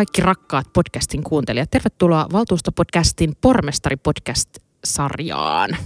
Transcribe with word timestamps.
Kaikki 0.00 0.20
rakkaat 0.20 0.72
podcastin 0.72 1.22
kuuntelijat. 1.22 1.70
Tervetuloa 1.70 2.26
Valtuustopodcastin 2.32 3.36
Pormestari-podcast-sarjaan. 3.40 5.76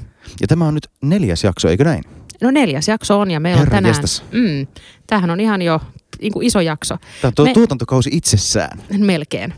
Ja 0.41 0.47
tämä 0.49 0.67
on 0.67 0.75
nyt 0.75 0.91
neljäs 1.03 1.45
jakso, 1.45 1.69
eikö 1.69 1.85
näin? 1.85 2.05
No 2.43 2.51
neljäs 2.51 2.89
jakso 2.89 3.21
on 3.21 3.31
ja 3.31 3.41
meillä 3.41 3.59
Herra 3.59 3.77
on 3.77 3.79
tänään... 3.83 3.91
jestas. 3.91 4.25
Mm, 4.33 4.67
tämähän 5.07 5.31
on 5.31 5.41
ihan 5.41 5.63
jo 5.63 5.81
niin 6.21 6.33
kuin 6.33 6.47
iso 6.47 6.61
jakso. 6.61 6.97
Tämä 7.21 7.29
on 7.29 7.35
tuo 7.35 7.45
Me- 7.45 7.53
tuotantokausi 7.53 8.11
itsessään. 8.13 8.79
Melkein. 8.99 9.55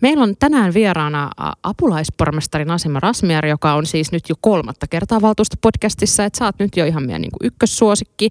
Meillä 0.00 0.22
on 0.22 0.34
tänään 0.38 0.74
vieraana 0.74 1.24
ä, 1.24 1.30
apulaispormestari 1.62 2.64
Nasima 2.64 3.00
Rasmiar, 3.00 3.46
joka 3.46 3.74
on 3.74 3.86
siis 3.86 4.12
nyt 4.12 4.28
jo 4.28 4.34
kolmatta 4.40 4.86
kertaa 4.86 5.20
valtuustopodcastissa, 5.20 6.24
että 6.24 6.38
sä 6.38 6.44
oot 6.44 6.58
nyt 6.58 6.76
jo 6.76 6.84
ihan 6.84 7.06
meidän 7.06 7.22
niin 7.22 7.32
kuin 7.32 7.46
ykkössuosikki. 7.46 8.30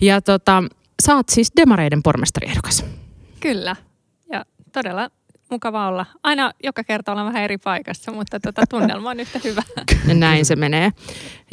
Ja 0.00 0.20
tota, 0.20 0.62
sä 1.02 1.16
oot 1.16 1.28
siis 1.28 1.52
Demareiden 1.56 2.02
pormestariehdokas. 2.02 2.84
Kyllä. 3.40 3.76
Todella 4.74 5.10
mukava 5.50 5.88
olla. 5.88 6.06
Aina 6.22 6.52
joka 6.64 6.84
kerta 6.84 7.12
ollaan 7.12 7.26
vähän 7.26 7.42
eri 7.42 7.58
paikassa, 7.58 8.12
mutta 8.12 8.40
tota, 8.40 8.62
tunnelma 8.70 9.10
on 9.10 9.20
yhtä 9.20 9.40
hyvä. 9.44 9.62
Näin 10.14 10.44
se 10.44 10.56
menee. 10.56 10.90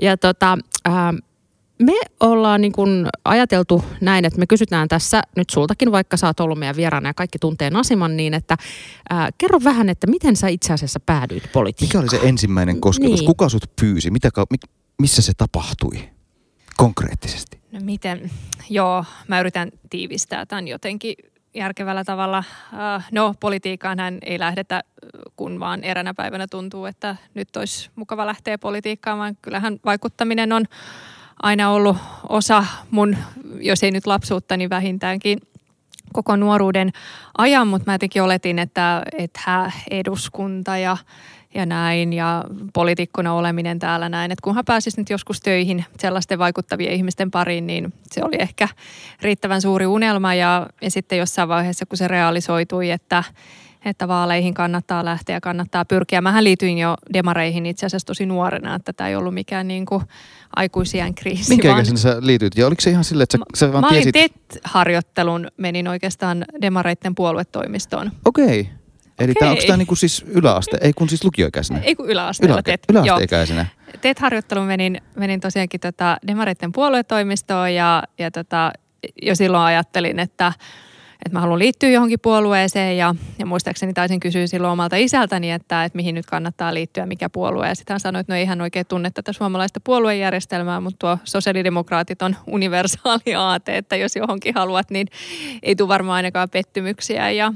Ja 0.02 0.18
tota, 0.18 0.58
ää, 0.86 1.14
me 1.82 1.94
ollaan 2.20 2.62
niin 2.62 2.72
kun 2.72 3.08
ajateltu 3.26 3.84
näin, 4.02 4.26
että 4.26 4.40
me 4.40 4.48
kysytään 4.48 4.88
tässä 4.88 5.22
nyt 5.36 5.50
sultakin, 5.50 5.92
vaikka 5.92 6.18
sä 6.18 6.28
oot 6.28 6.40
ollut 6.40 6.60
meidän 6.60 6.76
vieraana 6.76 7.10
ja 7.10 7.14
kaikki 7.14 7.40
tuntee 7.40 7.70
Nasiman, 7.70 8.18
niin 8.18 8.34
että 8.34 8.58
ää, 9.10 9.30
kerro 9.38 9.60
vähän, 9.64 9.90
että 9.90 10.08
miten 10.08 10.36
sä 10.36 10.48
itse 10.48 10.74
asiassa 10.74 11.00
päädyit 11.00 11.52
politiikkaan. 11.54 12.04
Mikä 12.04 12.16
oli 12.16 12.22
se 12.22 12.28
ensimmäinen 12.30 12.82
kosketus? 12.82 13.20
Niin. 13.20 13.26
Kuka 13.26 13.50
sut 13.50 13.72
pyysi? 13.82 14.12
Mitä, 14.12 14.30
missä 15.00 15.22
se 15.22 15.34
tapahtui 15.38 16.10
konkreettisesti? 16.78 17.62
No 17.72 17.80
miten? 17.84 18.32
Joo, 18.70 19.06
mä 19.28 19.40
yritän 19.40 19.72
tiivistää 19.90 20.46
tämän 20.46 20.68
jotenkin 20.68 21.16
järkevällä 21.54 22.04
tavalla. 22.04 22.38
Äh, 22.74 23.08
No, 23.12 23.36
politiikkaan 23.40 24.00
hän 24.00 24.18
ei 24.22 24.40
lähdetä, 24.40 24.76
äh, 24.76 24.82
kun 25.36 25.60
vaan 25.60 25.84
eränä 25.84 26.14
päivänä 26.14 26.48
tuntuu, 26.48 26.86
että 26.86 27.16
nyt 27.34 27.56
olisi 27.56 27.90
mukava 27.96 28.26
lähteä 28.26 28.58
politiikkaan, 28.58 29.20
vaan 29.20 29.38
kyllähän 29.42 29.80
vaikuttaminen 29.86 30.54
on 30.54 30.66
aina 31.44 31.70
ollut 31.70 31.98
osa 32.30 32.66
mun, 32.92 33.18
jos 33.60 33.84
ei 33.84 33.92
nyt 33.92 34.08
lapsuutta, 34.08 34.58
niin 34.58 34.70
vähintäänkin 34.70 35.40
koko 36.14 36.36
nuoruuden 36.36 36.92
ajan, 37.38 37.68
mutta 37.68 37.92
mä 37.92 37.94
jotenkin 37.94 38.24
oletin, 38.24 38.60
että, 38.60 39.04
että 39.18 39.72
eduskunta 39.92 40.78
ja, 40.78 40.98
ja 41.54 41.66
näin 41.66 42.14
ja 42.14 42.44
poliitikkona 42.74 43.34
oleminen 43.34 43.80
täällä 43.80 44.10
näin, 44.10 44.32
että 44.32 44.44
kunhan 44.44 44.66
pääsis 44.66 44.98
nyt 44.98 45.10
joskus 45.10 45.40
töihin 45.40 45.86
sellaisten 46.00 46.40
vaikuttavien 46.40 46.94
ihmisten 46.94 47.32
pariin, 47.32 47.68
niin 47.68 47.94
se 48.12 48.24
oli 48.24 48.36
ehkä 48.40 48.68
riittävän 49.22 49.62
suuri 49.62 49.86
unelma 49.86 50.34
ja, 50.34 50.68
ja 50.82 50.92
sitten 50.92 51.18
jossain 51.18 51.50
vaiheessa, 51.50 51.86
kun 51.86 51.98
se 51.98 52.08
realisoitui, 52.08 52.92
että, 52.92 53.24
että 53.86 54.08
vaaleihin 54.08 54.54
kannattaa 54.54 55.06
lähteä 55.06 55.36
ja 55.36 55.42
kannattaa 55.42 55.86
pyrkiä. 55.86 56.22
Mähän 56.22 56.44
liityin 56.44 56.78
jo 56.78 56.96
demareihin 57.14 57.66
itse 57.66 57.86
asiassa 57.86 58.06
tosi 58.06 58.26
nuorena, 58.26 58.76
että 58.76 58.94
tämä 58.94 59.08
ei 59.08 59.16
ollut 59.16 59.34
mikään 59.34 59.68
niin 59.68 59.86
kuin 59.86 60.04
aikuisien 60.56 61.16
kriisi. 61.16 61.50
Minkä 61.50 61.70
vaan- 61.70 61.98
sä 61.98 62.18
liityit? 62.20 62.58
Ja 62.58 62.68
oliko 62.68 62.82
se 62.82 62.90
ihan 62.90 63.04
silleen, 63.04 63.24
että 63.24 63.38
sä, 63.38 63.66
sä 63.66 63.74
vaan 63.74 63.84
Mä 63.84 63.88
olin 63.88 64.12
tiesit... 64.12 64.34
TET-harjoittelun, 64.50 65.48
menin 65.58 65.88
oikeastaan 65.88 66.46
demareitten 66.62 67.16
puoluetoimistoon. 67.16 68.12
Okei. 68.26 68.70
Eli 69.22 69.34
tää, 69.34 69.50
onko 69.50 69.64
tämä 69.68 69.78
niinku 69.78 69.96
siis 69.96 70.26
yläaste, 70.28 70.78
ei 70.82 70.94
kun 70.94 71.10
siis 71.10 71.24
lukioikäisenä? 71.24 71.80
Ei 71.80 71.96
kun 71.96 72.10
yläasteella 72.10 72.56
Ylä, 72.56 72.64
TET. 72.64 72.84
Joo. 72.94 73.04
yläasteikäisenä. 73.04 73.66
TET-harjoitteluun 74.02 74.68
menin, 74.68 75.02
menin 75.16 75.40
tosiaankin 75.40 75.80
tota 75.80 76.18
demareitten 76.28 76.72
puoluetoimistoon 76.72 77.74
ja, 77.74 78.04
ja 78.18 78.32
tota, 78.32 78.72
jo 79.22 79.36
silloin 79.36 79.64
ajattelin, 79.64 80.20
että, 80.20 80.54
että 81.26 81.34
mä 81.34 81.40
haluan 81.40 81.60
liittyä 81.60 81.90
johonkin 81.90 82.20
puolueeseen 82.20 82.98
ja, 82.98 83.16
ja 83.40 83.46
muistaakseni 83.46 83.94
taisin 83.94 84.20
kysyä 84.20 84.48
silloin 84.48 84.72
omalta 84.72 84.96
isältäni, 84.96 85.52
että, 85.52 85.84
että 85.84 85.96
mihin 85.96 86.16
nyt 86.16 86.26
kannattaa 86.26 86.74
liittyä, 86.74 87.06
mikä 87.06 87.30
puolue. 87.30 87.68
Ja 87.68 87.76
sitten 87.76 87.94
hän 87.94 88.00
sanoi, 88.00 88.20
että 88.20 88.34
no 88.34 88.38
ei 88.38 88.46
hän 88.46 88.62
oikein 88.62 88.86
tunne 88.86 89.12
tätä 89.12 89.34
suomalaista 89.34 89.80
puoluejärjestelmää, 89.84 90.80
mutta 90.80 90.98
tuo 91.00 91.18
sosiaalidemokraatit 91.24 92.22
on 92.22 92.36
universaali 92.48 93.36
aate, 93.38 93.78
että 93.78 93.96
jos 93.96 94.16
johonkin 94.16 94.54
haluat, 94.56 94.92
niin 94.92 95.08
ei 95.64 95.76
tule 95.76 95.88
varmaan 95.88 96.16
ainakaan 96.16 96.50
pettymyksiä. 96.50 97.32
Ja 97.32 97.54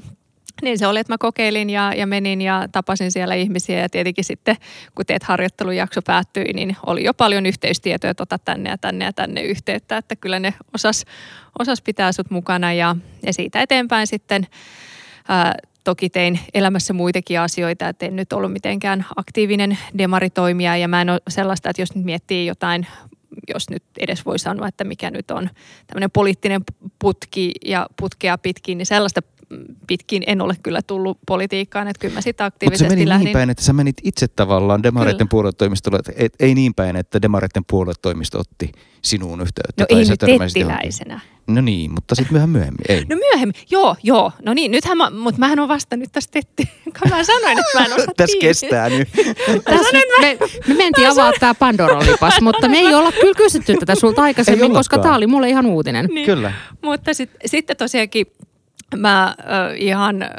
niin 0.62 0.80
se 0.80 0.88
oli, 0.88 1.00
että 1.00 1.14
mä 1.14 1.18
kokeilin 1.18 1.70
ja, 1.70 1.94
ja 1.94 2.08
menin 2.08 2.42
ja 2.42 2.68
tapasin 2.72 3.12
siellä 3.12 3.36
ihmisiä. 3.36 3.80
Ja 3.80 3.90
tietenkin 3.90 4.24
sitten 4.24 4.56
kun 4.96 5.06
teet 5.06 5.24
harjoittelujakso 5.24 6.02
päättyi, 6.02 6.54
niin 6.54 6.78
oli 6.86 7.04
jo 7.04 7.14
paljon 7.14 7.46
yhteystietoja, 7.46 8.12
että 8.12 8.24
ota 8.24 8.40
tänne 8.40 8.70
ja 8.70 8.78
tänne 8.78 9.06
ja 9.06 9.14
tänne 9.14 9.42
yhteyttä, 9.42 9.98
että 9.98 10.16
kyllä 10.16 10.40
ne 10.40 10.54
osas, 10.74 11.06
osas 11.60 11.82
pitää 11.82 12.12
sut 12.12 12.32
mukana 12.32 12.74
ja, 12.74 12.96
ja 13.26 13.34
siitä 13.34 13.62
eteenpäin 13.62 14.08
sitten 14.08 14.48
ää, 15.28 15.56
toki 15.84 16.10
tein 16.10 16.40
elämässä 16.54 16.94
muitakin 16.94 17.40
asioita, 17.40 17.90
että 17.90 18.06
en 18.06 18.16
nyt 18.16 18.34
ollut 18.34 18.54
mitenkään 18.54 19.06
aktiivinen 19.16 19.78
demaritoimija. 19.98 20.78
Ja 20.78 20.88
mä 20.88 21.02
en 21.02 21.10
ole 21.10 21.22
sellaista, 21.28 21.70
että 21.70 21.82
jos 21.82 21.96
nyt 21.96 22.06
miettii 22.06 22.46
jotain 22.46 22.88
jos 23.48 23.70
nyt 23.70 23.84
edes 24.00 24.26
voi 24.26 24.40
sanoa, 24.40 24.68
että 24.68 24.84
mikä 24.84 25.12
nyt 25.12 25.32
on 25.32 25.50
tämmöinen 25.88 26.12
poliittinen 26.12 26.62
putki 27.00 27.52
ja 27.66 27.88
putkea 28.00 28.38
pitkin, 28.38 28.78
niin 28.78 28.86
sellaista 28.86 29.22
pitkin 29.88 30.24
en 30.28 30.42
ole 30.42 30.56
kyllä 30.64 30.82
tullut 30.82 31.18
politiikkaan, 31.28 31.88
että 31.88 32.00
kyllä 32.00 32.14
mä 32.14 32.22
sitä 32.22 32.44
Mutta 32.44 32.52
se 32.52 32.56
aktiivisesti 32.56 32.96
meni 32.96 33.10
lähdin. 33.10 33.26
niin 33.26 33.34
päin, 33.34 33.50
että 33.50 33.64
sä 33.64 33.74
menit 33.74 33.96
itse 34.04 34.28
tavallaan 34.28 34.84
demareiden 34.84 35.30
puoluetoimistolle, 35.30 36.00
että 36.00 36.12
et, 36.16 36.34
ei 36.40 36.56
niin 36.56 36.74
päin, 36.74 36.96
että 36.96 37.22
demareiden 37.22 37.64
puoluetoimisto 37.70 38.40
otti 38.40 38.72
sinuun 39.02 39.42
yhteyttä. 39.42 39.84
No 39.84 39.86
tai 39.90 40.00
ei 40.00 40.06
sä 40.92 41.04
nyt. 41.08 41.20
No 41.48 41.62
niin, 41.62 41.92
mutta 41.92 42.16
sitten 42.16 42.34
vähän 42.34 42.50
myöhemmin. 42.50 42.86
Ei. 42.90 43.06
No 43.10 43.16
myöhemmin, 43.16 43.56
joo, 43.72 43.96
joo. 44.04 44.32
No 44.46 44.54
niin, 44.54 44.72
nythän 44.72 44.98
mä, 44.98 45.10
mutta 45.10 45.40
mähän 45.40 45.60
on 45.60 45.68
vasta 45.68 45.98
nyt 45.98 46.10
tässä 46.12 46.30
tetti. 46.34 46.70
Mä 47.10 47.24
sanoin, 47.24 47.60
että 47.60 47.80
mä 47.80 47.86
en 47.86 47.94
osaa 47.94 48.14
Tässä 48.18 48.38
kestää 48.42 48.90
nyt. 48.90 49.10
Tässä 49.66 49.92
nyt 49.94 50.06
me, 50.22 50.38
me 50.68 50.74
mentiin 50.74 51.10
avaa 51.10 51.32
tämä 51.40 51.54
Pandoran 51.54 52.06
lipas, 52.06 52.42
mutta 52.42 52.68
me 52.70 52.78
ei 52.78 52.94
olla 52.94 53.12
kyllä 53.12 53.34
kysytty 53.38 53.76
tätä 53.80 53.96
sulta 53.96 54.22
Ei 54.22 54.26
aikaisemmin, 54.26 54.72
koska 54.72 54.98
tämä 54.98 55.16
oli 55.16 55.28
mulle 55.28 55.50
ihan 55.50 55.66
uutinen. 55.66 56.06
Niin. 56.06 56.26
Kyllä. 56.26 56.54
Mutta 56.82 57.14
sit, 57.14 57.32
sitten 57.46 57.78
tosiaankin 57.78 58.28
mä 58.98 59.24
äh, 59.24 59.36
ihan 59.78 60.22
äh, 60.22 60.30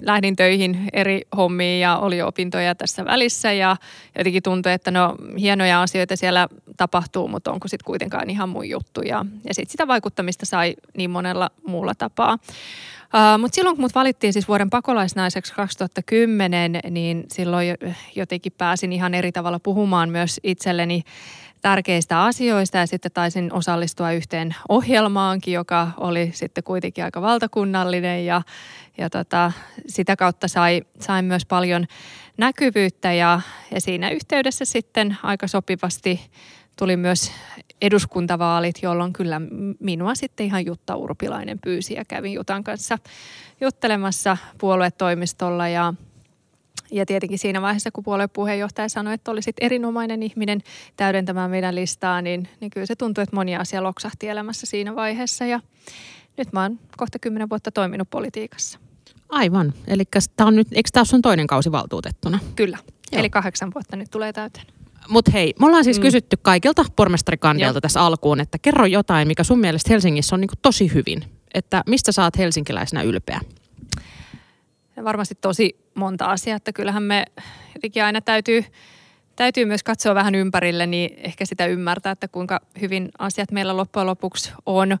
lähdin 0.00 0.36
töihin 0.36 0.88
eri 0.92 1.22
hommiin 1.36 1.80
ja 1.80 1.98
oli 1.98 2.22
opintoja 2.22 2.74
tässä 2.74 3.04
välissä 3.04 3.52
ja 3.52 3.76
jotenkin 4.18 4.42
tuntui, 4.42 4.72
että 4.72 4.90
no 4.90 5.16
hienoja 5.38 5.82
asioita 5.82 6.16
siellä 6.16 6.48
tapahtuu, 6.76 7.28
mutta 7.28 7.52
onko 7.52 7.68
sitten 7.68 7.86
kuitenkaan 7.86 8.30
ihan 8.30 8.48
mun 8.48 8.68
juttu 8.68 9.02
ja, 9.02 9.24
ja 9.44 9.54
sitten 9.54 9.72
sitä 9.72 9.86
vaikuttamista 9.86 10.46
sai 10.46 10.74
niin 10.96 11.10
monella 11.10 11.50
muulla 11.66 11.94
tapaa. 11.94 12.38
Uh, 13.14 13.40
mutta 13.40 13.54
silloin 13.54 13.76
kun 13.76 13.84
mut 13.84 13.94
valittiin 13.94 14.32
siis 14.32 14.48
vuoden 14.48 14.70
pakolaisnaiseksi 14.70 15.54
2010, 15.54 16.80
niin 16.90 17.24
silloin 17.32 17.68
jo- 17.68 17.92
jotenkin 18.16 18.52
pääsin 18.58 18.92
ihan 18.92 19.14
eri 19.14 19.32
tavalla 19.32 19.60
puhumaan 19.60 20.08
myös 20.08 20.40
itselleni 20.42 21.02
tärkeistä 21.60 22.22
asioista 22.22 22.78
ja 22.78 22.86
sitten 22.86 23.12
taisin 23.12 23.52
osallistua 23.52 24.12
yhteen 24.12 24.54
ohjelmaankin, 24.68 25.54
joka 25.54 25.88
oli 25.96 26.30
sitten 26.34 26.64
kuitenkin 26.64 27.04
aika 27.04 27.22
valtakunnallinen 27.22 28.26
ja, 28.26 28.42
ja 28.98 29.10
tota, 29.10 29.52
sitä 29.86 30.16
kautta 30.16 30.48
sai, 30.48 30.82
sain 31.00 31.24
myös 31.24 31.46
paljon 31.46 31.86
näkyvyyttä 32.36 33.12
ja, 33.12 33.40
ja 33.74 33.80
siinä 33.80 34.10
yhteydessä 34.10 34.64
sitten 34.64 35.16
aika 35.22 35.46
sopivasti 35.46 36.30
tuli 36.78 36.96
myös 36.96 37.32
eduskuntavaalit, 37.82 38.82
jolloin 38.82 39.12
kyllä 39.12 39.40
minua 39.80 40.14
sitten 40.14 40.46
ihan 40.46 40.66
Jutta 40.66 40.96
Urpilainen 40.96 41.58
pyysi 41.58 41.94
ja 41.94 42.04
kävin 42.04 42.32
Jutan 42.32 42.64
kanssa 42.64 42.98
juttelemassa 43.60 44.36
puoluetoimistolla 44.58 45.68
ja 45.68 45.94
ja 46.90 47.06
tietenkin 47.06 47.38
siinä 47.38 47.62
vaiheessa, 47.62 47.90
kun 47.90 48.04
puolueen 48.04 48.30
puheenjohtaja 48.32 48.88
sanoi, 48.88 49.14
että 49.14 49.30
olisit 49.30 49.56
erinomainen 49.60 50.22
ihminen 50.22 50.60
täydentämään 50.96 51.50
meidän 51.50 51.74
listaa, 51.74 52.22
niin, 52.22 52.48
niin 52.60 52.70
kyllä 52.70 52.86
se 52.86 52.96
tuntui, 52.96 53.22
että 53.22 53.36
moni 53.36 53.56
asia 53.56 53.82
loksahti 53.82 54.28
elämässä 54.28 54.66
siinä 54.66 54.94
vaiheessa. 54.94 55.46
Ja 55.46 55.60
nyt 56.36 56.52
mä 56.52 56.62
oon 56.62 56.78
kohta 56.96 57.18
kymmenen 57.18 57.50
vuotta 57.50 57.70
toiminut 57.70 58.10
politiikassa. 58.10 58.78
Aivan. 59.28 59.72
Eli 59.86 60.04
tämä 60.36 60.48
on 60.48 60.56
nyt, 60.56 60.68
eikö 60.72 60.90
tämä 60.92 61.04
sun 61.04 61.22
toinen 61.22 61.46
kausi 61.46 61.72
valtuutettuna? 61.72 62.38
Kyllä. 62.56 62.78
Joo. 63.12 63.20
Eli 63.20 63.30
kahdeksan 63.30 63.70
vuotta 63.74 63.96
nyt 63.96 64.10
tulee 64.10 64.32
täyteen. 64.32 64.66
Mutta 65.08 65.30
hei, 65.30 65.54
me 65.60 65.66
ollaan 65.66 65.84
siis 65.84 65.98
Mm. 65.98 66.02
kysytty 66.02 66.36
kaikilta 66.42 66.84
pormestarikandeilta 66.96 67.76
Joo. 67.76 67.80
tässä 67.80 68.02
alkuun, 68.02 68.40
että 68.40 68.58
kerro 68.58 68.86
jotain, 68.86 69.28
mikä 69.28 69.44
sun 69.44 69.58
mielestä 69.58 69.90
Helsingissä 69.92 70.36
on 70.36 70.40
niinku 70.40 70.54
tosi 70.62 70.94
hyvin. 70.94 71.24
Että 71.54 71.82
mistä 71.86 72.22
oot 72.22 72.38
helsinkiläisenä 72.38 73.02
ylpeä? 73.02 73.40
Varmasti 75.04 75.34
tosi 75.40 75.76
monta 75.98 76.24
asiaa, 76.24 76.56
että 76.56 76.72
kyllähän 76.72 77.02
me 77.02 77.24
jotenkin 77.74 78.04
aina 78.04 78.20
täytyy, 78.20 78.64
täytyy 79.36 79.64
myös 79.64 79.82
katsoa 79.82 80.14
vähän 80.14 80.34
ympärille, 80.34 80.86
niin 80.86 81.10
ehkä 81.16 81.44
sitä 81.44 81.66
ymmärtää, 81.66 82.12
että 82.12 82.28
kuinka 82.28 82.60
hyvin 82.80 83.08
asiat 83.18 83.50
meillä 83.50 83.76
loppujen 83.76 84.06
lopuksi 84.06 84.52
on. 84.66 84.98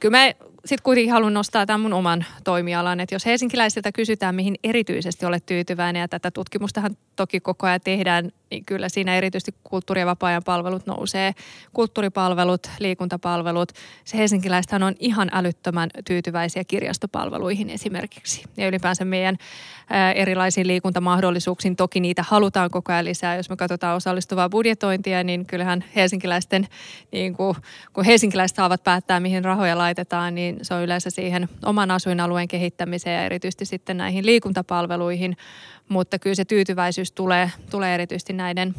Kyllä 0.00 0.18
me 0.18 0.36
sitten 0.64 0.82
kuitenkin 0.84 1.12
haluan 1.12 1.34
nostaa 1.34 1.66
tämän 1.66 1.80
mun 1.80 1.92
oman 1.92 2.24
toimialan, 2.44 3.00
että 3.00 3.14
jos 3.14 3.26
helsinkiläisiltä 3.26 3.92
kysytään, 3.92 4.34
mihin 4.34 4.54
erityisesti 4.64 5.26
olet 5.26 5.46
tyytyväinen, 5.46 6.00
ja 6.00 6.08
tätä 6.08 6.30
tutkimustahan 6.30 6.96
toki 7.16 7.40
koko 7.40 7.66
ajan 7.66 7.80
tehdään, 7.84 8.32
niin 8.50 8.64
kyllä 8.64 8.88
siinä 8.88 9.16
erityisesti 9.16 9.54
kulttuuri- 9.64 10.00
ja 10.00 10.06
vapaa-ajan 10.06 10.42
palvelut 10.44 10.86
nousee. 10.86 11.34
Kulttuuripalvelut, 11.72 12.70
liikuntapalvelut. 12.78 13.72
Se 14.04 14.16
helsinkiläistähän 14.16 14.82
on 14.82 14.94
ihan 14.98 15.28
älyttömän 15.32 15.90
tyytyväisiä 16.04 16.64
kirjastopalveluihin 16.64 17.70
esimerkiksi. 17.70 18.42
Ja 18.56 18.68
ylipäänsä 18.68 19.04
meidän 19.04 19.36
erilaisiin 20.14 20.66
liikuntamahdollisuuksiin, 20.66 21.76
toki 21.76 22.00
niitä 22.00 22.24
halutaan 22.28 22.70
koko 22.70 22.92
ajan 22.92 23.04
lisää. 23.04 23.36
Jos 23.36 23.50
me 23.50 23.56
katsotaan 23.56 23.96
osallistuvaa 23.96 24.48
budjetointia, 24.48 25.24
niin 25.24 25.46
kyllähän 25.46 25.84
helsinkiläisten, 25.96 26.68
niin 27.12 27.34
kuin, 27.34 27.56
kun 27.92 28.04
helsinkiläiset 28.04 28.56
saavat 28.56 28.84
päättää, 28.84 29.20
mihin 29.20 29.44
rahoja 29.44 29.78
laitetaan, 29.78 30.34
niin 30.34 30.58
se 30.62 30.74
on 30.74 30.82
yleensä 30.82 31.10
siihen 31.10 31.48
oman 31.64 31.90
asuinalueen 31.90 32.48
kehittämiseen 32.48 33.16
ja 33.16 33.24
erityisesti 33.24 33.64
sitten 33.64 33.96
näihin 33.96 34.26
liikuntapalveluihin. 34.26 35.36
Mutta 35.88 36.18
kyllä 36.18 36.34
se 36.34 36.44
tyytyväisyys 36.44 37.12
tulee, 37.12 37.50
tulee 37.70 37.94
erityisesti 37.94 38.32
näiden, 38.32 38.74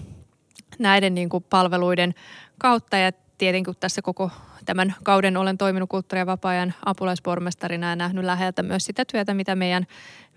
näiden 0.80 1.16
niin 1.16 1.30
kuin 1.30 1.46
palveluiden 1.50 2.14
kautta 2.58 2.98
ja 2.98 3.12
tietenkin 3.38 3.74
kun 3.74 3.80
tässä 3.80 4.02
koko 4.02 4.32
tämän 4.66 4.96
kauden 5.04 5.38
olen 5.38 5.58
toiminut 5.58 5.90
kulttuuri- 5.90 6.20
ja 6.20 6.26
vapaa-ajan 6.26 6.74
apulaispormestarina 6.86 7.90
ja 7.90 7.96
nähnyt 7.96 8.26
läheltä 8.26 8.64
myös 8.64 8.86
sitä 8.86 9.06
työtä, 9.06 9.34
mitä 9.34 9.56
meidän 9.56 9.88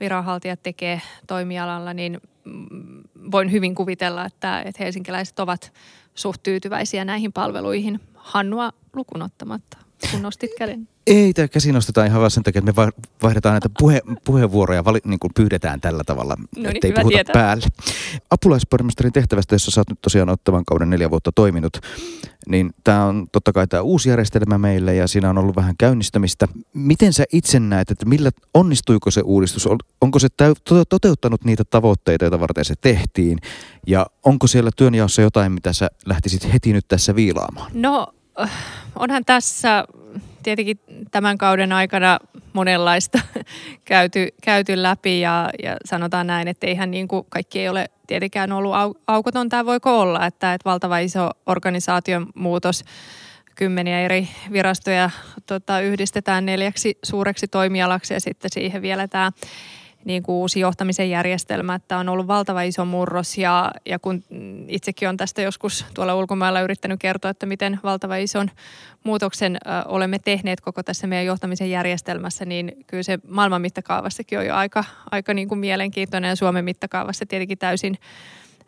viranhaltijat 0.00 0.62
tekee 0.62 1.00
toimialalla, 1.26 1.94
niin 1.94 2.20
mm, 2.44 3.02
voin 3.32 3.52
hyvin 3.52 3.74
kuvitella, 3.74 4.24
että, 4.24 4.60
että 4.60 4.84
helsinkiläiset 4.84 5.38
ovat 5.38 5.72
suht 6.14 6.42
tyytyväisiä 6.42 7.04
näihin 7.04 7.32
palveluihin. 7.32 8.00
Hannua 8.14 8.72
lukunottamatta, 8.92 9.78
kun 10.10 10.22
nostit 10.22 10.50
käden. 10.58 10.88
Ei, 11.06 11.32
tämä 11.32 11.48
käsi 11.48 11.72
nostetaan 11.72 12.06
ihan 12.06 12.20
vaan 12.20 12.30
sen 12.30 12.42
takia, 12.42 12.58
että 12.58 12.72
me 12.82 12.92
vaihdetaan 13.22 13.52
näitä 13.52 13.68
puhe, 13.78 14.00
puheenvuoroja, 14.24 14.84
vali, 14.84 14.98
niin 15.04 15.20
kuin 15.20 15.30
pyydetään 15.34 15.80
tällä 15.80 16.02
tavalla, 16.06 16.36
No 16.38 16.46
niin, 16.56 16.66
ettei 16.76 16.92
puhuta 16.92 17.08
tietää. 17.14 17.32
päälle. 17.32 17.66
Apulaispormestarin 18.30 19.12
tehtävästä, 19.12 19.54
jossa 19.54 19.70
sä 19.70 19.80
oot 19.80 19.90
nyt 19.90 20.00
tosiaan 20.02 20.28
ottavan 20.28 20.64
kauden 20.64 20.90
neljä 20.90 21.10
vuotta 21.10 21.32
toiminut, 21.34 21.72
niin 22.48 22.70
tämä 22.84 23.04
on 23.06 23.26
totta 23.32 23.52
kai 23.52 23.66
tämä 23.66 23.82
uusi 23.82 24.08
järjestelmä 24.08 24.58
meille 24.58 24.94
ja 24.94 25.06
siinä 25.08 25.30
on 25.30 25.38
ollut 25.38 25.56
vähän 25.56 25.74
käynnistämistä. 25.78 26.48
Miten 26.74 27.12
sä 27.12 27.24
itse 27.32 27.60
näet, 27.60 27.90
että 27.90 28.06
millä, 28.06 28.30
onnistuiko 28.54 29.10
se 29.10 29.20
uudistus? 29.20 29.66
On- 29.66 29.78
Onko 30.00 30.18
se 30.18 30.28
täy, 30.36 30.54
to- 30.64 30.84
toteuttanut 30.84 31.44
niitä 31.44 31.64
tavoitteita, 31.64 32.24
joita 32.24 32.40
varten 32.40 32.64
se 32.64 32.74
tehtiin? 32.80 33.38
Ja 33.86 34.06
onko 34.24 34.46
siellä 34.46 34.70
työnjaossa 34.76 35.22
jotain, 35.22 35.52
mitä 35.52 35.72
sä 35.72 35.88
lähtisit 36.06 36.52
heti 36.52 36.72
nyt 36.72 36.88
tässä 36.88 37.14
viilaamaan? 37.14 37.70
No 37.74 38.06
onhan 38.96 39.24
tässä 39.24 39.84
tietenkin 40.42 40.80
tämän 41.10 41.38
kauden 41.38 41.72
aikana 41.72 42.18
monenlaista 42.52 43.18
käyty, 43.84 44.28
käyty 44.42 44.82
läpi 44.82 45.20
ja, 45.20 45.50
ja 45.62 45.76
sanotaan 45.84 46.26
näin, 46.26 46.48
että 46.48 46.66
eihän 46.66 46.90
niin 46.90 47.08
kuin 47.08 47.26
kaikki 47.28 47.60
ei 47.60 47.68
ole 47.68 47.90
tietenkään 48.06 48.52
ollut 48.52 48.74
au, 48.74 48.94
aukoton. 49.06 49.48
Tämä 49.48 49.66
voiko 49.66 50.00
olla, 50.00 50.26
että, 50.26 50.54
että 50.54 50.70
valtava 50.70 50.98
iso 50.98 51.30
organisaation 51.46 52.26
muutos, 52.34 52.84
kymmeniä 53.54 54.00
eri 54.00 54.28
virastoja 54.52 55.10
tota, 55.46 55.80
yhdistetään 55.80 56.46
neljäksi 56.46 56.98
suureksi 57.02 57.48
toimialaksi 57.48 58.14
ja 58.14 58.20
sitten 58.20 58.50
siihen 58.54 58.82
vielä 58.82 59.08
tämä 59.08 59.32
niin 60.04 60.22
kuin 60.22 60.36
uusi 60.36 60.60
johtamisen 60.60 61.10
järjestelmä, 61.10 61.74
että 61.74 61.98
on 61.98 62.08
ollut 62.08 62.26
valtava 62.26 62.62
iso 62.62 62.84
murros 62.84 63.38
ja, 63.38 63.70
ja 63.86 63.98
kun 63.98 64.22
itsekin 64.68 65.08
on 65.08 65.16
tästä 65.16 65.42
joskus 65.42 65.86
tuolla 65.94 66.14
ulkomailla 66.14 66.60
yrittänyt 66.60 67.00
kertoa, 67.00 67.30
että 67.30 67.46
miten 67.46 67.80
valtava 67.82 68.16
ison 68.16 68.50
muutoksen 69.04 69.56
ö, 69.56 69.58
olemme 69.88 70.18
tehneet 70.18 70.60
koko 70.60 70.82
tässä 70.82 71.06
meidän 71.06 71.26
johtamisen 71.26 71.70
järjestelmässä, 71.70 72.44
niin 72.44 72.72
kyllä 72.86 73.02
se 73.02 73.18
maailman 73.28 73.62
mittakaavassakin 73.62 74.38
on 74.38 74.46
jo 74.46 74.54
aika, 74.54 74.84
aika 75.10 75.34
niin 75.34 75.48
kuin 75.48 75.58
mielenkiintoinen 75.58 76.28
ja 76.28 76.36
Suomen 76.36 76.64
mittakaavassa 76.64 77.26
tietenkin 77.26 77.58
täysin, 77.58 77.98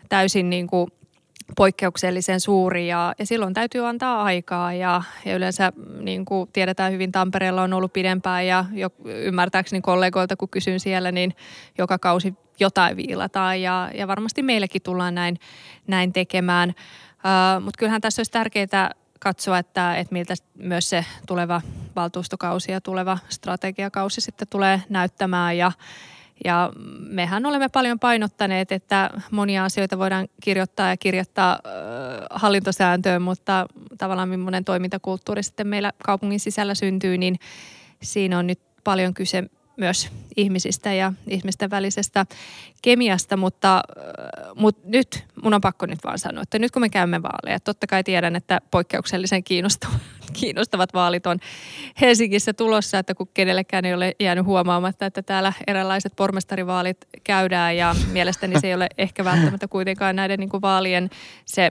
täysin 0.09 0.51
niin 0.51 0.67
kuin 0.67 0.89
poikkeuksellisen 1.57 2.41
suuri 2.41 2.89
ja, 2.89 3.15
ja 3.19 3.27
silloin 3.27 3.55
täytyy 3.55 3.87
antaa 3.87 4.23
aikaa 4.23 4.73
ja, 4.73 5.03
ja 5.25 5.37
yleensä 5.37 5.73
niin 6.01 6.25
kuin 6.25 6.51
tiedetään 6.53 6.93
hyvin 6.93 7.13
Tampereella 7.13 7.63
on 7.63 7.73
ollut 7.73 7.93
pidempään 7.93 8.47
ja 8.47 8.65
jo, 8.73 8.91
ymmärtääkseni 9.05 9.81
kollegoilta 9.81 10.37
kun 10.37 10.49
kysyn 10.49 10.81
siellä, 10.81 11.13
niin 11.13 11.35
joka 11.79 11.99
kausi 11.99 12.35
jotain 12.61 12.97
viilataan 12.97 13.63
ja, 13.63 13.91
ja 13.95 14.09
varmasti 14.09 14.43
meillekin 14.43 14.83
tullaan 14.83 15.15
näin, 15.15 15.39
näin 15.87 16.13
tekemään. 16.13 16.69
Uh, 16.69 17.63
Mutta 17.65 17.79
kyllähän 17.79 18.01
tässä 18.01 18.21
olisi 18.21 18.33
tärkeää 18.33 18.91
katsoa, 19.21 19.59
että, 19.59 19.97
että 19.97 20.13
miltä 20.13 20.35
myös 20.55 20.91
se 20.91 21.05
tuleva 21.27 21.61
valtuustokausi 21.97 22.73
ja 22.73 22.81
tuleva 22.81 23.19
strategiakausi 23.29 24.21
sitten 24.21 24.49
tulee 24.49 24.83
näyttämään 24.89 25.57
ja, 25.57 25.73
ja 26.45 26.73
mehän 27.09 27.47
olemme 27.47 27.69
paljon 27.69 27.99
painottaneet, 27.99 28.73
että 28.73 29.11
monia 29.31 29.65
asioita 29.65 29.99
voidaan 29.99 30.29
kirjoittaa 30.43 30.89
ja 30.89 30.97
kirjoittaa 30.97 31.59
ö, 31.67 31.69
hallintosääntöön, 32.31 33.23
mutta 33.23 33.67
tavallaan 33.99 34.29
millainen 34.29 34.65
toimintakulttuuri 34.65 35.43
sitten 35.43 35.67
meillä 35.67 35.93
kaupungin 36.05 36.41
sisällä 36.41 36.75
syntyy, 36.75 37.19
niin 37.19 37.39
siinä 38.03 38.39
on 38.39 38.47
nyt 38.47 38.61
paljon 38.85 39.15
kyse 39.15 39.45
myös 39.83 40.09
ihmisistä 40.37 40.93
ja 40.93 41.13
ihmisten 41.29 41.71
välisestä 41.71 42.27
kemiasta, 42.83 43.37
mutta, 43.37 43.83
ö, 43.97 44.03
mutta 44.55 44.81
nyt 44.85 45.25
mun 45.43 45.55
on 45.55 45.61
pakko 45.61 45.87
nyt 45.87 45.99
vaan 46.05 46.19
sanoa, 46.19 46.43
että 46.43 46.59
nyt 46.59 46.71
kun 46.71 46.83
me 46.83 46.89
käymme 46.89 47.23
vaaleja, 47.23 47.61
totta 47.61 47.87
kai 47.87 48.05
tiedän, 48.05 48.37
että 48.37 48.61
poikkeuksellisen 48.71 49.45
kiinnostavat, 49.45 49.97
kiinnostavat 50.41 50.95
vaalit 50.95 51.27
on 51.27 51.39
Helsingissä 52.01 52.53
tulossa, 52.53 52.99
että 52.99 53.15
kun 53.15 53.29
kenellekään 53.35 53.85
ei 53.85 53.95
ole 53.95 54.17
jäänyt 54.21 54.45
huomaamatta, 54.45 55.07
että 55.07 55.23
täällä 55.23 55.53
erilaiset 55.67 56.13
pormestarivaalit 56.17 56.99
käydään 57.25 57.77
ja 57.77 57.95
mielestäni 58.13 58.61
se 58.61 58.67
ei 58.67 58.75
ole 58.75 58.89
ehkä 58.99 59.25
välttämättä 59.25 59.69
kuitenkaan 59.69 60.17
näiden 60.17 60.41
niin 60.41 60.51
kuin 60.51 60.63
vaalien 60.63 61.11
se 61.45 61.71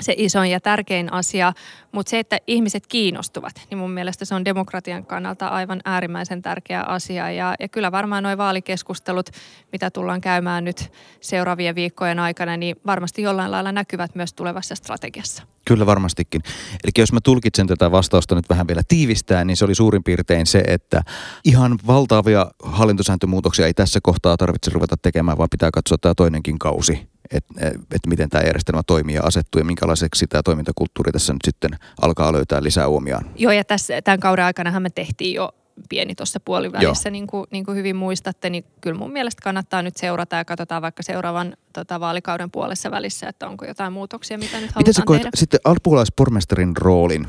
se 0.00 0.14
isoin 0.16 0.50
ja 0.50 0.60
tärkein 0.60 1.12
asia, 1.12 1.52
mutta 1.92 2.10
se, 2.10 2.18
että 2.18 2.38
ihmiset 2.46 2.86
kiinnostuvat, 2.86 3.66
niin 3.70 3.78
mun 3.78 3.90
mielestä 3.90 4.24
se 4.24 4.34
on 4.34 4.44
demokratian 4.44 5.06
kannalta 5.06 5.48
aivan 5.48 5.80
äärimmäisen 5.84 6.42
tärkeä 6.42 6.82
asia. 6.82 7.30
Ja, 7.30 7.54
ja 7.60 7.68
kyllä 7.68 7.92
varmaan 7.92 8.22
nuo 8.22 8.36
vaalikeskustelut, 8.36 9.30
mitä 9.72 9.90
tullaan 9.90 10.20
käymään 10.20 10.64
nyt 10.64 10.92
seuraavien 11.20 11.74
viikkojen 11.74 12.18
aikana, 12.18 12.56
niin 12.56 12.76
varmasti 12.86 13.22
jollain 13.22 13.50
lailla 13.50 13.72
näkyvät 13.72 14.14
myös 14.14 14.34
tulevassa 14.34 14.74
strategiassa. 14.74 15.42
Kyllä 15.64 15.86
varmastikin. 15.86 16.42
Eli 16.84 16.92
jos 16.98 17.12
mä 17.12 17.20
tulkitsen 17.20 17.66
tätä 17.66 17.90
vastausta 17.90 18.34
nyt 18.34 18.48
vähän 18.48 18.68
vielä 18.68 18.82
tiivistää, 18.88 19.44
niin 19.44 19.56
se 19.56 19.64
oli 19.64 19.74
suurin 19.74 20.04
piirtein 20.04 20.46
se, 20.46 20.62
että 20.66 21.02
ihan 21.44 21.78
valtavia 21.86 22.46
hallintosääntömuutoksia 22.62 23.66
ei 23.66 23.74
tässä 23.74 24.00
kohtaa 24.02 24.36
tarvitse 24.36 24.70
ruveta 24.70 24.96
tekemään, 24.96 25.38
vaan 25.38 25.50
pitää 25.50 25.70
katsoa 25.70 25.98
tämä 25.98 26.14
toinenkin 26.14 26.58
kausi, 26.58 27.08
että 27.30 27.54
et 27.68 28.06
miten 28.06 28.28
tämä 28.28 28.44
järjestelmä 28.44 28.82
toimii 28.86 29.14
ja 29.14 29.22
asettuu 29.22 29.58
ja 29.58 29.64
minkälaiseksi 29.64 30.26
tämä 30.26 30.42
toimintakulttuuri 30.42 31.12
tässä 31.12 31.32
nyt 31.32 31.42
sitten 31.44 31.70
alkaa 32.02 32.32
löytää 32.32 32.62
lisää 32.62 32.88
huomioon. 32.88 33.30
Joo, 33.36 33.52
ja 33.52 33.64
tässä, 33.64 34.02
tämän 34.02 34.20
kauden 34.20 34.44
aikana 34.44 34.80
me 34.80 34.90
tehtiin 34.90 35.34
jo 35.34 35.52
pieni 35.88 36.14
tuossa 36.14 36.40
puolivälissä, 36.40 37.10
niin 37.10 37.26
kuin, 37.26 37.46
niin 37.50 37.64
kuin 37.64 37.76
hyvin 37.76 37.96
muistatte, 37.96 38.50
niin 38.50 38.64
kyllä 38.80 38.98
mun 38.98 39.12
mielestä 39.12 39.42
kannattaa 39.42 39.82
nyt 39.82 39.96
seurata 39.96 40.36
ja 40.36 40.44
katsotaan 40.44 40.82
vaikka 40.82 41.02
seuraavan 41.02 41.56
tota, 41.72 42.00
vaalikauden 42.00 42.50
puolessa 42.50 42.90
välissä, 42.90 43.28
että 43.28 43.48
onko 43.48 43.64
jotain 43.64 43.92
muutoksia, 43.92 44.38
mitä 44.38 44.60
nyt 44.60 44.70
Miten 44.76 44.94
sä 44.94 44.98
halutaan 44.98 45.06
koet 45.06 45.22
tehdä. 45.22 45.30
sitten 45.34 45.60
alpulaispormestarin 45.64 46.76
roolin 46.76 47.26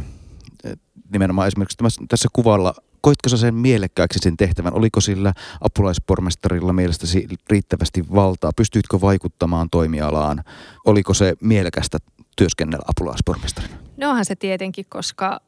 nimenomaan 1.11 1.47
esimerkiksi 1.47 1.77
tässä 2.09 2.27
kuvalla, 2.33 2.73
koitko 3.07 3.29
sä 3.29 3.37
sen 3.37 3.55
mielekkääksi 3.55 4.19
sen 4.19 4.37
tehtävän? 4.37 4.73
Oliko 4.73 5.01
sillä 5.01 5.33
apulaispormestarilla 5.61 6.73
mielestäsi 6.73 7.27
riittävästi 7.49 8.05
valtaa? 8.15 8.51
Pystyitkö 8.55 9.01
vaikuttamaan 9.01 9.69
toimialaan? 9.69 10.43
Oliko 10.85 11.13
se 11.13 11.33
mielekästä 11.41 11.97
työskennellä 12.35 12.85
apulaispormestarina? 12.87 13.77
No 13.97 14.09
onhan 14.09 14.25
se 14.25 14.35
tietenkin, 14.35 14.85
koska 14.89 15.41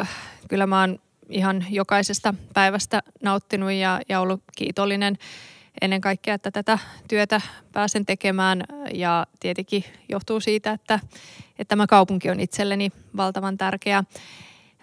äh, 0.00 0.08
kyllä 0.48 0.66
mä 0.66 0.80
oon 0.80 0.98
ihan 1.28 1.64
jokaisesta 1.70 2.34
päivästä 2.54 3.02
nauttinut 3.22 3.72
ja, 3.72 4.00
ja 4.08 4.20
ollut 4.20 4.42
kiitollinen 4.56 5.18
ennen 5.80 6.00
kaikkea, 6.00 6.34
että 6.34 6.50
tätä 6.50 6.78
työtä 7.08 7.40
pääsen 7.72 8.06
tekemään. 8.06 8.64
Ja 8.94 9.26
tietenkin 9.40 9.84
johtuu 10.08 10.40
siitä, 10.40 10.72
että, 10.72 11.00
että 11.58 11.68
tämä 11.68 11.86
kaupunki 11.86 12.30
on 12.30 12.40
itselleni 12.40 12.92
valtavan 13.16 13.58
tärkeä. 13.58 14.04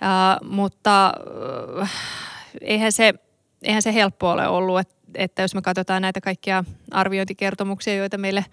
Äh, 0.04 0.50
mutta 0.50 1.14
äh, 1.82 1.92
eihän 2.62 2.92
se, 2.92 3.14
eihän 3.64 3.82
se 3.82 3.94
helppo 3.94 4.32
ole 4.32 4.48
ollut, 4.48 4.80
että, 4.80 4.96
että 5.16 5.42
jos 5.42 5.56
me 5.56 5.62
katsotaan 5.62 6.02
näitä 6.02 6.22
kaikkia 6.22 6.64
arviointikertomuksia, 6.92 7.96
joita 7.96 8.18
meille 8.18 8.46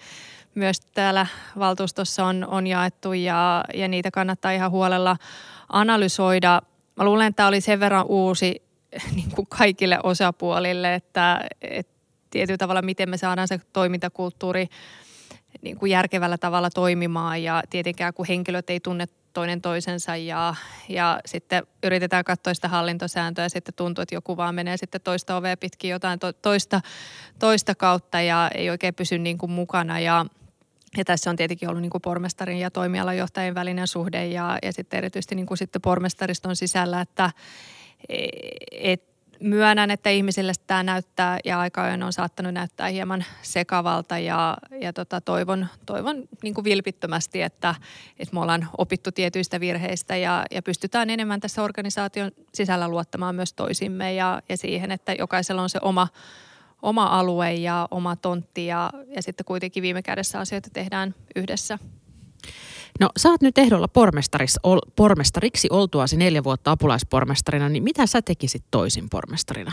myös 0.55 0.81
täällä 0.81 1.27
valtuustossa 1.59 2.25
on, 2.25 2.47
on 2.49 2.67
jaettu 2.67 3.13
ja, 3.13 3.65
ja 3.75 3.89
niitä 3.89 4.11
kannattaa 4.11 4.53
ihan 4.53 4.71
huolella 4.71 5.17
analysoida. 5.69 6.63
Mä 6.97 7.05
luulen, 7.05 7.27
että 7.27 7.37
tämä 7.37 7.49
oli 7.49 7.61
sen 7.61 7.81
verran 7.81 8.07
uusi 8.09 8.63
niin 9.17 9.31
kuin 9.35 9.47
kaikille 9.47 9.99
osapuolille, 10.03 10.95
että, 10.95 11.41
että 11.63 11.95
tietyllä 12.31 12.59
tavalla 12.59 12.83
miten 12.83 13.11
me 13.11 13.17
saadaan 13.17 13.49
se 13.49 13.61
toimintakulttuuri 13.73 14.67
niin 15.63 15.79
kuin 15.79 15.91
järkevällä 15.91 16.39
tavalla 16.39 16.71
toimimaan 16.71 17.43
ja 17.43 17.63
tietenkään 17.71 18.15
kun 18.15 18.27
henkilöt 18.27 18.71
ei 18.71 18.81
tunne 18.81 19.07
toinen 19.35 19.63
toisensa 19.63 20.17
ja, 20.17 20.55
ja 20.89 21.21
sitten 21.27 21.67
yritetään 21.83 22.25
katsoa 22.25 22.55
sitä 22.55 22.69
hallintosääntöä 22.69 23.45
ja 23.45 23.49
sitten 23.49 23.75
tuntuu, 23.75 24.03
että 24.03 24.15
joku 24.15 24.37
vaan 24.37 24.55
menee 24.55 24.77
sitten 24.77 25.01
toista 25.01 25.37
ovea 25.37 25.57
pitkin 25.57 25.91
jotain 25.91 26.19
to, 26.19 26.33
toista, 26.33 26.81
toista 27.39 27.75
kautta 27.75 28.21
ja 28.21 28.51
ei 28.55 28.71
oikein 28.71 28.95
pysy 28.95 29.19
niin 29.19 29.39
kuin 29.39 29.53
mukana. 29.53 30.01
Ja 30.01 30.27
ja 30.97 31.05
tässä 31.05 31.31
on 31.31 31.37
tietenkin 31.37 31.69
ollut 31.69 31.83
niin 31.83 31.91
kuin 31.91 32.03
pormestarin 32.03 32.59
ja 32.59 32.71
toimialajohtajien 32.71 33.55
välinen 33.55 33.87
suhde 33.87 34.27
ja, 34.27 34.59
ja 34.63 34.73
sitten 34.73 34.99
erityisesti 34.99 35.35
niin 35.35 35.47
kuin 35.47 35.59
sitten 35.59 35.83
pormestariston 35.83 36.57
sisällä, 36.57 37.01
että 37.01 37.31
et 38.73 39.14
myönnän, 39.45 39.91
että 39.91 40.11
ihmisille 40.11 40.53
tämä 40.67 40.83
näyttää 40.83 41.39
ja 41.45 41.61
aika 41.61 41.83
ajoin 41.83 42.03
on 42.03 42.13
saattanut 42.13 42.55
näyttää 42.55 42.89
hieman 42.89 43.25
sekavalta 43.43 44.19
ja, 44.19 44.57
ja 44.81 44.93
tota, 44.93 45.21
toivon, 45.21 45.67
toivon 45.87 46.29
niin 46.43 46.55
kuin 46.55 46.65
vilpittömästi, 46.65 47.43
että, 47.43 47.75
että 48.19 48.35
me 48.35 48.41
ollaan 48.41 48.69
opittu 48.79 49.13
tietyistä 49.13 49.61
virheistä 49.61 50.17
ja, 50.17 50.45
ja 50.51 50.63
pystytään 50.63 51.11
enemmän 51.11 51.41
tässä 51.41 51.63
organisaation 51.63 52.31
sisällä 52.55 52.89
luottamaan 52.89 53.35
myös 53.35 53.53
toisimme 53.53 54.15
ja, 54.15 54.43
ja 54.49 54.57
siihen, 54.57 54.91
että 54.91 55.13
jokaisella 55.13 55.63
on 55.63 55.71
se 55.71 55.79
oma, 55.83 56.09
oma 56.83 57.07
alue 57.07 57.53
ja 57.53 57.89
oma 57.91 58.17
tontti 58.17 58.67
ja, 58.67 58.91
ja 59.17 59.23
sitten 59.23 59.45
kuitenkin 59.45 59.83
viime 59.83 60.03
kädessä 60.03 60.39
asioita 60.39 60.71
tehdään 60.73 61.15
yhdessä. 61.37 61.79
No 63.01 63.09
sä 63.17 63.29
oot 63.29 63.43
nyt 63.43 63.59
ehdolla 63.59 63.89
ol, 64.63 64.79
pormestariksi 64.97 65.69
oltuasi 65.71 66.17
neljä 66.17 66.45
vuotta 66.45 66.71
apulaispormestarina, 66.71 67.69
niin 67.69 67.83
mitä 67.83 68.07
sä 68.07 68.23
tekisit 68.23 68.65
toisin 68.71 69.11
pormestarina? 69.11 69.73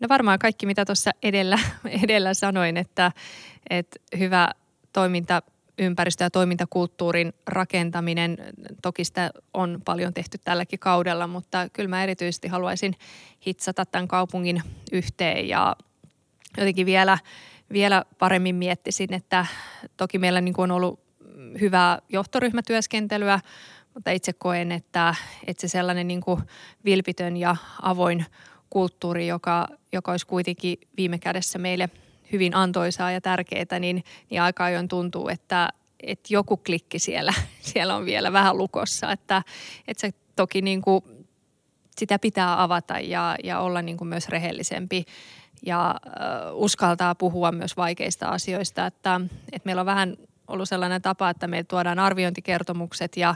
No 0.00 0.08
varmaan 0.08 0.38
kaikki, 0.38 0.66
mitä 0.66 0.84
tuossa 0.84 1.10
edellä, 1.22 1.58
edellä 2.04 2.34
sanoin, 2.34 2.76
että, 2.76 3.12
että 3.70 4.00
hyvä 4.18 4.48
toiminta 4.92 5.42
ympäristö- 5.78 6.24
ja 6.24 6.30
toimintakulttuurin 6.30 7.32
rakentaminen. 7.46 8.38
Toki 8.82 9.04
sitä 9.04 9.30
on 9.54 9.80
paljon 9.84 10.14
tehty 10.14 10.38
tälläkin 10.38 10.78
kaudella, 10.78 11.26
mutta 11.26 11.68
kyllä 11.72 11.88
mä 11.88 12.02
erityisesti 12.02 12.48
haluaisin 12.48 12.94
hitsata 13.46 13.86
tämän 13.86 14.08
kaupungin 14.08 14.62
yhteen 14.92 15.48
ja 15.48 15.76
jotenkin 16.56 16.86
vielä, 16.86 17.18
vielä 17.72 18.04
paremmin 18.18 18.54
miettisin, 18.54 19.14
että 19.14 19.46
toki 19.96 20.18
meillä 20.18 20.40
niin 20.40 20.54
kuin 20.54 20.70
on 20.70 20.76
ollut 20.76 21.03
hyvää 21.60 21.98
johtoryhmätyöskentelyä, 22.08 23.40
mutta 23.94 24.10
itse 24.10 24.32
koen, 24.32 24.72
että, 24.72 25.14
että 25.46 25.60
se 25.60 25.68
sellainen 25.68 26.08
niin 26.08 26.20
kuin 26.20 26.40
vilpitön 26.84 27.36
ja 27.36 27.56
avoin 27.82 28.26
kulttuuri, 28.70 29.26
joka, 29.26 29.68
joka 29.92 30.10
olisi 30.10 30.26
kuitenkin 30.26 30.78
viime 30.96 31.18
kädessä 31.18 31.58
meille 31.58 31.88
hyvin 32.32 32.56
antoisaa 32.56 33.12
ja 33.12 33.20
tärkeää, 33.20 33.78
niin, 33.80 34.04
niin 34.30 34.42
aika 34.42 34.64
ajoin 34.64 34.88
tuntuu, 34.88 35.28
että, 35.28 35.68
että 36.00 36.34
joku 36.34 36.56
klikki 36.56 36.98
siellä, 36.98 37.32
siellä 37.72 37.96
on 37.96 38.06
vielä 38.06 38.32
vähän 38.32 38.58
lukossa. 38.58 39.12
Että, 39.12 39.42
että 39.88 40.00
se 40.00 40.10
toki 40.36 40.62
niin 40.62 40.82
kuin, 40.82 41.04
sitä 41.98 42.18
pitää 42.18 42.62
avata 42.62 42.98
ja, 42.98 43.36
ja 43.44 43.60
olla 43.60 43.82
niin 43.82 43.96
kuin 43.96 44.08
myös 44.08 44.28
rehellisempi 44.28 45.04
ja 45.66 45.94
uskaltaa 46.52 47.14
puhua 47.14 47.52
myös 47.52 47.76
vaikeista 47.76 48.28
asioista. 48.28 48.86
Että, 48.86 49.20
että 49.52 49.66
meillä 49.66 49.80
on 49.80 49.86
vähän 49.86 50.16
ollut 50.48 50.68
sellainen 50.68 51.02
tapa, 51.02 51.30
että 51.30 51.46
meillä 51.46 51.66
tuodaan 51.68 51.98
arviointikertomukset 51.98 53.16
ja 53.16 53.34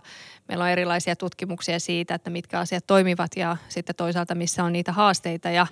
meillä 0.49 0.65
on 0.65 0.71
erilaisia 0.71 1.17
tutkimuksia 1.17 1.81
siitä, 1.81 2.15
että 2.15 2.31
mitkä 2.31 2.59
asiat 2.59 2.87
toimivat 2.87 3.31
ja 3.37 3.57
sitten 3.69 3.97
toisaalta 3.97 4.35
missä 4.35 4.65
on 4.65 4.73
niitä 4.73 4.93
haasteita. 4.93 5.51
Ja 5.51 5.67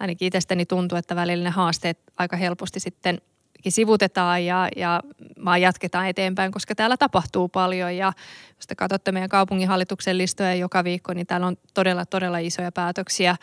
ainakin 0.00 0.26
itsestäni 0.26 0.66
tuntuu, 0.66 0.98
että 0.98 1.16
välillä 1.16 1.44
ne 1.44 1.50
haasteet 1.50 1.98
aika 2.18 2.36
helposti 2.36 2.80
sitten 2.80 3.20
sivutetaan 3.68 4.44
ja, 4.44 4.68
ja 4.76 5.02
vaan 5.44 5.60
jatketaan 5.60 6.08
eteenpäin, 6.08 6.52
koska 6.52 6.74
täällä 6.74 6.96
tapahtuu 6.96 7.48
paljon. 7.48 7.96
Ja 7.96 8.12
jos 8.56 8.66
te 8.66 8.74
katsotte 8.74 9.12
meidän 9.12 9.28
kaupunginhallituksen 9.28 10.18
listoja 10.18 10.54
joka 10.54 10.84
viikko, 10.84 11.12
niin 11.12 11.26
täällä 11.26 11.46
on 11.46 11.56
todella, 11.74 12.06
todella 12.06 12.38
isoja 12.38 12.72
päätöksiä 12.72 13.36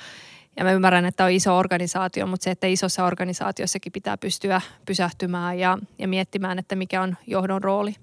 ja 0.57 0.63
mä 0.63 0.72
ymmärrän, 0.72 1.05
että 1.05 1.25
on 1.25 1.31
iso 1.31 1.57
organisaatio, 1.57 2.27
mutta 2.27 2.43
se, 2.43 2.51
että 2.51 2.67
isossa 2.67 3.05
organisaatiossakin 3.05 3.91
pitää 3.91 4.17
pystyä 4.17 4.62
pysähtymään 4.86 5.60
ja, 5.60 5.77
ja 6.00 6.07
miettimään, 6.07 6.60
että 6.60 6.75
mikä 6.75 7.01
on 7.01 7.17
johdon 7.27 7.63
rooli. 7.63 7.95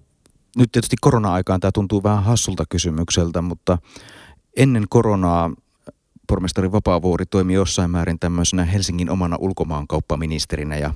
Nyt 0.57 0.73
tietysti 0.73 0.97
korona-aikaan 1.01 1.61
tämä 1.61 1.73
tuntuu 1.75 2.03
vähän 2.03 2.25
hassulta 2.25 2.65
kysymykseltä, 2.69 3.43
mutta 3.43 3.79
ennen 4.57 4.85
koronaa 4.89 5.51
pormestari 6.29 6.73
Vapaavuori 6.73 7.27
toimi 7.27 7.55
jossain 7.55 7.91
määrin 7.91 8.19
tämmöisenä 8.19 8.65
Helsingin 8.65 9.11
omana 9.11 9.37
ulkomaankauppaministerinä 9.41 10.77
ja 10.77 10.95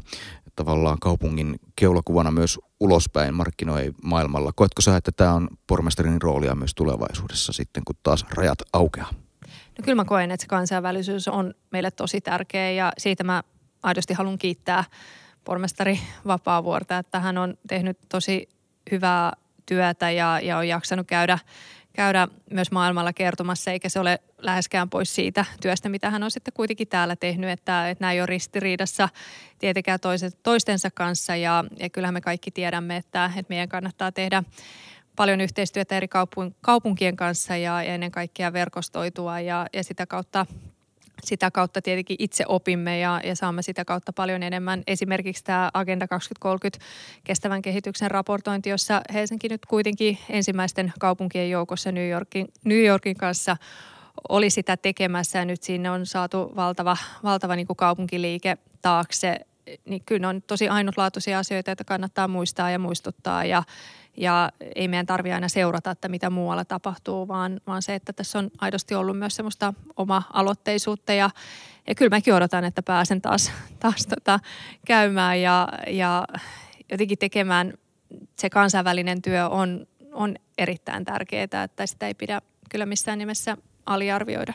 tavallaan 0.56 0.98
kaupungin 1.00 1.56
keulakuvana 1.76 2.30
myös 2.30 2.58
ulospäin 2.80 3.34
markkinoi 3.34 3.92
maailmalla. 4.02 4.52
Koetko 4.54 4.82
sä, 4.82 4.96
että 4.96 5.12
tämä 5.12 5.32
on 5.32 5.48
pormestarin 5.66 6.22
roolia 6.22 6.54
myös 6.54 6.74
tulevaisuudessa 6.74 7.52
sitten, 7.52 7.82
kun 7.86 7.96
taas 8.02 8.26
rajat 8.30 8.58
aukeaa? 8.72 9.23
No 9.78 9.82
kyllä 9.82 9.96
mä 9.96 10.04
koen, 10.04 10.30
että 10.30 10.42
se 10.42 10.48
kansainvälisyys 10.48 11.28
on 11.28 11.54
meille 11.70 11.90
tosi 11.90 12.20
tärkeä 12.20 12.70
ja 12.70 12.92
siitä 12.98 13.24
mä 13.24 13.42
aidosti 13.82 14.14
haluan 14.14 14.38
kiittää 14.38 14.84
pormestari 15.44 16.00
Vapaavuorta, 16.26 16.98
että 16.98 17.20
hän 17.20 17.38
on 17.38 17.54
tehnyt 17.68 17.98
tosi 18.08 18.48
hyvää 18.90 19.32
työtä 19.66 20.10
ja, 20.10 20.40
ja 20.42 20.58
on 20.58 20.68
jaksanut 20.68 21.06
käydä, 21.06 21.38
käydä 21.92 22.28
myös 22.50 22.70
maailmalla 22.70 23.12
kertomassa, 23.12 23.70
eikä 23.70 23.88
se 23.88 24.00
ole 24.00 24.18
läheskään 24.38 24.90
pois 24.90 25.14
siitä 25.14 25.44
työstä, 25.60 25.88
mitä 25.88 26.10
hän 26.10 26.22
on 26.22 26.30
sitten 26.30 26.54
kuitenkin 26.54 26.88
täällä 26.88 27.16
tehnyt, 27.16 27.50
että, 27.50 27.90
että 27.90 28.02
nämä 28.02 28.12
ei 28.12 28.20
ole 28.20 28.26
ristiriidassa 28.26 29.08
tietenkään 29.58 30.00
toiset, 30.00 30.38
toistensa 30.42 30.90
kanssa 30.90 31.36
ja, 31.36 31.64
ja 31.78 31.90
kyllähän 31.90 32.14
me 32.14 32.20
kaikki 32.20 32.50
tiedämme, 32.50 32.96
että, 32.96 33.30
että 33.36 33.50
meidän 33.50 33.68
kannattaa 33.68 34.12
tehdä 34.12 34.42
paljon 35.16 35.40
yhteistyötä 35.40 35.96
eri 35.96 36.08
kaupunkien 36.60 37.16
kanssa 37.16 37.56
ja, 37.56 37.82
ennen 37.82 38.10
kaikkea 38.10 38.52
verkostoitua 38.52 39.40
ja, 39.40 39.66
ja 39.72 39.84
sitä 39.84 40.06
kautta 40.06 40.46
sitä 41.22 41.50
kautta 41.50 41.82
tietenkin 41.82 42.16
itse 42.18 42.44
opimme 42.48 42.98
ja, 42.98 43.20
ja 43.24 43.36
saamme 43.36 43.62
sitä 43.62 43.84
kautta 43.84 44.12
paljon 44.12 44.42
enemmän. 44.42 44.82
Esimerkiksi 44.86 45.44
tämä 45.44 45.70
Agenda 45.74 46.08
2030 46.08 46.86
kestävän 47.24 47.62
kehityksen 47.62 48.10
raportointi, 48.10 48.70
jossa 48.70 49.00
Helsinki 49.12 49.48
nyt 49.48 49.66
kuitenkin 49.66 50.18
ensimmäisten 50.30 50.92
kaupunkien 50.98 51.50
joukossa 51.50 51.92
New 51.92 52.10
Yorkin, 52.10 52.48
New 52.64 52.84
Yorkin 52.84 53.16
kanssa 53.16 53.56
oli 54.28 54.50
sitä 54.50 54.76
tekemässä 54.76 55.38
ja 55.38 55.44
nyt 55.44 55.62
sinne 55.62 55.90
on 55.90 56.06
saatu 56.06 56.52
valtava, 56.56 56.96
valtava 57.22 57.56
niin 57.56 57.66
kuin 57.66 57.76
kaupunkiliike 57.76 58.58
taakse. 58.82 59.40
Niin 59.84 60.02
kyllä 60.06 60.20
ne 60.20 60.26
on 60.26 60.42
tosi 60.42 60.68
ainutlaatuisia 60.68 61.38
asioita, 61.38 61.72
että 61.72 61.84
kannattaa 61.84 62.28
muistaa 62.28 62.70
ja 62.70 62.78
muistuttaa 62.78 63.44
ja 63.44 63.62
ja 64.16 64.50
ei 64.74 64.88
meidän 64.88 65.06
tarvitse 65.06 65.34
aina 65.34 65.48
seurata, 65.48 65.90
että 65.90 66.08
mitä 66.08 66.30
muualla 66.30 66.64
tapahtuu, 66.64 67.28
vaan, 67.28 67.60
vaan 67.66 67.82
se, 67.82 67.94
että 67.94 68.12
tässä 68.12 68.38
on 68.38 68.50
aidosti 68.58 68.94
ollut 68.94 69.18
myös 69.18 69.36
semmoista 69.36 69.74
oma-aloitteisuutta. 69.96 71.12
Ja, 71.12 71.30
ja 71.86 71.94
kyllä 71.94 72.10
mäkin 72.10 72.34
odotan, 72.34 72.64
että 72.64 72.82
pääsen 72.82 73.22
taas, 73.22 73.52
taas 73.80 74.06
tota, 74.06 74.40
käymään 74.86 75.40
ja, 75.40 75.68
ja 75.86 76.24
jotenkin 76.90 77.18
tekemään. 77.18 77.72
Se 78.38 78.50
kansainvälinen 78.50 79.22
työ 79.22 79.48
on, 79.48 79.86
on 80.12 80.36
erittäin 80.58 81.04
tärkeää, 81.04 81.62
että 81.64 81.86
sitä 81.86 82.06
ei 82.06 82.14
pidä 82.14 82.42
kyllä 82.70 82.86
missään 82.86 83.18
nimessä 83.18 83.56
aliarvioida. 83.86 84.54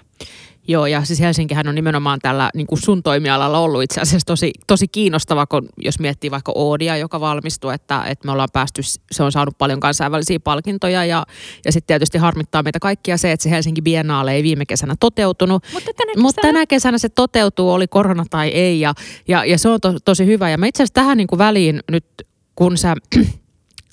Joo, 0.68 0.86
ja 0.86 1.06
siis 1.06 1.20
Helsinkihän 1.20 1.68
on 1.68 1.76
nimenomaan 1.76 2.20
tällä 2.22 2.50
niin 2.56 2.68
kuin 2.68 2.82
sun 2.82 3.04
toimialalla 3.04 3.60
ollut 3.60 3.84
itse 3.84 4.02
asiassa 4.02 4.26
tosi, 4.26 4.52
tosi 4.68 4.88
kiinnostava, 4.88 5.46
kun 5.46 5.70
jos 5.78 6.00
miettii 6.00 6.32
vaikka 6.32 6.52
Oodia, 6.56 6.98
joka 6.98 7.20
valmistui, 7.20 7.74
että, 7.74 8.04
että 8.04 8.26
me 8.26 8.32
ollaan 8.32 8.50
päästy, 8.54 8.82
se 9.12 9.24
on 9.24 9.32
saanut 9.32 9.58
paljon 9.58 9.80
kansainvälisiä 9.80 10.40
palkintoja 10.40 11.06
ja, 11.06 11.26
ja 11.66 11.72
sitten 11.72 11.88
tietysti 11.88 12.18
harmittaa 12.18 12.64
meitä 12.64 12.80
kaikkia 12.80 13.18
se, 13.18 13.32
että 13.32 13.44
se 13.44 13.50
Helsinki 13.50 13.82
Biennale 13.82 14.34
ei 14.34 14.44
viime 14.44 14.66
kesänä 14.66 14.96
toteutunut. 15.00 15.64
Mutta 15.74 15.92
tänä 15.94 16.08
kesänä, 16.08 16.22
Mutta 16.22 16.42
tänä 16.42 16.66
kesänä 16.66 16.98
se 16.98 17.10
toteutuu, 17.10 17.72
oli 17.72 17.88
korona 17.88 18.26
tai 18.30 18.48
ei 18.48 18.80
ja, 18.80 18.94
ja, 19.28 19.46
ja 19.46 19.58
se 19.58 19.70
on 19.70 19.82
to, 19.82 19.94
tosi 20.06 20.26
hyvä. 20.26 20.50
Ja 20.50 20.58
mä 20.58 20.68
itse 20.68 20.84
asiassa 20.84 20.94
tähän 20.94 21.18
niin 21.18 21.28
kuin 21.28 21.40
väliin 21.40 21.80
nyt, 21.92 22.06
kun 22.56 22.78
sä 22.78 22.96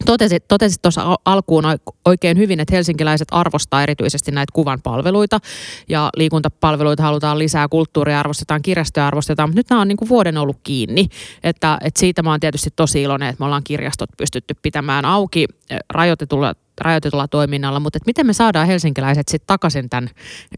Totesit, 0.05 0.49
totesit 0.49 0.83
tuossa 0.83 1.17
alkuun 1.25 1.65
oikein 2.05 2.39
hyvin, 2.39 2.61
että 2.61 2.75
helsinkiläiset 2.75 3.29
arvostaa 3.31 3.83
erityisesti 3.83 4.33
näitä 4.33 4.53
kuvan 4.53 4.81
palveluita 4.83 5.41
ja 5.89 6.11
liikuntapalveluita 6.17 7.03
halutaan 7.03 7.39
lisää, 7.39 7.69
kulttuuria 7.69 8.21
arvostetaan, 8.21 8.63
kirjastoja 8.63 9.07
arvostetaan, 9.07 9.49
mutta 9.49 9.59
nyt 9.59 9.71
nämä 9.71 9.83
on 9.83 9.89
niin 9.89 9.97
kuin 9.97 10.09
vuoden 10.09 10.39
ollut 10.39 10.57
kiinni. 10.63 11.09
Että, 11.43 11.79
että 11.85 12.01
siitä 12.01 12.23
mä 12.23 12.31
oon 12.31 12.41
tietysti 12.41 12.71
tosi 12.77 13.03
iloinen, 13.03 13.29
että 13.29 13.43
me 13.43 13.45
ollaan 13.45 13.65
kirjastot 13.65 14.11
pystytty 14.17 14.55
pitämään 14.63 15.05
auki 15.05 15.47
eh, 15.71 15.79
rajoitetulla 15.91 16.55
rajoitetulla 16.81 17.29
toiminnalla, 17.29 17.81
mutta 17.81 17.97
että 17.97 18.07
miten 18.07 18.27
me 18.27 18.33
saadaan 18.33 18.67
helsinkiläiset 18.67 19.29
sitten 19.29 19.47
takaisin 19.47 19.91
tämän 19.91 20.11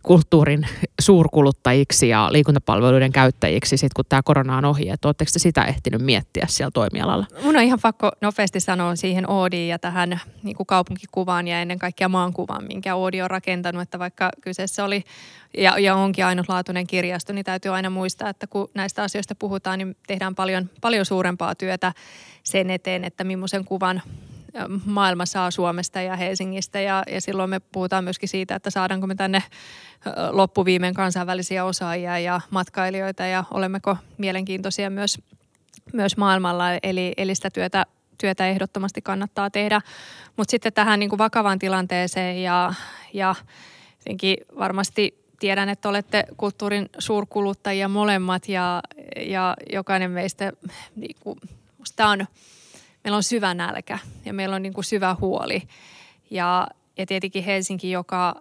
kulttuurin 0.03 0.67
suurkuluttajiksi 1.01 2.09
ja 2.09 2.29
liikuntapalveluiden 2.33 3.13
käyttäjiksi 3.13 3.77
sitten, 3.77 3.95
kun 3.97 4.05
tämä 4.09 4.23
korona 4.23 4.57
on 4.57 4.65
ohi, 4.65 4.89
että 4.89 5.09
oletteko 5.09 5.31
te 5.33 5.39
sitä 5.39 5.65
ehtinyt 5.65 6.03
miettiä 6.03 6.47
siellä 6.49 6.71
toimialalla? 6.71 7.27
Mun 7.43 7.57
on 7.57 7.63
ihan 7.63 7.79
pakko 7.83 8.13
nopeasti 8.21 8.61
sanoa 8.61 8.97
siihen 8.97 9.31
Oodiin 9.31 9.69
ja 9.69 9.79
tähän 9.79 10.21
niin 10.43 10.57
kuin 10.57 10.67
kaupunkikuvaan 10.67 11.49
ja 11.49 11.61
ennen 11.61 11.79
kaikkea 11.79 12.09
maankuvaan, 12.09 12.65
minkä 12.65 12.95
Oodi 12.95 13.23
on 13.23 13.31
rakentanut, 13.31 13.83
että 13.83 13.99
vaikka 13.99 14.31
kyseessä 14.41 14.85
oli 14.85 15.05
ja, 15.59 15.79
ja 15.79 15.97
onkin 15.97 16.27
ainutlaatuinen 16.27 16.87
kirjasto, 16.87 17.33
niin 17.33 17.45
täytyy 17.45 17.75
aina 17.75 17.91
muistaa, 17.91 18.29
että 18.31 18.47
kun 18.47 18.71
näistä 18.75 19.03
asioista 19.03 19.35
puhutaan, 19.35 19.79
niin 19.79 19.97
tehdään 20.07 20.35
paljon, 20.35 20.71
paljon 20.81 21.07
suurempaa 21.07 21.55
työtä 21.55 21.93
sen 22.43 22.71
eteen, 22.71 23.05
että 23.05 23.25
millaisen 23.25 23.65
kuvan 23.65 24.03
maailma 24.85 25.27
saa 25.27 25.51
Suomesta 25.51 26.03
ja 26.03 26.17
Helsingistä 26.17 26.81
ja, 26.81 27.03
ja 27.11 27.21
silloin 27.21 27.51
me 27.51 27.61
puhutaan 27.61 28.05
myöskin 28.05 28.29
siitä, 28.29 28.55
että 28.55 28.71
saadaanko 28.71 29.07
me 29.07 29.15
tänne 29.15 29.43
loppuviimeen 30.31 30.95
kansainvälisiä 30.95 31.65
osaajia 31.65 32.19
ja 32.19 32.41
matkailijoita 32.51 33.27
ja 33.27 33.45
olemmeko 33.51 33.97
mielenkiintoisia 34.19 34.91
myös, 34.91 35.19
myös 35.93 36.17
maailmalla. 36.17 36.65
Eli, 36.83 37.13
eli 37.17 37.35
sitä 37.35 37.51
työtä, 37.51 37.87
työtä 38.19 38.49
ehdottomasti 38.49 39.03
kannattaa 39.03 39.51
tehdä. 39.51 39.81
Mutta 40.37 40.51
sitten 40.51 40.73
tähän 40.73 41.01
niin 41.01 41.11
kuin 41.11 41.19
vakavaan 41.19 41.59
tilanteeseen 41.59 42.43
ja, 42.43 42.75
ja 43.13 43.35
varmasti 44.59 45.25
tiedän, 45.41 45.69
että 45.69 45.89
olette 45.89 46.25
kulttuurin 46.37 46.89
suurkuluttajia 46.99 47.89
molemmat 47.89 48.49
ja, 48.49 48.83
ja 49.17 49.57
jokainen 49.73 50.11
meistä, 50.11 50.53
niin 50.97 51.17
kuin, 51.21 51.39
on, 52.01 52.27
meillä 53.09 53.17
on 53.17 53.23
syvä 53.23 53.55
nälkä 53.55 53.99
ja 54.25 54.35
meillä 54.35 54.57
on 54.57 54.63
niin 54.63 54.73
kuin 54.73 54.85
syvä 54.85 55.17
huoli. 55.21 55.63
Ja, 56.31 56.69
ja 56.99 57.07
tietenkin 57.07 57.45
Helsinki, 57.45 57.91
joka, 57.91 58.35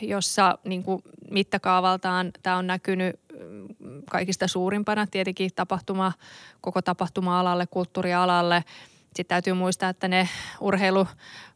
jossa 0.00 0.58
niin 0.64 0.82
kuin 0.82 1.02
mittakaavaltaan 1.30 2.32
tämä 2.42 2.56
on 2.56 2.66
näkynyt 2.66 3.20
mm, 3.40 4.02
kaikista 4.10 4.48
suurimpana 4.48 5.06
tietenkin 5.06 5.50
tapahtuma, 5.56 6.12
koko 6.60 6.82
tapahtuma-alalle, 6.82 7.66
kulttuurialalle. 7.66 8.64
Sitten 9.04 9.26
täytyy 9.26 9.52
muistaa, 9.52 9.90
että 9.90 10.08
ne 10.08 10.28
urheilu, 10.60 11.06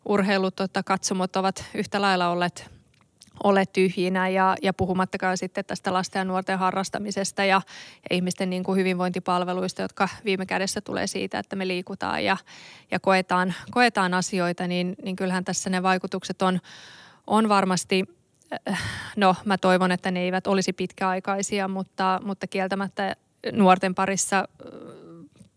urheilu 0.04 0.50
tota, 0.50 0.82
katsomot 0.82 1.36
ovat 1.36 1.64
yhtä 1.74 2.00
lailla 2.00 2.28
olleet 2.28 2.70
ole 3.44 3.66
tyhjinä 3.66 4.28
ja, 4.28 4.56
ja 4.62 4.72
puhumattakaan 4.72 5.38
sitten 5.38 5.64
tästä 5.64 5.92
lasten 5.92 6.20
ja 6.20 6.24
nuorten 6.24 6.58
harrastamisesta 6.58 7.44
ja, 7.44 7.62
ja 8.10 8.16
ihmisten 8.16 8.50
niin 8.50 8.64
kuin 8.64 8.78
hyvinvointipalveluista, 8.78 9.82
jotka 9.82 10.08
viime 10.24 10.46
kädessä 10.46 10.80
tulee 10.80 11.06
siitä, 11.06 11.38
että 11.38 11.56
me 11.56 11.68
liikutaan 11.68 12.24
ja, 12.24 12.36
ja 12.90 13.00
koetaan, 13.00 13.54
koetaan 13.70 14.14
asioita, 14.14 14.66
niin, 14.66 14.96
niin 15.04 15.16
kyllähän 15.16 15.44
tässä 15.44 15.70
ne 15.70 15.82
vaikutukset 15.82 16.42
on, 16.42 16.60
on 17.26 17.48
varmasti 17.48 18.04
no 19.16 19.36
mä 19.44 19.58
toivon, 19.58 19.92
että 19.92 20.10
ne 20.10 20.20
eivät 20.20 20.46
olisi 20.46 20.72
pitkäaikaisia, 20.72 21.68
mutta, 21.68 22.20
mutta 22.24 22.46
kieltämättä 22.46 23.16
nuorten 23.52 23.94
parissa 23.94 24.48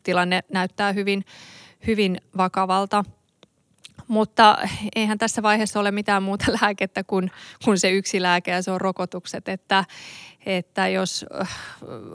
tilanne 0.04 0.44
näyttää 0.52 0.92
hyvin, 0.92 1.25
hyvin 1.88 2.18
vakavalta– 2.38 3.04
mutta 4.07 4.57
eihän 4.95 5.17
tässä 5.17 5.43
vaiheessa 5.43 5.79
ole 5.79 5.91
mitään 5.91 6.24
muuta 6.24 6.45
lääkettä 6.62 7.03
kuin, 7.03 7.31
kuin 7.65 7.79
se 7.79 7.91
yksi 7.91 8.22
lääke 8.22 8.51
ja 8.51 8.62
se 8.62 8.72
on 8.72 8.81
rokotukset. 8.81 9.50
Että, 9.50 9.86
että 10.45 10.88
jos 10.88 11.25
äh, 11.41 11.50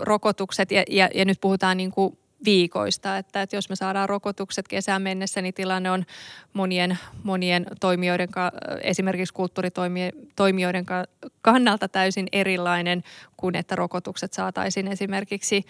rokotukset, 0.00 0.70
ja, 0.70 0.82
ja, 0.90 1.08
ja 1.14 1.24
nyt 1.24 1.40
puhutaan 1.40 1.76
niin 1.76 1.90
kuin 1.90 2.18
viikoista, 2.44 3.18
että, 3.18 3.42
että 3.42 3.56
jos 3.56 3.68
me 3.68 3.76
saadaan 3.76 4.08
rokotukset 4.08 4.68
kesään 4.68 5.02
mennessä, 5.02 5.42
niin 5.42 5.54
tilanne 5.54 5.90
on 5.90 6.04
monien, 6.52 6.98
monien 7.22 7.66
toimijoiden, 7.80 8.28
esimerkiksi 8.82 9.34
kulttuuritoimijoiden 9.34 10.86
kannalta 11.42 11.88
täysin 11.88 12.26
erilainen 12.32 13.02
kuin 13.36 13.54
että 13.54 13.76
rokotukset 13.76 14.32
saataisiin 14.32 14.88
esimerkiksi 14.88 15.64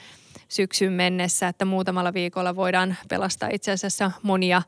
syksyn 0.49 0.93
mennessä, 0.93 1.49
että 1.49 1.65
muutamalla 1.65 2.15
viikolla 2.15 2.57
voidaan 2.57 2.97
pelastaa 3.09 3.49
itse 3.53 3.73
asiassa 3.73 4.11
monia 4.23 4.63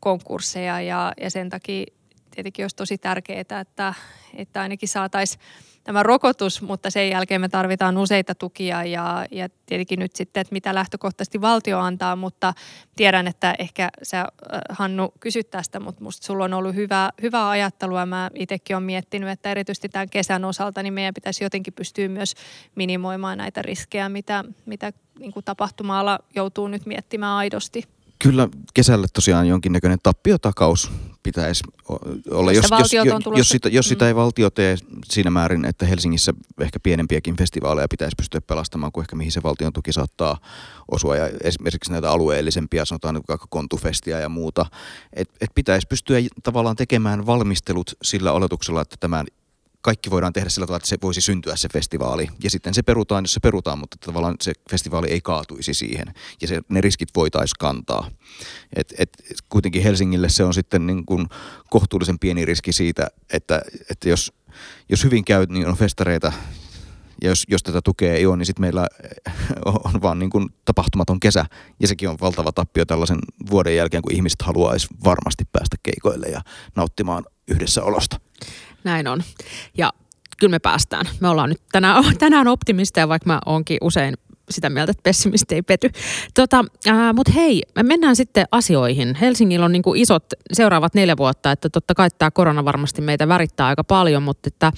konkursseja 0.00 0.80
ja, 0.80 1.12
ja 1.20 1.30
sen 1.30 1.50
takia 1.50 1.86
tietenkin 2.30 2.64
olisi 2.64 2.76
tosi 2.76 2.98
tärkeää, 2.98 3.40
että, 3.40 3.94
että 4.34 4.62
ainakin 4.62 4.88
saataisiin 4.88 5.40
tämä 5.86 6.02
rokotus, 6.02 6.62
mutta 6.62 6.90
sen 6.90 7.10
jälkeen 7.10 7.40
me 7.40 7.48
tarvitaan 7.48 7.98
useita 7.98 8.34
tukia 8.34 8.84
ja, 8.84 9.26
ja 9.30 9.48
tietenkin 9.66 9.98
nyt 9.98 10.16
sitten, 10.16 10.40
että 10.40 10.52
mitä 10.52 10.74
lähtökohtaisesti 10.74 11.40
valtio 11.40 11.78
antaa, 11.78 12.16
mutta 12.16 12.54
tiedän, 12.96 13.26
että 13.26 13.54
ehkä 13.58 13.88
sä 14.02 14.20
äh, 14.20 14.26
Hannu 14.70 15.12
kysyt 15.20 15.50
tästä, 15.50 15.80
mutta 15.80 16.04
musta 16.04 16.26
sulla 16.26 16.44
on 16.44 16.54
ollut 16.54 16.74
hyvä, 16.74 17.10
hyvää 17.22 17.48
ajattelua. 17.48 18.06
Mä 18.06 18.30
itsekin 18.34 18.76
olen 18.76 18.84
miettinyt, 18.84 19.28
että 19.28 19.50
erityisesti 19.50 19.88
tämän 19.88 20.10
kesän 20.10 20.44
osalta 20.44 20.82
niin 20.82 20.94
meidän 20.94 21.14
pitäisi 21.14 21.44
jotenkin 21.44 21.72
pystyä 21.72 22.08
myös 22.08 22.34
minimoimaan 22.74 23.38
näitä 23.38 23.62
riskejä, 23.62 24.08
mitä, 24.08 24.44
mitä 24.66 24.92
niin 25.18 25.32
tapahtuma-ala 25.44 26.18
joutuu 26.34 26.68
nyt 26.68 26.86
miettimään 26.86 27.32
aidosti. 27.32 27.95
Kyllä 28.18 28.48
kesällä 28.74 29.06
tosiaan 29.12 29.48
jonkinnäköinen 29.48 29.98
tappiotakaus 30.02 30.90
pitäisi 31.22 31.64
olla, 32.30 32.52
jos, 32.52 32.66
jos, 32.70 32.92
jos, 32.92 33.06
jos, 33.36 33.48
sitä, 33.48 33.68
jos 33.68 33.88
sitä 33.88 34.04
mm. 34.04 34.08
ei 34.08 34.14
valtio 34.14 34.50
tee 34.50 34.76
siinä 35.04 35.30
määrin, 35.30 35.64
että 35.64 35.86
Helsingissä 35.86 36.32
ehkä 36.60 36.80
pienempiäkin 36.80 37.36
festivaaleja 37.36 37.88
pitäisi 37.88 38.14
pystyä 38.16 38.40
pelastamaan 38.40 38.92
kuin 38.92 39.02
ehkä 39.02 39.16
mihin 39.16 39.32
se 39.32 39.42
valtion 39.42 39.72
tuki 39.72 39.92
saattaa 39.92 40.38
osua. 40.90 41.16
Ja 41.16 41.30
esimerkiksi 41.42 41.92
näitä 41.92 42.10
alueellisempia, 42.10 42.84
sanotaan 42.84 43.14
nyt 43.14 43.28
vaikka 43.28 43.46
kontufestia 43.50 44.20
ja 44.20 44.28
muuta, 44.28 44.66
että 45.12 45.34
et 45.40 45.50
pitäisi 45.54 45.86
pystyä 45.86 46.18
tavallaan 46.42 46.76
tekemään 46.76 47.26
valmistelut 47.26 47.96
sillä 48.02 48.32
oletuksella, 48.32 48.82
että 48.82 48.96
tämän 49.00 49.26
kaikki 49.86 50.10
voidaan 50.10 50.32
tehdä 50.32 50.48
sillä 50.48 50.66
tavalla, 50.66 50.76
että 50.76 50.88
se 50.88 50.96
voisi 51.02 51.20
syntyä 51.20 51.56
se 51.56 51.68
festivaali. 51.72 52.28
Ja 52.42 52.50
sitten 52.50 52.74
se 52.74 52.82
perutaan, 52.82 53.24
jos 53.24 53.32
se 53.32 53.40
perutaan, 53.40 53.78
mutta 53.78 53.96
tavallaan 54.00 54.36
se 54.40 54.52
festivaali 54.70 55.06
ei 55.10 55.20
kaatuisi 55.20 55.74
siihen. 55.74 56.14
Ja 56.42 56.48
se, 56.48 56.60
ne 56.68 56.80
riskit 56.80 57.08
voitaisiin 57.16 57.58
kantaa. 57.58 58.10
Et, 58.76 58.94
et, 58.98 59.10
kuitenkin 59.48 59.82
Helsingille 59.82 60.28
se 60.28 60.44
on 60.44 60.54
sitten 60.54 60.86
niin 60.86 61.06
kuin 61.06 61.26
kohtuullisen 61.70 62.18
pieni 62.18 62.44
riski 62.44 62.72
siitä, 62.72 63.08
että, 63.32 63.62
että 63.90 64.08
jos, 64.08 64.32
jos 64.88 65.04
hyvin 65.04 65.24
käy, 65.24 65.46
niin 65.48 65.68
on 65.68 65.76
festareita, 65.76 66.32
ja 67.22 67.28
jos, 67.28 67.44
jos 67.48 67.62
tätä 67.62 67.80
tukea 67.82 68.14
ei 68.14 68.26
ole, 68.26 68.36
niin 68.36 68.46
sitten 68.46 68.60
meillä 68.60 68.86
on 69.84 70.02
vaan 70.02 70.18
niin 70.18 70.30
kuin 70.30 70.48
tapahtumaton 70.64 71.20
kesä. 71.20 71.46
Ja 71.80 71.88
sekin 71.88 72.08
on 72.08 72.16
valtava 72.20 72.52
tappio 72.52 72.84
tällaisen 72.84 73.18
vuoden 73.50 73.76
jälkeen, 73.76 74.02
kun 74.02 74.14
ihmiset 74.14 74.42
haluaisi 74.42 74.88
varmasti 75.04 75.44
päästä 75.52 75.76
keikoille 75.82 76.26
ja 76.26 76.40
nauttimaan 76.76 77.24
yhdessä 77.48 77.82
olosta. 77.82 78.20
Näin 78.86 79.08
on. 79.08 79.22
Ja 79.78 79.92
kyllä 80.38 80.50
me 80.50 80.58
päästään. 80.58 81.06
Me 81.20 81.28
ollaan 81.28 81.48
nyt 81.48 81.60
tänään, 81.72 82.04
tänään 82.18 82.48
optimisteja, 82.48 83.08
vaikka 83.08 83.26
mä 83.26 83.40
oonkin 83.46 83.78
usein 83.80 84.14
sitä 84.50 84.70
mieltä, 84.70 84.90
että 84.90 85.02
pessimisti 85.02 85.54
ei 85.54 85.62
pety. 85.62 85.90
Tota, 86.34 86.64
äh, 86.88 87.14
Mutta 87.14 87.32
hei, 87.32 87.62
me 87.74 87.82
mennään 87.82 88.16
sitten 88.16 88.46
asioihin. 88.52 89.14
Helsingillä 89.14 89.64
on 89.64 89.72
niinku 89.72 89.94
isot 89.94 90.24
seuraavat 90.52 90.94
neljä 90.94 91.16
vuotta, 91.16 91.52
että 91.52 91.68
totta 91.68 91.94
kai 91.94 92.08
tämä 92.18 92.30
korona 92.30 92.64
varmasti 92.64 93.02
meitä 93.02 93.28
värittää 93.28 93.66
aika 93.66 93.84
paljon, 93.84 94.22
mutta, 94.22 94.48
että, 94.48 94.72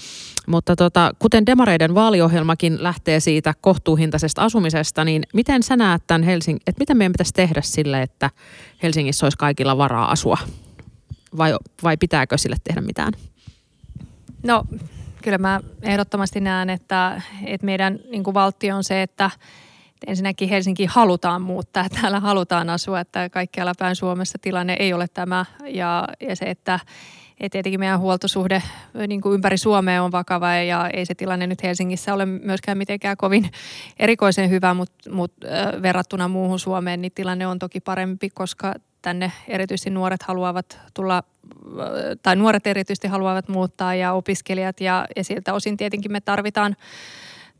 mutta 0.46 0.76
tota, 0.76 1.12
kuten 1.18 1.46
Demareiden 1.46 1.94
vaaliohjelmakin 1.94 2.82
lähtee 2.82 3.20
siitä 3.20 3.54
kohtuuhintaisesta 3.60 4.42
asumisesta, 4.42 5.04
niin 5.04 5.22
miten 5.34 5.62
sä 5.62 5.76
näet 5.76 6.02
tämän 6.06 6.22
Helsingin, 6.22 6.62
että 6.66 6.80
mitä 6.80 6.94
meidän 6.94 7.12
pitäisi 7.12 7.32
tehdä 7.32 7.60
sille, 7.62 8.02
että 8.02 8.30
Helsingissä 8.82 9.26
olisi 9.26 9.38
kaikilla 9.38 9.78
varaa 9.78 10.10
asua? 10.10 10.38
Vai, 11.36 11.54
vai 11.82 11.96
pitääkö 11.96 12.38
sille 12.38 12.56
tehdä 12.64 12.80
mitään? 12.80 13.12
No 14.42 14.64
kyllä 15.22 15.38
mä 15.38 15.60
ehdottomasti 15.82 16.40
näen, 16.40 16.70
että, 16.70 17.22
että 17.46 17.64
meidän 17.64 17.98
niin 18.10 18.24
kuin 18.24 18.34
valtio 18.34 18.76
on 18.76 18.84
se, 18.84 19.02
että 19.02 19.30
ensinnäkin 20.06 20.48
Helsinki 20.48 20.86
halutaan 20.86 21.42
muuttaa, 21.42 21.88
täällä 22.00 22.20
halutaan 22.20 22.70
asua, 22.70 23.00
että 23.00 23.30
kaikkialla 23.30 23.72
päin 23.78 23.96
Suomessa 23.96 24.38
tilanne 24.42 24.76
ei 24.78 24.92
ole 24.92 25.08
tämä. 25.08 25.44
Ja, 25.66 26.08
ja 26.20 26.36
se, 26.36 26.44
että 26.44 26.80
et 27.40 27.52
tietenkin 27.52 27.80
meidän 27.80 28.00
huoltosuhde 28.00 28.62
niin 29.08 29.20
kuin 29.20 29.34
ympäri 29.34 29.58
Suomea 29.58 30.02
on 30.02 30.12
vakava 30.12 30.54
ja 30.54 30.88
ei 30.92 31.06
se 31.06 31.14
tilanne 31.14 31.46
nyt 31.46 31.62
Helsingissä 31.62 32.14
ole 32.14 32.26
myöskään 32.26 32.78
mitenkään 32.78 33.16
kovin 33.16 33.50
erikoisen 33.98 34.50
hyvä, 34.50 34.74
mutta 34.74 35.10
mut, 35.10 35.32
verrattuna 35.82 36.28
muuhun 36.28 36.58
Suomeen 36.58 37.00
niin 37.00 37.12
tilanne 37.14 37.46
on 37.46 37.58
toki 37.58 37.80
parempi, 37.80 38.30
koska 38.30 38.74
tänne 39.08 39.32
erityisesti 39.48 39.90
nuoret 39.90 40.22
haluavat 40.22 40.78
tulla, 40.94 41.22
tai 42.22 42.36
nuoret 42.36 42.66
erityisesti 42.66 43.08
haluavat 43.08 43.48
muuttaa 43.48 43.94
ja 43.94 44.12
opiskelijat 44.12 44.80
ja, 44.80 45.06
ja 45.16 45.24
siltä 45.24 45.54
osin 45.54 45.76
tietenkin 45.76 46.12
me 46.12 46.20
tarvitaan, 46.20 46.76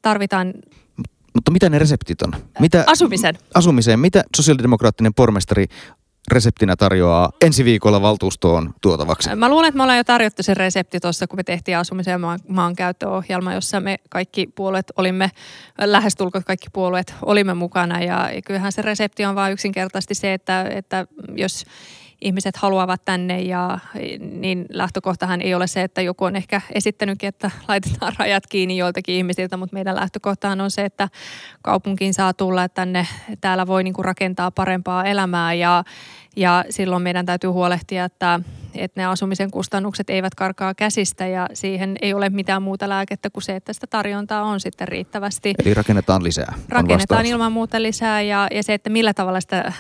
tarvitaan 0.03 0.55
mutta 1.35 1.51
mitä 1.51 1.69
ne 1.69 1.79
reseptit 1.79 2.23
on? 2.23 2.33
Mitä, 2.61 2.85
Asumisen. 2.87 3.39
Asumiseen. 3.55 4.01
Mitä 4.01 4.25
sosiaalidemokraattinen 4.37 5.15
pormestari 5.15 5.67
reseptinä 6.31 6.77
tarjoaa 6.77 7.31
ensi 7.41 7.65
viikolla 7.65 8.03
valtuustoon 8.03 8.75
tuotavaksi? 8.81 9.35
Mä 9.35 9.49
luulen, 9.49 9.69
että 9.69 9.77
me 9.77 9.83
ollaan 9.83 9.99
jo 9.99 10.05
tarjottu 10.05 10.43
sen 10.43 10.57
resepti 10.57 11.01
tuossa, 11.01 11.27
kun 11.27 11.39
me 11.39 11.43
tehtiin 11.43 11.79
asumisen 11.79 12.13
ja 12.13 12.19
maan, 12.19 12.39
maankäyttöohjelma, 12.49 13.55
jossa 13.55 13.81
me 13.81 13.97
kaikki 14.11 14.47
puolueet 14.55 14.93
olimme, 14.97 15.31
lähestulkoon 15.79 16.45
kaikki 16.45 16.67
puolueet 16.73 17.15
olimme 17.23 17.55
mukana. 17.55 18.03
Ja 18.03 18.29
kyllähän 18.47 18.73
se 18.73 18.83
resepti 18.83 19.25
on 19.25 19.35
vain 19.35 19.53
yksinkertaisesti 19.53 20.15
se, 20.15 20.35
että, 20.35 20.63
että 20.63 21.07
jos 21.37 21.65
ihmiset 22.21 22.57
haluavat 22.57 23.05
tänne 23.05 23.41
ja 23.41 23.79
niin 24.21 24.67
lähtökohtahan 24.69 25.41
ei 25.41 25.55
ole 25.55 25.67
se, 25.67 25.83
että 25.83 26.03
joku 26.03 26.25
on 26.25 26.37
ehkä 26.37 26.61
esittänytkin, 26.73 27.29
että 27.29 27.51
laitetaan 27.69 28.13
rajat 28.19 28.47
kiinni 28.47 28.77
joiltakin 28.77 29.15
ihmisiltä, 29.15 29.57
mutta 29.57 29.75
meidän 29.75 29.97
lähtökohtahan 29.97 30.61
on 30.61 30.71
se, 30.71 30.85
että 30.85 31.09
kaupunkiin 31.63 32.15
saa 32.15 32.35
tulla, 32.35 32.65
että 32.65 32.75
tänne 32.75 33.07
täällä 33.41 33.67
voi 33.67 33.85
niin 33.85 33.95
kuin 33.95 34.05
rakentaa 34.05 34.51
parempaa 34.51 35.05
elämää 35.05 35.55
ja, 35.55 35.85
ja 36.37 36.65
silloin 36.71 37.03
meidän 37.03 37.27
täytyy 37.27 37.51
huolehtia, 37.51 38.05
että, 38.05 38.41
että 38.75 39.01
ne 39.01 39.07
asumisen 39.07 39.51
kustannukset 39.51 40.11
eivät 40.11 40.35
karkaa 40.35 40.75
käsistä 40.75 41.27
ja 41.27 41.49
siihen 41.55 41.97
ei 42.03 42.15
ole 42.15 42.29
mitään 42.29 42.63
muuta 42.63 42.89
lääkettä 42.89 43.31
kuin 43.31 43.43
se, 43.43 43.57
että 43.57 43.73
sitä 43.73 43.87
tarjontaa 43.87 44.43
on 44.43 44.61
sitten 44.61 44.89
riittävästi. 44.89 45.55
Eli 45.65 45.75
rakennetaan 45.75 46.25
lisää. 46.25 46.55
Rakennetaan 46.69 47.27
ilman 47.27 47.53
muuta 47.53 47.83
lisää 47.83 48.23
ja, 48.23 48.49
ja 48.51 48.63
se, 48.63 48.75
että 48.75 48.91
millä 48.91 49.15
tavalla 49.15 49.41
sitä 49.41 49.73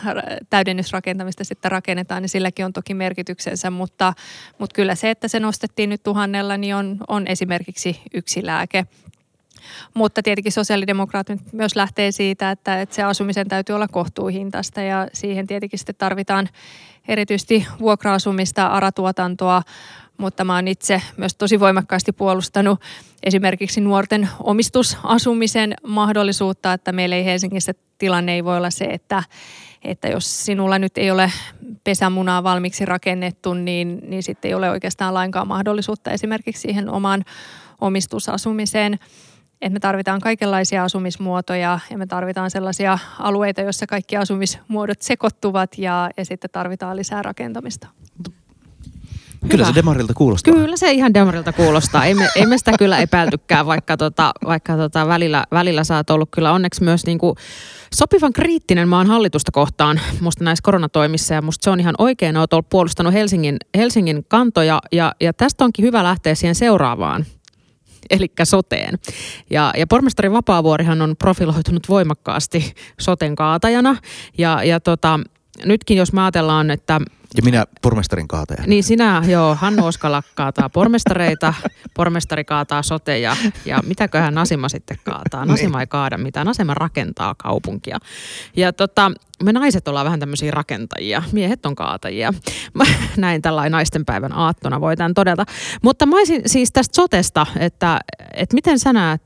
täydennysrakentamista 0.50 1.44
sitten 1.44 1.70
rakennetaan, 1.70 2.22
niin 2.22 2.30
silläkin 2.30 2.64
on 2.64 2.72
toki 2.72 2.94
merkityksensä, 2.94 3.70
mutta, 3.70 4.12
mutta 4.58 4.74
kyllä 4.74 4.94
se, 4.94 5.10
että 5.10 5.28
se 5.28 5.40
nostettiin 5.40 5.90
nyt 5.90 6.02
tuhannella, 6.02 6.56
niin 6.56 6.74
on, 6.74 6.96
on 7.08 7.26
esimerkiksi 7.26 8.00
yksi 8.14 8.46
lääke. 8.46 8.86
Mutta 9.94 10.22
tietenkin 10.22 10.52
sosiaalidemokraatit 10.52 11.52
myös 11.52 11.76
lähtee 11.76 12.12
siitä, 12.12 12.50
että, 12.50 12.80
että 12.80 12.94
se 12.94 13.02
asumisen 13.02 13.48
täytyy 13.48 13.74
olla 13.74 13.88
kohtuuhintaista 13.88 14.80
ja 14.80 15.08
siihen 15.12 15.46
tietenkin 15.46 15.78
sitten 15.78 15.94
tarvitaan 15.94 16.48
erityisesti 17.08 17.66
vuokra-asumista, 17.80 18.66
aratuotantoa, 18.66 19.62
mutta 20.18 20.44
mä 20.44 20.54
oon 20.54 20.68
itse 20.68 21.02
myös 21.16 21.34
tosi 21.34 21.60
voimakkaasti 21.60 22.12
puolustanut 22.12 22.80
esimerkiksi 23.22 23.80
nuorten 23.80 24.28
omistusasumisen 24.42 25.74
mahdollisuutta, 25.86 26.72
että 26.72 26.92
meillä 26.92 27.16
ei 27.16 27.24
Helsingissä 27.24 27.72
tilanne 27.98 28.32
ei 28.32 28.44
voi 28.44 28.56
olla 28.56 28.70
se, 28.70 28.84
että, 28.84 29.22
että 29.84 30.08
jos 30.08 30.44
sinulla 30.44 30.78
nyt 30.78 30.98
ei 30.98 31.10
ole 31.10 31.32
pesämunaa 31.84 32.42
valmiiksi 32.42 32.84
rakennettu, 32.84 33.54
niin, 33.54 34.00
niin 34.02 34.22
sitten 34.22 34.48
ei 34.48 34.54
ole 34.54 34.70
oikeastaan 34.70 35.14
lainkaan 35.14 35.48
mahdollisuutta 35.48 36.10
esimerkiksi 36.10 36.62
siihen 36.62 36.88
omaan 36.90 37.24
omistusasumiseen 37.80 38.98
että 39.60 39.74
me 39.74 39.80
tarvitaan 39.80 40.20
kaikenlaisia 40.20 40.84
asumismuotoja 40.84 41.80
ja 41.90 41.98
me 41.98 42.06
tarvitaan 42.06 42.50
sellaisia 42.50 42.98
alueita, 43.18 43.60
joissa 43.60 43.86
kaikki 43.86 44.16
asumismuodot 44.16 45.02
sekoittuvat 45.02 45.78
ja, 45.78 46.10
ja 46.16 46.24
sitten 46.24 46.50
tarvitaan 46.50 46.96
lisää 46.96 47.22
rakentamista. 47.22 47.88
Kyllä 49.48 49.64
se 49.64 49.74
Demarilta 49.74 50.14
kuulostaa. 50.14 50.54
Kyllä 50.54 50.76
se 50.76 50.92
ihan 50.92 51.14
Demarilta 51.14 51.52
kuulostaa. 51.52 52.04
Ei 52.04 52.14
me, 52.14 52.28
ei 52.36 52.46
me 52.46 52.58
sitä 52.58 52.72
kyllä 52.78 52.98
epäiltykään, 52.98 53.66
vaikka, 53.66 53.96
tota, 53.96 54.32
vaikka 54.46 54.76
tota 54.76 55.08
välillä, 55.08 55.44
välillä 55.52 55.84
sä 55.84 55.96
oot 55.96 56.10
ollut 56.10 56.28
kyllä 56.30 56.52
onneksi 56.52 56.84
myös 56.84 57.06
niinku 57.06 57.34
sopivan 57.94 58.32
kriittinen 58.32 58.88
maan 58.88 59.06
hallitusta 59.06 59.52
kohtaan 59.52 60.00
musta 60.20 60.44
näissä 60.44 60.62
koronatoimissa 60.62 61.34
ja 61.34 61.42
musta 61.42 61.64
se 61.64 61.70
on 61.70 61.80
ihan 61.80 61.94
oikein. 61.98 62.36
Oot 62.36 62.52
ollut 62.52 62.68
puolustanut 62.68 63.12
Helsingin, 63.12 63.56
Helsingin 63.76 64.24
kantoja 64.28 64.80
ja, 64.92 65.12
ja 65.20 65.32
tästä 65.32 65.64
onkin 65.64 65.84
hyvä 65.84 66.04
lähteä 66.04 66.34
siihen 66.34 66.54
seuraavaan 66.54 67.26
eli 68.16 68.28
soteen. 68.42 68.98
Ja, 69.50 69.72
ja 69.76 69.86
pormestari 69.86 70.32
Vapaavuorihan 70.32 71.02
on 71.02 71.16
profiloitunut 71.16 71.88
voimakkaasti 71.88 72.74
soten 73.00 73.36
kaatajana. 73.36 73.96
Ja, 74.38 74.64
ja 74.64 74.80
tota, 74.80 75.20
nytkin 75.64 75.96
jos 75.96 76.12
ajatellaan, 76.22 76.70
että 76.70 77.00
ja 77.36 77.42
minä 77.44 77.64
pormestarin 77.82 78.28
kaataja. 78.28 78.62
Niin 78.66 78.84
sinä, 78.84 79.22
joo, 79.26 79.54
Hannu 79.54 79.86
Oskala 79.86 80.22
kaataa 80.34 80.68
pormestareita, 80.68 81.54
pormestari 81.94 82.44
kaataa 82.44 82.82
soteja 82.82 83.36
ja 83.64 83.80
mitäköhän 83.86 84.34
Nasima 84.34 84.68
sitten 84.68 84.96
kaataa. 85.04 85.44
Niin. 85.44 85.50
Nasima 85.50 85.80
ei 85.80 85.86
kaada 85.86 86.18
mitään, 86.18 86.46
Nasima 86.46 86.74
rakentaa 86.74 87.34
kaupunkia. 87.34 87.98
Ja 88.56 88.72
tota, 88.72 89.12
me 89.42 89.52
naiset 89.52 89.88
ollaan 89.88 90.04
vähän 90.04 90.20
tämmöisiä 90.20 90.50
rakentajia, 90.50 91.22
miehet 91.32 91.66
on 91.66 91.74
kaatajia. 91.74 92.34
Näin 93.16 93.42
tällainen 93.42 93.72
naisten 93.72 94.04
päivän 94.04 94.32
aattona 94.32 94.80
voi 94.80 94.96
tämän 94.96 95.14
todeta. 95.14 95.44
Mutta 95.82 96.06
mä 96.06 96.16
olisin 96.16 96.42
siis 96.46 96.72
tästä 96.72 96.96
sotesta, 96.96 97.46
että, 97.58 98.00
että 98.34 98.54
miten 98.54 98.78
sä 98.78 98.92
näet, 98.92 99.22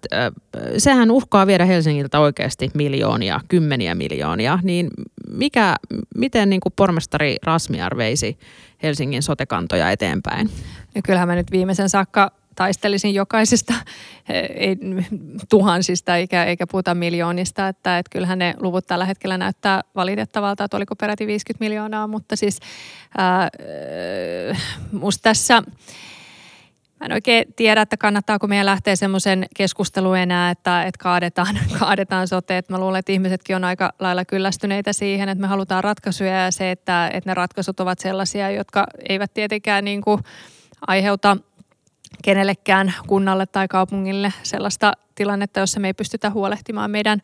sehän 0.79 1.11
uhkaa 1.11 1.47
viedä 1.47 1.65
Helsingiltä 1.65 2.21
oikeasti 2.21 2.71
miljoonia, 2.75 3.41
kymmeniä 3.49 3.95
miljoonia, 3.95 4.59
niin 4.63 4.91
mikä, 5.33 5.77
miten 6.15 6.51
niin 6.51 6.61
kuin 6.61 6.73
pormestari 6.77 7.37
Rasmiar 7.43 7.97
veisi 7.97 8.39
Helsingin 8.83 9.23
sotekantoja 9.23 9.91
eteenpäin? 9.91 10.51
No 10.95 11.01
kyllähän 11.05 11.29
mä 11.29 11.35
nyt 11.35 11.51
viimeisen 11.51 11.89
saakka 11.89 12.31
taistelisin 12.55 13.15
jokaisesta 13.15 13.75
ei, 14.29 14.77
tuhansista 15.49 16.17
eikä, 16.17 16.45
eikä 16.45 16.67
puhuta 16.67 16.95
miljoonista, 16.95 17.69
että, 17.69 17.99
että 17.99 18.11
kyllähän 18.11 18.39
ne 18.39 18.55
luvut 18.61 18.87
tällä 18.87 19.05
hetkellä 19.05 19.39
näyttää 19.39 19.81
valitettavalta, 19.95 20.65
että 20.65 20.77
oliko 20.77 20.97
peräti 20.97 21.27
50 21.27 21.65
miljoonaa, 21.65 22.07
mutta 22.07 22.37
siis 22.37 22.61
ää, 23.19 23.49
musta 24.93 25.23
tässä 25.23 25.63
Mä 27.03 27.07
en 27.07 27.13
oikein 27.13 27.45
tiedä, 27.57 27.83
että 27.83 27.97
kannattaako 27.97 28.47
meidän 28.47 28.67
lähteä 28.67 28.97
semmoisen 28.97 29.47
keskusteluun 29.57 30.19
enää, 30.19 30.51
että, 30.51 30.83
että 30.83 31.03
kaadetaan, 31.03 31.59
kaadetaan 31.79 32.29
sote. 32.29 32.63
Mä 32.69 32.79
luulen, 32.79 32.99
että 32.99 33.13
ihmisetkin 33.13 33.57
on 33.57 33.65
aika 33.65 33.93
lailla 33.99 34.25
kyllästyneitä 34.25 34.93
siihen, 34.93 35.29
että 35.29 35.43
me 35.43 35.47
halutaan 35.47 35.85
ratkaisuja 35.85 36.45
ja 36.45 36.51
se, 36.51 36.71
että, 36.71 37.11
että 37.13 37.31
ne 37.31 37.35
ratkaisut 37.35 37.81
ovat 37.81 37.99
sellaisia, 37.99 38.51
jotka 38.51 38.87
eivät 39.09 39.35
tietenkään 39.35 39.85
niin 39.85 40.03
kuin 40.03 40.21
aiheuta– 40.87 41.37
kenellekään 42.23 42.95
kunnalle 43.07 43.47
tai 43.47 43.69
kaupungille 43.69 44.33
sellaista 44.43 44.93
tilannetta, 45.15 45.61
jossa 45.61 45.81
me 45.81 45.89
ei 45.89 45.95
pystytä 45.95 46.31
huolehtimaan 46.31 46.91
meidän, 46.91 47.21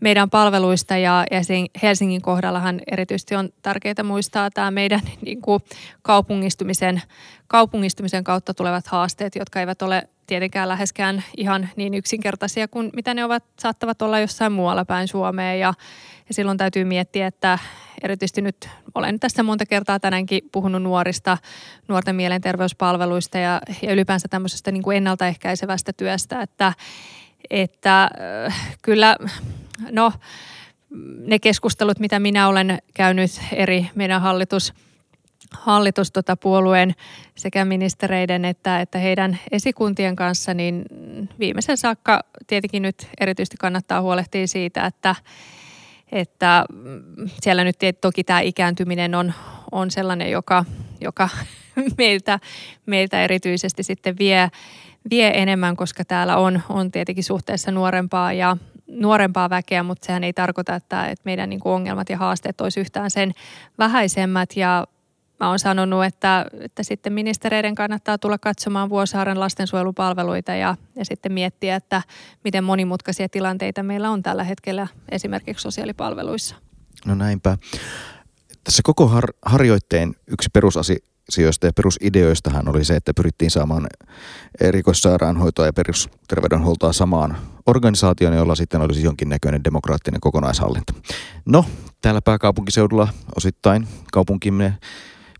meidän 0.00 0.30
palveluista. 0.30 0.96
Ja, 0.96 1.24
ja 1.30 1.40
Helsingin 1.82 2.22
kohdallahan 2.22 2.80
erityisesti 2.92 3.36
on 3.36 3.48
tärkeää 3.62 4.02
muistaa 4.04 4.50
tämä 4.50 4.70
meidän 4.70 5.00
niin 5.24 5.42
kuin 5.42 5.60
kaupungistumisen, 6.02 7.02
kaupungistumisen 7.46 8.24
kautta 8.24 8.54
tulevat 8.54 8.86
haasteet, 8.86 9.34
jotka 9.34 9.60
eivät 9.60 9.82
ole 9.82 10.08
tietenkään 10.28 10.68
läheskään 10.68 11.24
ihan 11.36 11.68
niin 11.76 11.94
yksinkertaisia 11.94 12.68
kuin 12.68 12.90
mitä 12.96 13.14
ne 13.14 13.24
ovat, 13.24 13.44
saattavat 13.58 14.02
olla 14.02 14.20
jossain 14.20 14.52
muualla 14.52 14.84
päin 14.84 15.08
Suomea. 15.08 15.54
Ja, 15.54 15.74
ja 16.28 16.34
silloin 16.34 16.58
täytyy 16.58 16.84
miettiä, 16.84 17.26
että 17.26 17.58
erityisesti 18.02 18.42
nyt 18.42 18.68
olen 18.94 19.20
tässä 19.20 19.42
monta 19.42 19.66
kertaa 19.66 20.00
tänäänkin 20.00 20.40
puhunut 20.52 20.82
nuorista, 20.82 21.38
nuorten 21.88 22.16
mielenterveyspalveluista 22.16 23.38
ja, 23.38 23.60
ja 23.82 23.92
ylipäänsä 23.92 24.28
tämmöisestä 24.28 24.72
niin 24.72 24.82
kuin 24.82 24.96
ennaltaehkäisevästä 24.96 25.92
työstä, 25.92 26.42
että, 26.42 26.72
että 27.50 28.02
äh, 28.46 28.76
kyllä 28.82 29.16
no 29.90 30.12
ne 31.26 31.38
keskustelut, 31.38 31.98
mitä 31.98 32.20
minä 32.20 32.48
olen 32.48 32.78
käynyt 32.94 33.30
eri 33.52 33.90
meidän 33.94 34.20
hallitus 34.20 34.74
hallituspuolueen 35.52 36.88
tota, 36.88 37.02
sekä 37.34 37.64
ministereiden 37.64 38.44
että, 38.44 38.80
että 38.80 38.98
heidän 38.98 39.38
esikuntien 39.52 40.16
kanssa, 40.16 40.54
niin 40.54 40.84
viimeisen 41.38 41.76
saakka 41.76 42.20
tietenkin 42.46 42.82
nyt 42.82 43.08
erityisesti 43.20 43.56
kannattaa 43.56 44.00
huolehtia 44.00 44.46
siitä, 44.46 44.86
että, 44.86 45.14
että 46.12 46.64
siellä 47.40 47.64
nyt 47.64 47.76
toki 48.00 48.24
tämä 48.24 48.40
ikääntyminen 48.40 49.14
on, 49.14 49.32
on 49.72 49.90
sellainen, 49.90 50.30
joka, 50.30 50.64
joka 51.00 51.28
meiltä, 51.98 52.38
meiltä 52.86 53.22
erityisesti 53.22 53.82
sitten 53.82 54.18
vie, 54.18 54.50
vie 55.10 55.42
enemmän, 55.42 55.76
koska 55.76 56.04
täällä 56.04 56.36
on, 56.36 56.62
on 56.68 56.90
tietenkin 56.90 57.24
suhteessa 57.24 57.70
nuorempaa 57.70 58.32
ja 58.32 58.56
nuorempaa 58.86 59.50
väkeä, 59.50 59.82
mutta 59.82 60.06
sehän 60.06 60.24
ei 60.24 60.32
tarkoita, 60.32 60.74
että, 60.74 61.06
että 61.06 61.22
meidän 61.24 61.50
niin 61.50 61.60
kuin 61.60 61.72
ongelmat 61.72 62.10
ja 62.10 62.18
haasteet 62.18 62.60
olisi 62.60 62.80
yhtään 62.80 63.10
sen 63.10 63.32
vähäisemmät. 63.78 64.56
Ja 64.56 64.86
mä 65.40 65.48
oon 65.48 65.58
sanonut, 65.58 66.04
että, 66.04 66.46
että 66.60 66.82
sitten 66.82 67.12
ministereiden 67.12 67.74
kannattaa 67.74 68.18
tulla 68.18 68.38
katsomaan 68.38 68.90
Vuosaaren 68.90 69.40
lastensuojelupalveluita 69.40 70.54
ja, 70.54 70.76
ja 70.96 71.04
sitten 71.04 71.32
miettiä, 71.32 71.76
että 71.76 72.02
miten 72.44 72.64
monimutkaisia 72.64 73.28
tilanteita 73.28 73.82
meillä 73.82 74.10
on 74.10 74.22
tällä 74.22 74.44
hetkellä 74.44 74.86
esimerkiksi 75.08 75.62
sosiaalipalveluissa. 75.62 76.56
No 77.06 77.14
näinpä. 77.14 77.58
Tässä 78.64 78.82
koko 78.84 79.08
har- 79.08 79.34
harjoitteen 79.42 80.14
yksi 80.26 80.48
perusasioista 80.52 81.66
ja 81.66 81.72
perusideoistahan 81.72 82.68
oli 82.68 82.84
se, 82.84 82.96
että 82.96 83.14
pyrittiin 83.14 83.50
saamaan 83.50 83.86
erikoissairaanhoitoa 84.60 85.66
ja 85.66 85.72
perusterveydenhuoltoa 85.72 86.92
samaan 86.92 87.36
organisaatioon, 87.66 88.36
jolla 88.36 88.54
sitten 88.54 88.80
olisi 88.80 89.02
jonkinnäköinen 89.02 89.64
demokraattinen 89.64 90.20
kokonaishallinto. 90.20 90.92
No, 91.46 91.64
täällä 92.00 92.22
pääkaupunkiseudulla 92.22 93.08
osittain 93.36 93.88
kaupunkimme 94.12 94.74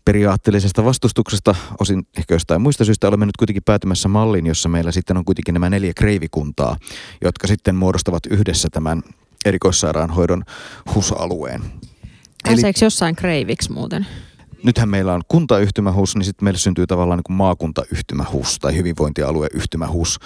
periaatteellisesta 0.09 0.85
vastustuksesta, 0.85 1.55
osin 1.81 2.07
ehkä 2.19 2.35
jostain 2.35 2.63
muista 2.63 2.85
syistä 2.85 3.09
olemme 3.09 3.27
nyt 3.27 3.37
kuitenkin 3.37 3.63
päätymässä 3.63 4.09
malliin, 4.09 4.47
jossa 4.47 4.69
meillä 4.69 4.93
sitten 4.93 5.17
on 5.17 5.25
kuitenkin 5.25 5.55
nämä 5.55 5.71
neljä 5.71 5.93
kreivikuntaa, 5.97 6.77
jotka 7.25 7.47
sitten 7.47 7.75
muodostavat 7.75 8.27
yhdessä 8.31 8.69
tämän 8.73 9.03
erikoissairaanhoidon 9.45 10.45
HUS-alueen. 10.95 11.63
Pääseekö 12.45 12.79
jossain 12.83 13.17
kreiviksi 13.17 13.73
muuten? 13.73 14.07
Nythän 14.63 14.89
meillä 14.89 15.15
on 15.15 15.23
kuntayhtymä 15.29 15.93
HUS, 15.93 16.17
niin 16.17 16.25
sitten 16.25 16.45
meille 16.45 16.59
syntyy 16.59 16.87
tavallaan 16.87 17.19
niin 17.19 17.25
kuin 17.25 17.37
maakuntayhtymä 17.37 18.25
HUS 18.33 18.59
tai 18.59 18.77
hyvinvointialueyhtymä 18.77 19.87
HUS. 19.87 20.19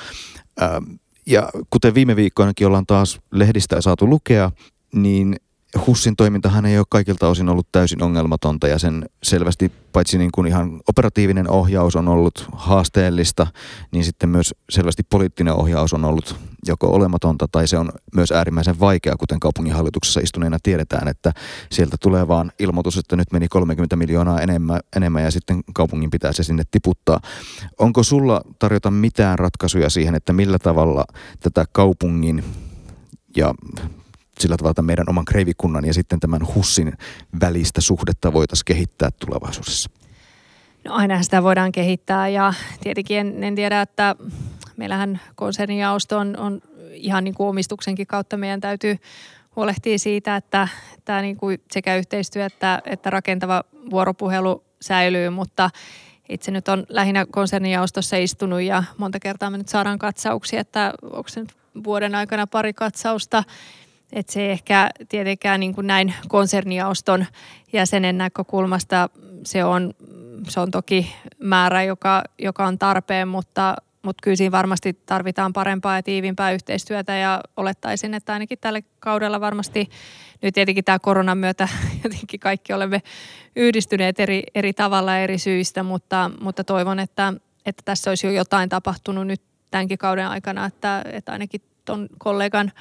Ja 1.26 1.50
kuten 1.70 1.94
viime 1.94 2.16
viikkoinakin 2.16 2.66
ollaan 2.66 2.86
taas 2.86 3.20
lehdistä 3.32 3.80
saatu 3.80 4.08
lukea, 4.08 4.50
niin 4.94 5.36
HUSin 5.86 6.16
toimintahan 6.16 6.66
ei 6.66 6.78
ole 6.78 6.86
kaikilta 6.90 7.28
osin 7.28 7.48
ollut 7.48 7.66
täysin 7.72 8.02
ongelmatonta 8.02 8.68
ja 8.68 8.78
sen 8.78 9.04
selvästi 9.22 9.72
paitsi 9.92 10.18
niin 10.18 10.32
kuin 10.32 10.46
ihan 10.46 10.80
operatiivinen 10.88 11.50
ohjaus 11.50 11.96
on 11.96 12.08
ollut 12.08 12.48
haasteellista, 12.52 13.46
niin 13.90 14.04
sitten 14.04 14.28
myös 14.28 14.54
selvästi 14.70 15.02
poliittinen 15.02 15.54
ohjaus 15.54 15.92
on 15.92 16.04
ollut 16.04 16.36
joko 16.66 16.86
olematonta 16.86 17.48
tai 17.52 17.68
se 17.68 17.78
on 17.78 17.92
myös 18.14 18.32
äärimmäisen 18.32 18.80
vaikea, 18.80 19.16
kuten 19.16 19.40
kaupunginhallituksessa 19.40 20.20
istuneena 20.20 20.58
tiedetään, 20.62 21.08
että 21.08 21.32
sieltä 21.70 21.96
tulee 22.00 22.28
vaan 22.28 22.52
ilmoitus, 22.58 22.96
että 22.96 23.16
nyt 23.16 23.32
meni 23.32 23.48
30 23.48 23.96
miljoonaa 23.96 24.40
enemmän, 24.40 24.80
enemmän 24.96 25.22
ja 25.22 25.30
sitten 25.30 25.60
kaupungin 25.74 26.10
pitää 26.10 26.32
se 26.32 26.42
sinne 26.42 26.62
tiputtaa. 26.70 27.20
Onko 27.78 28.02
sulla 28.02 28.40
tarjota 28.58 28.90
mitään 28.90 29.38
ratkaisuja 29.38 29.90
siihen, 29.90 30.14
että 30.14 30.32
millä 30.32 30.58
tavalla 30.58 31.04
tätä 31.40 31.64
kaupungin 31.72 32.44
ja 33.36 33.54
sillä 34.38 34.56
tavalla 34.56 34.70
että 34.70 34.82
meidän 34.82 35.08
oman 35.08 35.24
kreivikunnan 35.24 35.84
ja 35.84 35.94
sitten 35.94 36.20
tämän 36.20 36.54
HUSin 36.54 36.92
välistä 37.40 37.80
suhdetta 37.80 38.32
voitaisiin 38.32 38.64
kehittää 38.64 39.10
tulevaisuudessa? 39.10 39.90
No 40.84 40.94
aina 40.94 41.22
sitä 41.22 41.42
voidaan 41.42 41.72
kehittää 41.72 42.28
ja 42.28 42.54
tietenkin 42.82 43.18
en, 43.18 43.44
en 43.44 43.54
tiedä, 43.54 43.80
että 43.80 44.16
meillähän 44.76 45.20
konsernijaosto 45.34 46.18
on, 46.18 46.36
on 46.36 46.60
ihan 46.92 47.24
niin 47.24 47.34
kuin 47.34 47.48
omistuksenkin 47.48 48.06
kautta 48.06 48.36
meidän 48.36 48.60
täytyy 48.60 48.96
huolehtia 49.56 49.98
siitä, 49.98 50.36
että 50.36 50.68
tämä 51.04 51.22
niin 51.22 51.36
kuin 51.36 51.62
sekä 51.70 51.96
yhteistyö 51.96 52.46
että, 52.46 52.82
että 52.86 53.10
rakentava 53.10 53.64
vuoropuhelu 53.90 54.64
säilyy, 54.80 55.30
mutta 55.30 55.70
itse 56.28 56.50
nyt 56.50 56.68
on 56.68 56.86
lähinnä 56.88 57.26
konsernijaostossa 57.30 58.16
istunut 58.16 58.62
ja 58.62 58.84
monta 58.98 59.20
kertaa 59.20 59.50
me 59.50 59.58
nyt 59.58 59.68
saadaan 59.68 59.98
katsauksia, 59.98 60.60
että 60.60 60.94
onko 61.02 61.28
se 61.28 61.40
nyt 61.40 61.52
vuoden 61.84 62.14
aikana 62.14 62.46
pari 62.46 62.72
katsausta, 62.72 63.44
että 64.12 64.32
se 64.32 64.52
ehkä 64.52 64.90
tietenkään 65.08 65.60
niin 65.60 65.74
kuin 65.74 65.86
näin 65.86 66.14
konserniaoston 66.28 67.26
jäsenen 67.72 68.18
näkökulmasta 68.18 69.08
se 69.44 69.64
on, 69.64 69.94
se 70.48 70.60
on 70.60 70.70
toki 70.70 71.14
määrä, 71.38 71.82
joka, 71.82 72.22
joka 72.38 72.66
on 72.66 72.78
tarpeen, 72.78 73.28
mutta, 73.28 73.76
mutta 74.02 74.20
kyllä 74.22 74.36
siinä 74.36 74.52
varmasti 74.52 74.98
tarvitaan 75.06 75.52
parempaa 75.52 75.96
ja 75.96 76.02
tiivimpää 76.02 76.52
yhteistyötä 76.52 77.16
ja 77.16 77.40
olettaisin, 77.56 78.14
että 78.14 78.32
ainakin 78.32 78.58
tällä 78.60 78.80
kaudella 79.00 79.40
varmasti 79.40 79.90
nyt 80.42 80.54
tietenkin 80.54 80.84
tämä 80.84 80.98
koronan 80.98 81.38
myötä 81.38 81.68
jotenkin 82.04 82.40
kaikki 82.40 82.72
olemme 82.72 83.02
yhdistyneet 83.56 84.20
eri, 84.20 84.42
eri 84.54 84.72
tavalla 84.72 85.18
eri 85.18 85.38
syistä, 85.38 85.82
mutta, 85.82 86.30
mutta 86.40 86.64
toivon, 86.64 86.98
että, 86.98 87.32
että 87.66 87.82
tässä 87.84 88.10
olisi 88.10 88.26
jo 88.26 88.32
jotain 88.32 88.68
tapahtunut 88.68 89.26
nyt 89.26 89.42
tämänkin 89.70 89.98
kauden 89.98 90.28
aikana, 90.28 90.66
että, 90.66 91.04
että 91.12 91.32
ainakin 91.32 91.62
tuon 91.84 92.08
kollegan 92.18 92.72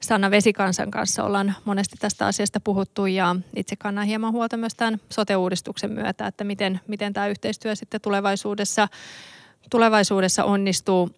Sanna 0.00 0.30
Vesikansan 0.30 0.90
kanssa 0.90 1.24
ollaan 1.24 1.54
monesti 1.64 1.96
tästä 1.98 2.26
asiasta 2.26 2.60
puhuttu 2.60 3.06
ja 3.06 3.36
itse 3.56 3.76
kannan 3.76 4.06
hieman 4.06 4.32
huolta 4.32 4.56
myös 4.56 4.74
tämän 4.74 5.00
sote-uudistuksen 5.10 5.92
myötä, 5.92 6.26
että 6.26 6.44
miten, 6.44 6.80
miten 6.86 7.12
tämä 7.12 7.28
yhteistyö 7.28 7.74
sitten 7.74 8.00
tulevaisuudessa, 8.00 8.88
tulevaisuudessa 9.70 10.44
onnistuu. 10.44 11.10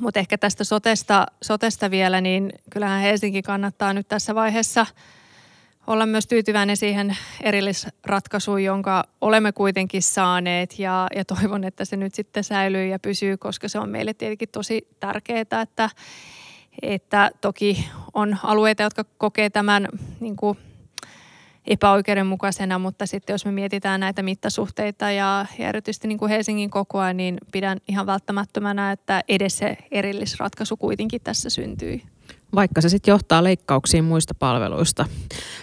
Mutta 0.00 0.20
ehkä 0.20 0.38
tästä 0.38 0.64
sotesta, 0.64 1.26
sotesta 1.42 1.90
vielä, 1.90 2.20
niin 2.20 2.52
kyllähän 2.70 3.00
Helsinki 3.00 3.42
kannattaa 3.42 3.92
nyt 3.92 4.08
tässä 4.08 4.34
vaiheessa 4.34 4.86
olla 5.86 6.06
myös 6.06 6.26
tyytyväinen 6.26 6.76
siihen 6.76 7.16
erillisratkaisuun, 7.40 8.64
jonka 8.64 9.04
olemme 9.20 9.52
kuitenkin 9.52 10.02
saaneet 10.02 10.78
ja, 10.78 11.06
ja 11.16 11.24
toivon, 11.24 11.64
että 11.64 11.84
se 11.84 11.96
nyt 11.96 12.14
sitten 12.14 12.44
säilyy 12.44 12.86
ja 12.86 12.98
pysyy, 12.98 13.36
koska 13.36 13.68
se 13.68 13.78
on 13.78 13.88
meille 13.88 14.14
tietenkin 14.14 14.48
tosi 14.48 14.88
tärkeää, 15.00 15.40
että 15.40 15.90
että 16.82 17.30
toki 17.40 17.88
on 18.14 18.38
alueita, 18.42 18.82
jotka 18.82 19.04
kokee 19.18 19.50
tämän 19.50 19.88
niin 20.20 20.36
kuin 20.36 20.58
epäoikeudenmukaisena, 21.66 22.78
mutta 22.78 23.06
sitten 23.06 23.34
jos 23.34 23.44
me 23.44 23.52
mietitään 23.52 24.00
näitä 24.00 24.22
mittasuhteita 24.22 25.10
ja, 25.10 25.46
ja 25.58 25.68
erityisesti 25.68 26.08
niin 26.08 26.18
kuin 26.18 26.30
Helsingin 26.30 26.70
kokoa, 26.70 27.12
niin 27.12 27.38
pidän 27.52 27.78
ihan 27.88 28.06
välttämättömänä, 28.06 28.92
että 28.92 29.22
edes 29.28 29.58
se 29.58 29.76
erillisratkaisu 29.90 30.76
kuitenkin 30.76 31.20
tässä 31.24 31.50
syntyi. 31.50 32.02
Vaikka 32.54 32.80
se 32.80 32.88
sitten 32.88 33.12
johtaa 33.12 33.44
leikkauksiin 33.44 34.04
muista 34.04 34.34
palveluista. 34.34 35.06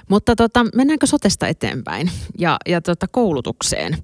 Mutta 0.10 0.36
tota, 0.36 0.66
mennäänkö 0.76 1.08
sotesta 1.08 1.48
eteenpäin 1.48 2.12
ja, 2.38 2.58
ja 2.66 2.82
tota 2.82 3.08
koulutukseen? 3.12 3.98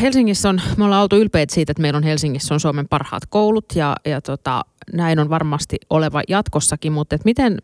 Helsingissä 0.00 0.48
on, 0.48 0.60
me 0.76 0.84
ollaan 0.84 1.02
oltu 1.02 1.16
ylpeitä 1.16 1.54
siitä, 1.54 1.70
että 1.70 1.82
meillä 1.82 1.96
on 1.96 2.02
Helsingissä 2.02 2.54
on 2.54 2.60
Suomen 2.60 2.88
parhaat 2.88 3.22
koulut 3.28 3.64
ja, 3.74 3.96
ja 4.04 4.20
tota, 4.20 4.64
näin 4.92 5.18
on 5.18 5.30
varmasti 5.30 5.76
oleva 5.90 6.22
jatkossakin, 6.28 6.92
mutta 6.92 7.14
et 7.14 7.24
miten, 7.24 7.58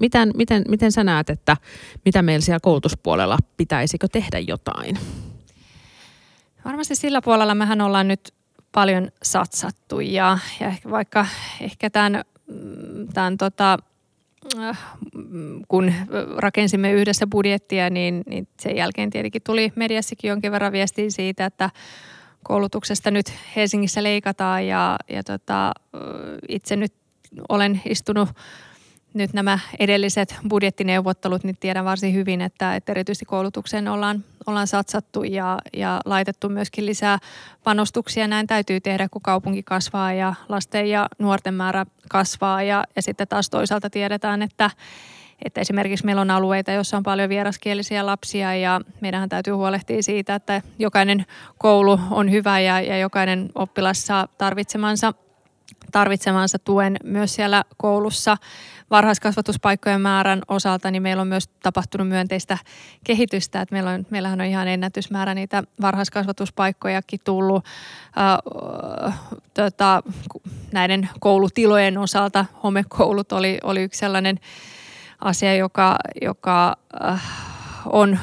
miten, 0.00 0.30
miten, 0.36 0.64
miten 0.68 0.92
sä 0.92 1.04
näet, 1.04 1.30
että 1.30 1.56
mitä 2.04 2.22
meillä 2.22 2.44
siellä 2.44 2.60
koulutuspuolella 2.62 3.38
pitäisikö 3.56 4.08
tehdä 4.12 4.38
jotain? 4.38 4.98
Varmasti 6.64 6.94
sillä 6.94 7.22
puolella 7.22 7.54
mehän 7.54 7.80
ollaan 7.80 8.08
nyt 8.08 8.34
paljon 8.72 9.08
satsattu 9.22 10.00
ja, 10.00 10.38
ja 10.60 10.68
ehkä 10.68 10.90
vaikka 10.90 11.26
ehkä 11.60 11.90
tämän, 11.90 12.24
tämän 13.14 13.36
tota, 13.38 13.78
kun 15.68 15.92
rakensimme 16.36 16.92
yhdessä 16.92 17.26
budjettia, 17.26 17.90
niin, 17.90 18.22
niin 18.26 18.48
sen 18.60 18.76
jälkeen 18.76 19.10
tietenkin 19.10 19.42
tuli 19.42 19.72
mediassakin 19.76 20.28
jonkin 20.28 20.52
verran 20.52 20.72
viestiä 20.72 21.10
siitä, 21.10 21.46
että 21.46 21.70
koulutuksesta 22.44 23.10
nyt 23.10 23.32
Helsingissä 23.56 24.02
leikataan 24.02 24.66
ja, 24.66 24.98
ja 25.08 25.22
tota, 25.22 25.72
itse 26.48 26.76
nyt 26.76 26.92
olen 27.48 27.82
istunut 27.84 28.28
nyt 29.14 29.32
nämä 29.32 29.58
edelliset 29.78 30.34
budjettineuvottelut, 30.48 31.44
niin 31.44 31.56
tiedän 31.60 31.84
varsin 31.84 32.14
hyvin, 32.14 32.40
että, 32.40 32.76
että 32.76 32.92
erityisesti 32.92 33.24
koulutukseen 33.24 33.88
ollaan, 33.88 34.24
ollaan 34.46 34.66
satsattu 34.66 35.22
ja, 35.22 35.58
ja 35.72 36.00
laitettu 36.04 36.48
myöskin 36.48 36.86
lisää 36.86 37.18
panostuksia. 37.64 38.28
Näin 38.28 38.46
täytyy 38.46 38.80
tehdä, 38.80 39.08
kun 39.08 39.22
kaupunki 39.22 39.62
kasvaa 39.62 40.12
ja 40.12 40.34
lasten 40.48 40.90
ja 40.90 41.08
nuorten 41.18 41.54
määrä 41.54 41.86
kasvaa 42.08 42.62
ja, 42.62 42.84
ja 42.96 43.02
sitten 43.02 43.28
taas 43.28 43.50
toisaalta 43.50 43.90
tiedetään, 43.90 44.42
että, 44.42 44.70
että 45.44 45.60
esimerkiksi 45.60 46.04
meillä 46.04 46.22
on 46.22 46.30
alueita, 46.30 46.72
joissa 46.72 46.96
on 46.96 47.02
paljon 47.02 47.28
vieraskielisiä 47.28 48.06
lapsia 48.06 48.54
ja 48.54 48.80
meidän 49.00 49.28
täytyy 49.28 49.52
huolehtia 49.52 50.02
siitä, 50.02 50.34
että 50.34 50.62
jokainen 50.78 51.26
koulu 51.58 52.00
on 52.10 52.30
hyvä 52.30 52.60
ja, 52.60 52.80
ja 52.80 52.98
jokainen 52.98 53.50
oppilas 53.54 54.06
saa 54.06 54.28
tarvitsemansa, 54.38 55.14
tarvitsemansa 55.92 56.58
tuen 56.58 56.96
myös 57.04 57.34
siellä 57.34 57.64
koulussa. 57.76 58.36
Varhaiskasvatuspaikkojen 58.90 60.00
määrän 60.00 60.42
osalta 60.48 60.90
niin 60.90 61.02
meillä 61.02 61.20
on 61.20 61.28
myös 61.28 61.48
tapahtunut 61.48 62.08
myönteistä 62.08 62.58
kehitystä, 63.04 63.60
että 63.60 63.74
meillä 63.74 63.90
on, 63.90 64.06
meillähän 64.10 64.40
on 64.40 64.46
ihan 64.46 64.68
ennätysmäärä 64.68 65.34
niitä 65.34 65.62
varhaiskasvatuspaikkojakin 65.80 67.20
tullut 67.24 67.64
äh, 69.06 69.14
tota, 69.54 70.02
näiden 70.72 71.08
koulutilojen 71.20 71.98
osalta. 71.98 72.44
Homekoulut 72.62 73.32
oli, 73.32 73.58
oli 73.62 73.82
yksi 73.82 73.98
sellainen 73.98 74.40
asia, 75.24 75.54
joka, 75.54 75.96
joka 76.22 76.76
äh, 77.04 77.22
on 77.86 78.18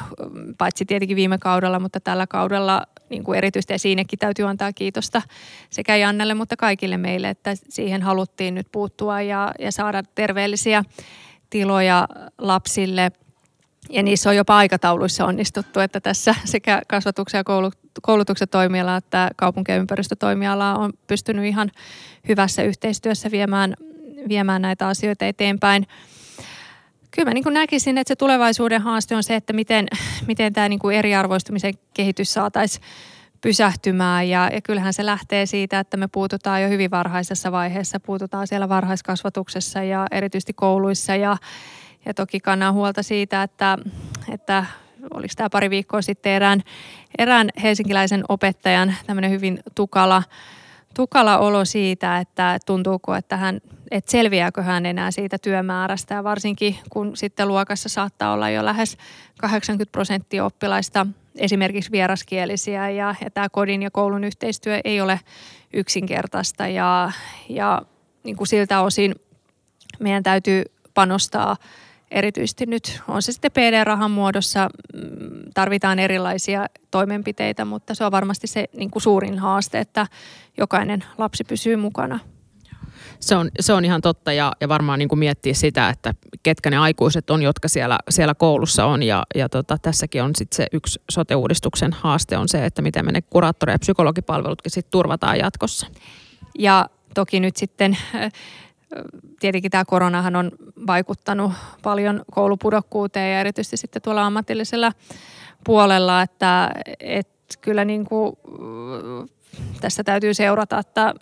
paitsi 0.58 0.86
tietenkin 0.86 1.16
viime 1.16 1.38
kaudella, 1.38 1.80
mutta 1.80 2.00
tällä 2.00 2.28
kaudella 2.28 2.84
niin 3.10 3.24
kuin 3.24 3.38
erityisesti 3.38 3.74
ja 3.74 3.80
siinäkin 3.80 4.20
täytyy 4.20 4.48
antaa 4.48 4.74
kiitosta 4.74 5.22
sekä 5.70 5.96
Jannelle, 5.96 6.34
mutta 6.34 6.58
kaikille 6.58 6.98
meille, 6.98 7.30
että 7.30 7.52
siihen 7.70 8.02
haluttiin 8.02 8.56
nyt 8.56 8.68
puuttua 8.72 9.22
ja, 9.22 9.52
ja 9.60 9.72
saada 9.72 10.04
terveellisiä 10.16 10.84
tiloja 11.50 12.08
lapsille. 12.38 13.12
Ja 13.90 14.04
niissä 14.04 14.30
on 14.30 14.36
jopa 14.36 14.58
aikatauluissa 14.58 15.26
onnistuttu, 15.26 15.80
että 15.80 16.00
tässä 16.00 16.36
sekä 16.46 16.82
kasvatuksen 16.88 17.38
ja 17.38 17.44
koulutuksen 18.02 18.50
toimiala 18.50 18.96
että 18.96 19.32
kaupunki- 19.36 19.72
ja 19.72 19.78
ympäristötoimiala 19.78 20.76
on 20.76 20.94
pystynyt 21.08 21.46
ihan 21.46 21.72
hyvässä 22.28 22.64
yhteistyössä 22.64 23.32
viemään, 23.32 23.74
viemään 24.30 24.62
näitä 24.62 24.88
asioita 24.88 25.26
eteenpäin 25.26 25.88
kyllä 27.12 27.30
mä 27.30 27.34
niin 27.34 27.54
näkisin, 27.54 27.98
että 27.98 28.12
se 28.12 28.16
tulevaisuuden 28.16 28.82
haaste 28.82 29.16
on 29.16 29.24
se, 29.24 29.36
että 29.36 29.54
miten, 29.54 29.88
miten 30.28 30.54
tämä 30.54 30.70
niin 30.70 30.80
eriarvoistumisen 30.94 31.74
kehitys 31.94 32.34
saataisiin 32.34 32.86
pysähtymään. 33.42 34.30
Ja, 34.30 34.50
ja 34.54 34.62
kyllähän 34.62 34.94
se 34.94 35.06
lähtee 35.06 35.46
siitä, 35.46 35.80
että 35.80 35.98
me 35.98 36.08
puututaan 36.08 36.62
jo 36.62 36.70
hyvin 36.70 36.92
varhaisessa 36.92 37.52
vaiheessa, 37.52 38.00
puututaan 38.00 38.48
siellä 38.48 38.70
varhaiskasvatuksessa 38.70 39.84
ja 39.84 40.08
erityisesti 40.12 40.54
kouluissa. 40.54 41.16
Ja, 41.16 41.38
ja 42.06 42.14
toki 42.14 42.40
kannan 42.40 42.74
huolta 42.74 43.04
siitä, 43.04 43.44
että, 43.44 43.78
että 44.32 44.66
oliko 45.14 45.34
tämä 45.38 45.50
pari 45.50 45.70
viikkoa 45.70 46.02
sitten 46.02 46.32
erään, 46.32 46.62
erään 47.18 47.50
helsinkiläisen 47.64 48.24
opettajan 48.30 48.96
tämmöinen 49.08 49.32
hyvin 49.32 49.60
tukala 49.76 50.24
tukala 50.96 51.38
olo 51.38 51.66
siitä, 51.66 52.18
että 52.18 52.60
tuntuuko, 52.66 53.16
että 53.16 53.38
hän, 53.38 53.60
että 53.92 54.12
selviääkö 54.12 54.62
hän 54.62 54.86
enää 54.86 55.12
siitä 55.12 55.38
työmäärästä. 55.38 56.16
Ja 56.16 56.24
varsinkin 56.24 56.76
kun 56.90 57.18
sitten 57.18 57.48
luokassa 57.48 57.90
saattaa 57.90 58.34
olla 58.34 58.50
jo 58.50 58.66
lähes 58.66 58.98
80 59.40 59.92
prosenttia 59.92 60.46
oppilaista 60.46 61.08
esimerkiksi 61.36 61.92
vieraskielisiä 61.92 62.90
ja, 62.90 63.16
ja 63.24 63.30
tämä 63.32 63.50
kodin 63.50 63.82
ja 63.82 63.92
koulun 63.92 64.24
yhteistyö 64.24 64.80
ei 64.84 65.02
ole 65.02 65.20
yksinkertaista 65.74 66.68
ja, 66.68 67.12
ja 67.50 67.82
niin 68.24 68.36
kuin 68.36 68.48
siltä 68.48 68.82
osin 68.82 69.16
meidän 70.00 70.24
täytyy 70.24 70.64
panostaa 70.94 71.58
erityisesti 72.12 72.66
nyt 72.66 73.02
on 73.08 73.22
se 73.22 73.32
sitten 73.32 73.52
PD-rahan 73.52 74.12
muodossa, 74.12 74.70
mm, 74.94 75.02
tarvitaan 75.54 76.00
erilaisia 76.00 76.66
toimenpiteitä, 76.92 77.66
mutta 77.66 77.96
se 77.96 78.04
on 78.04 78.12
varmasti 78.12 78.48
se 78.48 78.66
niin 78.78 78.92
kuin 78.92 79.04
suurin 79.04 79.40
haaste, 79.40 79.80
että 79.80 80.08
jokainen 80.58 81.04
lapsi 81.18 81.44
pysyy 81.44 81.76
mukana. 81.76 82.20
Se 83.20 83.36
on, 83.36 83.50
se 83.60 83.74
on 83.74 83.86
ihan 83.86 84.02
totta 84.02 84.34
ja, 84.34 84.52
ja 84.62 84.70
varmaan 84.70 85.00
niin 85.00 85.10
kuin 85.10 85.20
miettiä 85.20 85.54
sitä, 85.54 85.90
että 85.90 86.14
ketkä 86.44 86.70
ne 86.70 86.78
aikuiset 86.78 87.30
on, 87.30 87.42
jotka 87.42 87.68
siellä, 87.68 87.98
siellä 88.10 88.36
koulussa 88.36 88.86
on. 88.86 89.04
Ja, 89.04 89.24
ja 89.36 89.50
tota, 89.50 89.78
tässäkin 89.82 90.24
on 90.24 90.36
sitten 90.36 90.56
se 90.56 90.68
yksi 90.72 91.02
sote-uudistuksen 91.12 91.94
haaste 91.94 92.38
on 92.38 92.50
se, 92.50 92.66
että 92.66 92.82
miten 92.82 93.06
me 93.06 93.12
ne 93.12 93.22
kuraattori- 93.22 93.72
ja 93.72 93.80
psykologipalvelutkin 93.80 94.72
sitten 94.72 94.92
turvataan 94.92 95.40
jatkossa. 95.40 95.88
Ja 96.60 96.90
toki 97.14 97.40
nyt 97.40 97.56
sitten 97.56 97.98
tietenkin 99.40 99.72
tämä 99.72 99.86
koronahan 99.86 100.36
on 100.36 100.52
vaikuttanut 100.88 101.52
paljon 101.84 102.22
koulupudokkuuteen 102.32 103.34
ja 103.34 103.40
erityisesti 103.40 103.78
sitten 103.78 104.02
tuolla 104.02 104.26
ammatillisella 104.26 104.92
puolella, 105.64 106.22
että, 106.22 106.72
että 107.00 107.56
kyllä 107.62 107.86
niin 107.86 108.06
kuin, 108.06 108.34
tässä 109.82 110.04
täytyy 110.04 110.34
seurata, 110.34 110.80
että 110.80 111.14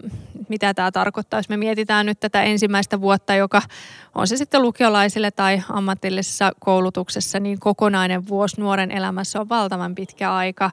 mitä 0.49 0.73
tämä 0.73 0.91
tarkoittaa. 0.91 1.39
Jos 1.39 1.49
me 1.49 1.57
mietitään 1.57 2.05
nyt 2.05 2.19
tätä 2.19 2.43
ensimmäistä 2.43 3.01
vuotta, 3.01 3.35
joka 3.35 3.61
on 4.15 4.27
se 4.27 4.37
sitten 4.37 4.61
lukiolaisille 4.61 5.31
tai 5.31 5.61
ammatillisessa 5.69 6.51
koulutuksessa, 6.59 7.39
niin 7.39 7.59
kokonainen 7.59 8.27
vuosi 8.27 8.61
nuoren 8.61 8.91
elämässä 8.91 9.41
on 9.41 9.49
valtavan 9.49 9.95
pitkä 9.95 10.33
aika. 10.33 10.71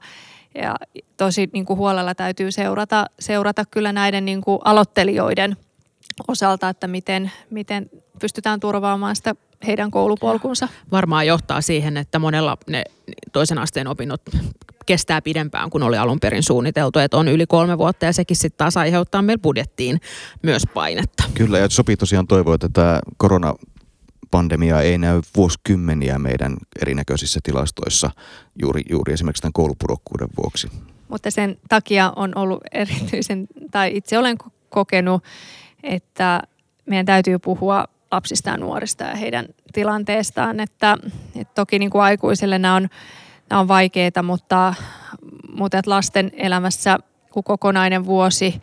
Ja 0.55 0.77
tosi 1.17 1.51
niin 1.53 1.65
kuin 1.65 1.77
huolella 1.77 2.15
täytyy 2.15 2.53
seurata, 2.53 3.07
seurata 3.19 3.65
kyllä 3.71 3.93
näiden 3.93 4.25
niin 4.25 4.41
kuin 4.41 4.59
aloittelijoiden 4.65 5.57
osalta, 6.29 6.69
että 6.69 6.87
miten, 6.89 7.33
miten 7.51 7.91
pystytään 8.21 8.61
turvaamaan 8.61 9.17
sitä 9.17 9.35
heidän 9.67 9.91
koulupolkunsa. 9.91 10.69
Varmaan 10.91 11.27
johtaa 11.27 11.61
siihen, 11.61 11.97
että 11.97 12.19
monella 12.19 12.57
ne 12.71 12.85
toisen 13.33 13.59
asteen 13.59 13.87
opinnot 13.87 14.23
kestää 14.87 15.23
pidempään 15.23 15.71
kuin 15.71 15.83
oli 15.83 15.97
alun 15.97 16.21
perin 16.21 16.43
suunniteltu, 16.43 16.99
että 16.99 17.17
on 17.17 17.29
yli 17.29 17.47
kolme 17.47 17.79
vuotta 17.79 18.05
ja 18.05 18.13
sekin 18.13 18.37
sitten 18.37 18.59
taas 18.59 18.77
aiheuttaa 18.77 19.23
meillä 19.23 19.43
budjettiin 19.43 20.01
myös 20.43 20.63
painetta. 20.75 21.25
Kyllä 21.35 21.59
ja 21.59 21.69
sopii 21.69 21.97
tosiaan 21.97 22.27
toivoa, 22.27 22.55
että 22.55 22.69
tämä 22.69 23.01
korona 23.17 23.55
pandemia 24.31 24.81
ei 24.81 24.99
näy 24.99 25.21
vuosikymmeniä 25.37 26.19
meidän 26.19 26.57
erinäköisissä 26.83 27.41
tilastoissa 27.43 28.11
juuri, 28.63 28.83
juuri 28.91 29.13
esimerkiksi 29.13 29.43
tämän 29.43 29.53
koulupudokkuuden 29.53 30.29
vuoksi. 30.43 30.69
Mutta 31.09 31.31
sen 31.31 31.57
takia 31.69 32.13
on 32.17 32.33
ollut 32.35 32.61
erityisen, 32.73 33.47
tai 33.71 33.97
itse 33.97 34.19
olen 34.19 34.37
kokenut, 34.69 35.23
että 35.85 36.43
meidän 36.87 37.07
täytyy 37.07 37.39
puhua 37.39 37.85
lapsista 38.11 38.51
ja 38.51 38.57
nuorista 38.57 39.05
ja 39.05 39.17
heidän 39.17 39.47
tilanteestaan. 39.73 40.61
Että, 40.61 40.97
että 41.37 41.55
toki 41.55 41.79
niin 41.79 41.91
kuin 41.91 42.03
aikuisille 42.03 42.59
nämä 42.59 42.75
on, 42.75 42.89
nämä 43.51 43.61
on 43.61 43.69
vaikeita, 43.69 44.23
mutta, 44.23 44.75
mutta 45.53 45.79
että 45.79 45.91
lasten 45.91 46.31
elämässä 46.37 46.99
kun 47.31 47.45
kokonainen 47.45 48.07
vuosi 48.07 48.61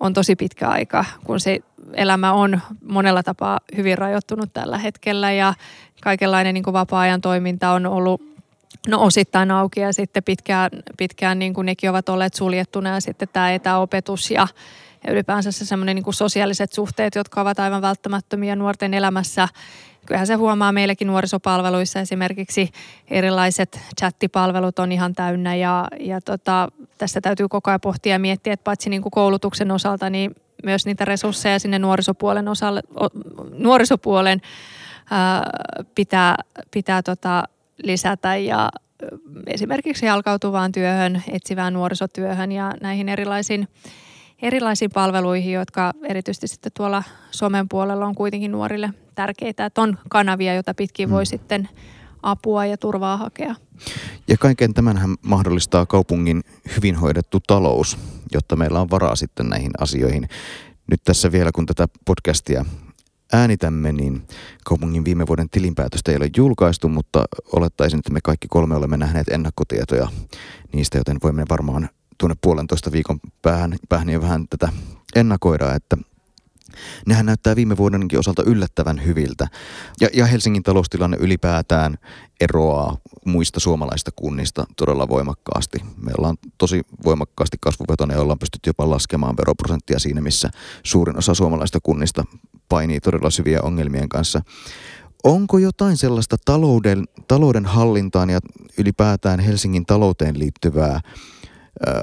on 0.00 0.14
tosi 0.14 0.36
pitkä 0.36 0.68
aika, 0.68 1.04
kun 1.24 1.40
se 1.40 1.60
elämä 1.92 2.32
on 2.32 2.60
monella 2.82 3.22
tapaa 3.22 3.60
hyvin 3.76 3.98
rajoittunut 3.98 4.52
tällä 4.52 4.78
hetkellä 4.78 5.32
ja 5.32 5.54
kaikenlainen 6.02 6.54
niin 6.54 6.64
kuin 6.64 6.74
vapaa-ajan 6.74 7.20
toiminta 7.20 7.70
on 7.70 7.86
ollut 7.86 8.22
no 8.88 9.02
osittain 9.02 9.50
auki 9.50 9.80
ja 9.80 9.92
sitten 9.92 10.22
pitkään, 10.22 10.70
pitkään 10.98 11.38
niin 11.38 11.54
kuin 11.54 11.66
nekin 11.66 11.90
ovat 11.90 12.08
olleet 12.08 12.34
suljettuna 12.34 12.90
ja 12.90 13.00
sitten 13.00 13.28
tämä 13.32 13.52
etäopetus 13.52 14.30
ja, 14.30 14.48
ja 15.06 15.12
ylipäänsä 15.12 15.52
se 15.52 15.64
semmoinen 15.64 15.96
niin 15.96 16.14
sosiaaliset 16.14 16.72
suhteet, 16.72 17.14
jotka 17.14 17.40
ovat 17.40 17.60
aivan 17.60 17.82
välttämättömiä 17.82 18.56
nuorten 18.56 18.94
elämässä. 18.94 19.48
Kyllähän 20.06 20.26
se 20.26 20.34
huomaa 20.34 20.72
meillekin 20.72 21.08
nuorisopalveluissa 21.08 22.00
esimerkiksi 22.00 22.70
erilaiset 23.08 23.80
chattipalvelut 24.00 24.78
on 24.78 24.92
ihan 24.92 25.14
täynnä 25.14 25.54
ja, 25.54 25.88
ja 26.00 26.20
tota, 26.20 26.68
tässä 26.98 27.20
täytyy 27.20 27.48
koko 27.48 27.70
ajan 27.70 27.80
pohtia 27.80 28.12
ja 28.12 28.18
miettiä, 28.18 28.52
että 28.52 28.64
paitsi 28.64 28.90
niin 28.90 29.02
kuin 29.02 29.10
koulutuksen 29.10 29.70
osalta, 29.70 30.10
niin 30.10 30.34
myös 30.64 30.86
niitä 30.86 31.04
resursseja 31.04 31.58
sinne 31.58 31.78
nuorisopuolen, 31.78 32.48
osalle, 32.48 32.82
nuorisopuolen 33.50 34.40
ää, 35.10 35.50
pitää, 35.94 36.34
pitää 36.70 37.02
tota 37.02 37.44
lisätä 37.82 38.36
ja 38.36 38.70
esimerkiksi 39.46 40.06
jalkautuvaan 40.06 40.72
työhön, 40.72 41.22
etsivään 41.32 41.72
nuorisotyöhön 41.74 42.52
ja 42.52 42.74
näihin 42.80 43.08
erilaisiin 43.08 43.68
erilaisiin 44.42 44.90
palveluihin, 44.94 45.52
jotka 45.52 45.92
erityisesti 46.02 46.48
sitten 46.48 46.72
tuolla 46.76 47.02
somen 47.30 47.68
puolella 47.68 48.06
on 48.06 48.14
kuitenkin 48.14 48.52
nuorille 48.52 48.90
tärkeitä, 49.14 49.66
että 49.66 49.82
on 49.82 49.98
kanavia, 50.08 50.54
joita 50.54 50.74
pitkin 50.74 51.10
voi 51.10 51.22
mm. 51.22 51.26
sitten 51.26 51.68
apua 52.22 52.66
ja 52.66 52.76
turvaa 52.76 53.16
hakea. 53.16 53.54
Ja 54.28 54.36
kaiken 54.36 54.74
tämänhän 54.74 55.14
mahdollistaa 55.22 55.86
kaupungin 55.86 56.42
hyvin 56.76 56.96
hoidettu 56.96 57.40
talous, 57.46 57.98
jotta 58.32 58.56
meillä 58.56 58.80
on 58.80 58.90
varaa 58.90 59.16
sitten 59.16 59.48
näihin 59.48 59.70
asioihin. 59.78 60.28
Nyt 60.90 61.00
tässä 61.04 61.32
vielä, 61.32 61.50
kun 61.54 61.66
tätä 61.66 61.86
podcastia 62.04 62.64
äänitämme, 63.32 63.92
niin 63.92 64.22
kaupungin 64.64 65.04
viime 65.04 65.26
vuoden 65.26 65.50
tilinpäätöstä 65.50 66.10
ei 66.10 66.16
ole 66.16 66.30
julkaistu, 66.36 66.88
mutta 66.88 67.24
olettaisin, 67.52 67.98
että 67.98 68.12
me 68.12 68.20
kaikki 68.24 68.48
kolme 68.48 68.76
olemme 68.76 68.96
nähneet 68.96 69.28
ennakkotietoja 69.28 70.08
niistä, 70.72 70.98
joten 70.98 71.16
voimme 71.22 71.44
varmaan 71.48 71.88
tuonne 72.18 72.36
puolentoista 72.42 72.92
viikon 72.92 73.20
päähän, 73.42 73.76
päähän 73.88 74.08
ja 74.08 74.20
vähän 74.20 74.48
tätä 74.50 74.68
ennakoida, 75.16 75.74
että 75.74 75.96
Nehän 77.06 77.26
näyttää 77.26 77.56
viime 77.56 77.76
vuodenkin 77.76 78.18
osalta 78.18 78.42
yllättävän 78.46 79.04
hyviltä. 79.04 79.46
Ja, 80.00 80.08
ja 80.12 80.26
Helsingin 80.26 80.62
taloustilanne 80.62 81.16
ylipäätään 81.20 81.98
eroaa 82.40 82.96
muista 83.24 83.60
suomalaista 83.60 84.10
kunnista 84.16 84.66
todella 84.76 85.08
voimakkaasti. 85.08 85.78
Me 85.96 86.12
ollaan 86.18 86.36
tosi 86.58 86.82
voimakkaasti 87.04 87.56
kasvuvetoinen 87.60 88.14
ja 88.14 88.20
ollaan 88.20 88.38
pystytty 88.38 88.70
jopa 88.70 88.90
laskemaan 88.90 89.36
veroprosenttia 89.36 89.98
siinä, 89.98 90.20
missä 90.20 90.50
suurin 90.82 91.18
osa 91.18 91.34
suomalaista 91.34 91.78
kunnista 91.82 92.24
painii 92.68 93.00
todella 93.00 93.30
syviä 93.30 93.60
ongelmien 93.62 94.08
kanssa. 94.08 94.42
Onko 95.24 95.58
jotain 95.58 95.96
sellaista 95.96 96.36
talouden, 96.44 97.04
talouden 97.28 97.64
hallintaan 97.64 98.30
ja 98.30 98.40
ylipäätään 98.78 99.40
Helsingin 99.40 99.86
talouteen 99.86 100.38
liittyvää 100.38 101.00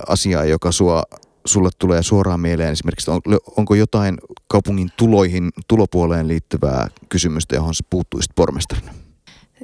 asiaa, 0.07 0.45
joka 0.45 0.71
sua, 0.71 1.03
sulle 1.45 1.69
tulee 1.79 2.03
suoraan 2.03 2.39
mieleen? 2.39 2.71
Esimerkiksi 2.71 3.11
on, 3.11 3.21
onko 3.57 3.75
jotain 3.75 4.17
kaupungin 4.47 4.89
tuloihin, 4.97 5.49
tulopuoleen 5.67 6.27
liittyvää 6.27 6.87
kysymystä, 7.09 7.55
johon 7.55 7.75
sä 7.75 7.83
puuttuisit 7.89 8.31
pormestarina? 8.35 8.93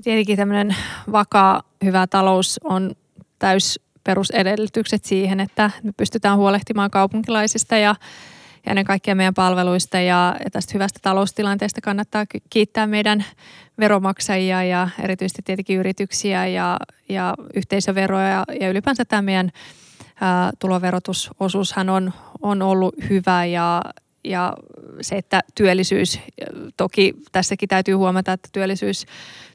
Tietenkin 0.03 0.37
tämmöinen 0.37 0.75
vakaa, 1.11 1.63
hyvä 1.83 2.07
talous 2.07 2.59
on 2.63 2.91
täys 3.39 3.79
perusedellytykset 4.03 5.05
siihen, 5.05 5.39
että 5.39 5.71
me 5.83 5.91
pystytään 5.97 6.37
huolehtimaan 6.37 6.91
kaupunkilaisista 6.91 7.77
ja, 7.77 7.95
ja 8.65 8.69
ennen 8.71 8.85
kaikkea 8.85 9.15
meidän 9.15 9.33
palveluista 9.33 9.99
ja, 9.99 10.35
ja 10.43 10.51
tästä 10.51 10.71
hyvästä 10.73 10.99
taloustilanteesta 11.01 11.81
kannattaa 11.81 12.25
kiittää 12.49 12.87
meidän 12.87 13.25
veromaksajia 13.79 14.63
ja 14.63 14.89
erityisesti 15.03 15.41
tietenkin 15.45 15.79
yrityksiä 15.79 16.47
ja, 16.47 16.77
ja 17.09 17.33
yhteisöveroja 17.55 18.45
ja, 18.59 18.69
ylipäänsä 18.69 19.05
tämä 19.05 19.21
meidän 19.21 19.51
tuloverotusosuushan 20.59 21.89
on, 21.89 22.13
on 22.41 22.61
ollut 22.61 22.95
hyvä 23.09 23.45
ja, 23.45 23.81
ja 24.23 24.53
se, 25.01 25.17
että 25.17 25.41
työllisyys, 25.55 26.19
toki 26.77 27.13
tässäkin 27.31 27.69
täytyy 27.69 27.93
huomata, 27.93 28.33
että 28.33 28.49
työllisyys, 28.51 29.05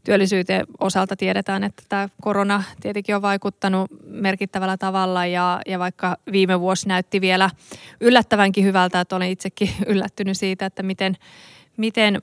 työllisyyteen 0.04 0.66
osalta 0.80 1.16
tiedetään, 1.16 1.64
että 1.64 1.82
tämä 1.88 2.08
korona 2.22 2.62
tietenkin 2.80 3.16
on 3.16 3.22
vaikuttanut 3.22 3.90
merkittävällä 4.06 4.76
tavalla 4.76 5.26
ja, 5.26 5.60
ja 5.66 5.78
vaikka 5.78 6.16
viime 6.32 6.60
vuosi 6.60 6.88
näytti 6.88 7.20
vielä 7.20 7.50
yllättävänkin 8.00 8.64
hyvältä, 8.64 9.00
että 9.00 9.16
olen 9.16 9.30
itsekin 9.30 9.70
yllättynyt 9.86 10.38
siitä, 10.38 10.66
että 10.66 10.82
miten, 10.82 11.16
miten 11.76 12.18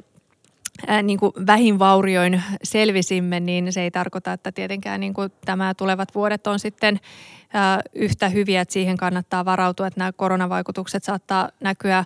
niin 1.03 1.19
kuin 1.19 1.31
vähin 1.47 1.79
vaurioin 1.79 2.43
selvisimme, 2.63 3.39
niin 3.39 3.73
se 3.73 3.81
ei 3.81 3.91
tarkoita, 3.91 4.33
että 4.33 4.51
tietenkään 4.51 4.99
niin 4.99 5.13
kuin 5.13 5.31
tämä 5.45 5.73
tulevat 5.73 6.15
vuodet 6.15 6.47
on 6.47 6.59
sitten 6.59 6.99
yhtä 7.95 8.29
hyviä, 8.29 8.61
että 8.61 8.73
siihen 8.73 8.97
kannattaa 8.97 9.45
varautua, 9.45 9.87
että 9.87 9.99
nämä 9.99 10.11
koronavaikutukset 10.11 11.03
saattaa 11.03 11.49
näkyä 11.59 12.05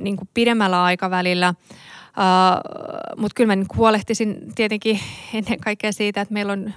niin 0.00 0.16
kuin 0.16 0.28
pidemmällä 0.34 0.84
aikavälillä. 0.84 1.54
Mutta 3.16 3.34
kyllä 3.34 3.48
mä 3.48 3.56
niin 3.56 3.66
huolehtisin 3.76 4.52
tietenkin 4.54 5.00
ennen 5.34 5.60
kaikkea 5.60 5.92
siitä, 5.92 6.20
että 6.20 6.34
meillä 6.34 6.52
on 6.52 6.74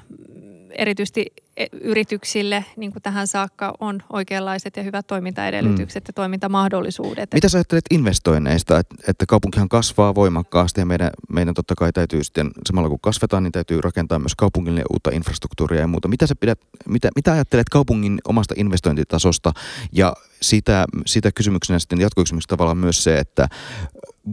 erityisesti 0.77 1.25
e, 1.57 1.65
yrityksille, 1.81 2.65
niin 2.77 2.91
kuin 2.91 3.03
tähän 3.03 3.27
saakka, 3.27 3.73
on 3.79 4.03
oikeanlaiset 4.09 4.77
ja 4.77 4.83
hyvät 4.83 5.07
toimintaedellytykset 5.07 6.03
mm. 6.03 6.07
ja 6.09 6.13
toimintamahdollisuudet. 6.13 7.33
Mitä 7.33 7.49
sä 7.49 7.57
ajattelet 7.57 7.85
investoinneista, 7.91 8.79
että, 8.79 8.95
että 9.07 9.25
kaupunkihan 9.25 9.69
kasvaa 9.69 10.15
voimakkaasti 10.15 10.81
ja 10.81 10.85
meidän, 10.85 11.09
meidän 11.29 11.53
totta 11.53 11.75
kai 11.75 11.93
täytyy 11.93 12.23
sitten, 12.23 12.51
samalla 12.67 12.89
kun 12.89 12.99
kasvetaan, 12.99 13.43
niin 13.43 13.51
täytyy 13.51 13.81
rakentaa 13.81 14.19
myös 14.19 14.35
kaupungille 14.35 14.81
uutta 14.93 15.09
infrastruktuuria 15.13 15.81
ja 15.81 15.87
muuta. 15.87 16.07
Mitä, 16.07 16.27
sä 16.27 16.35
pidät, 16.35 16.59
mitä, 16.87 17.09
mitä 17.15 17.31
ajattelet 17.31 17.69
kaupungin 17.69 18.19
omasta 18.27 18.53
investointitasosta 18.57 19.51
ja 19.91 20.13
sitä, 20.41 20.85
sitä 21.05 21.31
kysymyksenä 21.31 21.79
sitten 21.79 22.01
jatkokysymyksenä 22.01 22.49
tavallaan 22.49 22.77
myös 22.77 23.03
se, 23.03 23.17
että 23.17 23.47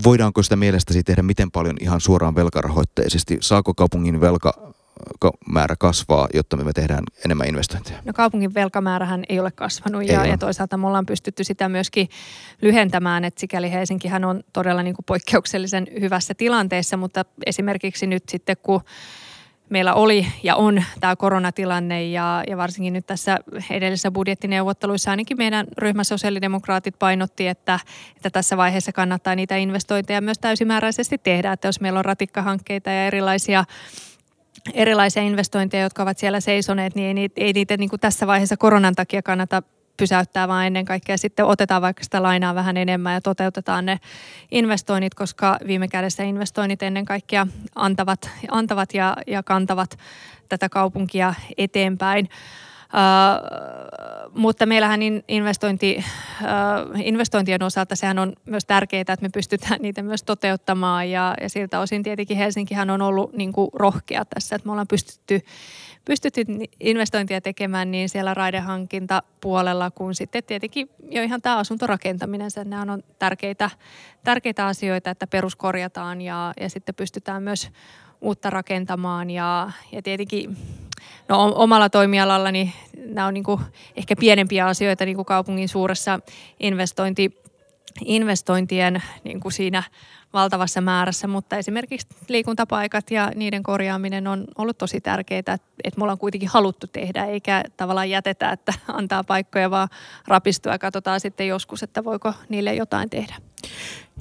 voidaanko 0.05 0.43
sitä 0.43 0.57
mielestäsi 0.57 1.03
tehdä 1.03 1.23
miten 1.23 1.51
paljon 1.51 1.77
ihan 1.81 2.01
suoraan 2.01 2.35
velkarahoitteisesti? 2.35 3.39
Saako 3.41 3.75
kaupungin 3.75 4.21
velka 4.21 4.73
määrä 5.49 5.75
kasvaa, 5.79 6.29
jotta 6.35 6.57
me 6.57 6.73
tehdään 6.73 7.05
enemmän 7.25 7.49
investointeja? 7.49 7.99
No 8.05 8.13
kaupungin 8.13 8.55
velkamäärähän 8.55 9.25
ei 9.29 9.41
ole 9.41 9.51
kasvanut 9.51 10.07
ja, 10.07 10.27
ja 10.27 10.39
toisaalta 10.39 10.77
me 10.77 10.87
ollaan 10.87 11.07
pystytty 11.07 11.45
sitä 11.45 11.69
myöskin 11.69 12.09
lyhentämään, 12.63 13.25
että 13.25 13.41
sikäli 13.41 13.73
Helsinkihän 13.73 14.25
on 14.25 14.43
todella 14.53 14.83
niin 14.83 14.95
kuin 14.95 15.05
poikkeuksellisen 15.05 15.87
hyvässä 16.01 16.35
tilanteessa, 16.35 16.97
mutta 16.97 17.25
esimerkiksi 17.47 18.07
nyt 18.07 18.23
sitten 18.29 18.57
kun 18.63 18.81
meillä 19.73 19.95
oli 19.95 20.27
ja 20.43 20.57
on 20.57 20.85
tämä 21.01 21.17
koronatilanne 21.17 22.05
ja, 22.05 22.45
ja 22.49 22.57
varsinkin 22.57 22.93
nyt 22.93 23.07
tässä 23.07 23.39
edellisessä 23.71 24.11
budjettineuvotteluissa 24.11 25.11
ainakin 25.11 25.37
meidän 25.37 25.67
ryhmä 25.79 26.05
sosiaalidemokraatit 26.05 26.99
painotti, 26.99 27.49
että, 27.49 27.81
että 28.17 28.31
tässä 28.31 28.57
vaiheessa 28.57 28.93
kannattaa 28.93 29.35
niitä 29.35 29.57
investointeja 29.57 30.21
myös 30.21 30.39
täysimääräisesti 30.39 31.19
tehdä, 31.19 31.53
että 31.53 31.69
jos 31.69 31.81
meillä 31.81 31.99
on 31.99 32.05
ratikkahankkeita 32.05 32.91
ja 32.91 33.07
erilaisia 33.07 33.65
erilaisia 34.75 35.23
investointeja, 35.23 35.83
jotka 35.83 36.03
ovat 36.03 36.19
siellä 36.19 36.41
seisoneet, 36.41 36.95
niin 36.95 37.07
ei 37.07 37.15
niitä, 37.15 37.41
ei 37.41 37.53
niitä 37.53 37.77
niin 37.77 37.91
kuin 37.91 38.01
tässä 38.01 38.27
vaiheessa 38.27 38.57
koronan 38.57 38.95
takia 38.95 39.23
kannata 39.23 39.63
pysäyttää, 39.97 40.49
vaan 40.49 40.67
ennen 40.67 40.85
kaikkea 40.85 41.17
sitten 41.19 41.47
otetaan 41.47 41.83
vaikka 41.83 42.05
sitä 42.05 42.23
lainaa 42.23 42.55
vähän 42.55 42.77
enemmän 42.77 43.15
ja 43.15 43.21
toteutetaan 43.21 43.87
ne 43.87 44.01
investoinnit, 44.51 45.15
koska 45.15 45.59
viime 45.67 45.89
kädessä 45.89 46.23
investoinnit 46.23 46.83
ennen 46.83 47.05
kaikkea 47.05 47.47
antavat, 47.75 48.31
antavat 48.51 48.95
ja, 48.95 49.17
ja 49.27 49.43
kantavat 49.43 49.99
tätä 50.49 50.69
kaupunkia 50.69 51.35
eteenpäin. 51.59 52.29
Uh, 52.93 54.39
mutta 54.39 54.67
meillähän 54.67 55.01
investointi, 55.29 56.05
uh, 56.41 57.01
investointien 57.01 57.63
osalta 57.63 57.97
sehän 57.97 58.19
on 58.19 58.33
myös 58.45 58.65
tärkeää, 58.65 59.01
että 59.01 59.17
me 59.23 59.29
pystytään 59.29 59.79
niitä 59.83 60.03
myös 60.03 60.23
toteuttamaan. 60.23 61.11
Ja, 61.11 61.35
ja 61.41 61.49
siltä 61.49 61.81
osin 61.81 62.03
tietenkin 62.03 62.37
Helsinkihän 62.37 62.91
on 62.91 63.03
ollut 63.03 63.33
niin 63.33 63.53
kuin 63.53 63.69
rohkea 63.75 64.25
tässä, 64.25 64.57
että 64.57 64.67
me 64.67 64.73
ollaan 64.73 64.89
pystytty, 64.89 65.41
pystytty 66.05 66.45
investointia 66.81 67.41
tekemään 67.41 67.91
niin 67.91 68.09
siellä 68.09 68.35
raidehankintapuolella 68.35 69.91
kuin 69.91 70.15
sitten 70.15 70.45
tietenkin 70.45 70.91
jo 71.11 71.23
ihan 71.23 71.43
tämä 71.43 71.57
asuntorakentaminen, 71.57 72.51
nämä 72.65 72.93
on 72.93 73.03
tärkeitä, 73.19 73.71
tärkeitä 74.25 74.67
asioita, 74.67 75.11
että 75.11 75.27
peruskorjataan 75.27 76.21
ja, 76.21 76.53
ja 76.61 76.71
sitten 76.71 76.95
pystytään 76.95 77.43
myös 77.43 77.71
uutta 78.21 78.51
rakentamaan. 78.51 79.31
Ja, 79.31 79.71
ja 79.93 80.03
tietenkin 80.03 80.57
no, 81.29 81.53
omalla 81.55 81.91
toimialallani 81.91 82.75
nämä 83.07 83.27
on 83.27 83.35
niin 83.35 83.45
kuin 83.45 83.61
ehkä 83.97 84.17
pienempiä 84.17 84.67
asioita 84.67 85.05
niin 85.05 85.17
kuin 85.17 85.27
kaupungin 85.27 85.69
suuressa 85.69 86.21
investointi, 86.61 87.41
investointien 88.05 89.03
niin 89.25 89.41
kuin 89.41 89.53
siinä 89.53 89.83
valtavassa 90.33 90.81
määrässä, 90.81 91.29
mutta 91.29 91.57
esimerkiksi 91.57 92.07
liikuntapaikat 92.29 93.11
ja 93.11 93.33
niiden 93.35 93.63
korjaaminen 93.63 94.27
on 94.27 94.45
ollut 94.59 94.79
tosi 94.79 95.01
tärkeää, 95.01 95.39
että 95.39 95.99
me 95.99 96.03
ollaan 96.03 96.19
kuitenkin 96.19 96.49
haluttu 96.49 96.87
tehdä, 96.87 97.25
eikä 97.25 97.63
tavallaan 97.77 98.11
jätetä, 98.11 98.51
että 98.51 98.73
antaa 98.89 99.25
paikkoja, 99.25 99.71
vaan 99.71 99.89
rapistua 100.29 100.73
ja 100.73 100.79
katsotaan 100.79 101.21
sitten 101.21 101.49
joskus, 101.49 101.83
että 101.83 102.05
voiko 102.05 102.35
niille 102.49 102.75
jotain 102.75 103.11
tehdä. 103.11 103.35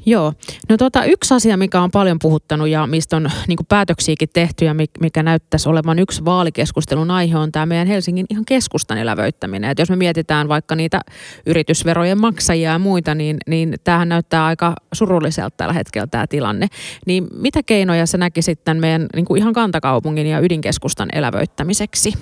Joo. 0.06 0.34
No 0.70 0.78
tota, 0.78 1.04
yksi 1.04 1.34
asia, 1.34 1.58
mikä 1.58 1.82
on 1.82 1.92
paljon 1.92 2.20
puhuttanut 2.22 2.68
ja 2.68 2.88
mistä 2.88 3.18
on 3.18 3.30
niin 3.48 3.58
päätöksiäkin 3.70 4.30
tehty 4.34 4.66
ja 4.66 4.76
mikä 5.02 5.24
näyttäisi 5.24 5.70
olevan 5.70 6.00
yksi 6.00 6.26
vaalikeskustelun 6.26 7.12
aihe 7.12 7.38
on 7.38 7.52
tämä 7.52 7.66
meidän 7.66 7.88
Helsingin 7.88 8.26
ihan 8.30 8.46
keskustan 8.46 8.98
elävöittäminen. 8.98 9.70
Et 9.70 9.80
jos 9.80 9.90
me 9.90 9.96
mietitään 9.96 10.48
vaikka 10.48 10.76
niitä 10.76 11.02
yritysverojen 11.46 12.22
maksajia 12.22 12.72
ja 12.72 12.80
muita, 12.80 13.16
niin, 13.16 13.38
niin 13.48 13.76
tämähän 13.84 14.10
näyttää 14.10 14.46
aika 14.46 14.74
surulliselta 14.94 15.58
tällä 15.58 15.74
hetkellä 15.74 16.08
tämä 16.08 16.28
tilanne. 16.28 16.68
Niin 17.06 17.28
mitä 17.36 17.64
keinoja 17.66 18.06
sä 18.06 18.18
näkisit 18.18 18.64
tämän 18.64 18.82
meidän 18.82 19.08
niin 19.16 19.38
ihan 19.38 19.54
kantakaupungin 19.54 20.28
ja 20.28 20.40
ydinkeskustan 20.40 21.10
elävöittämiseksi? 21.14 22.14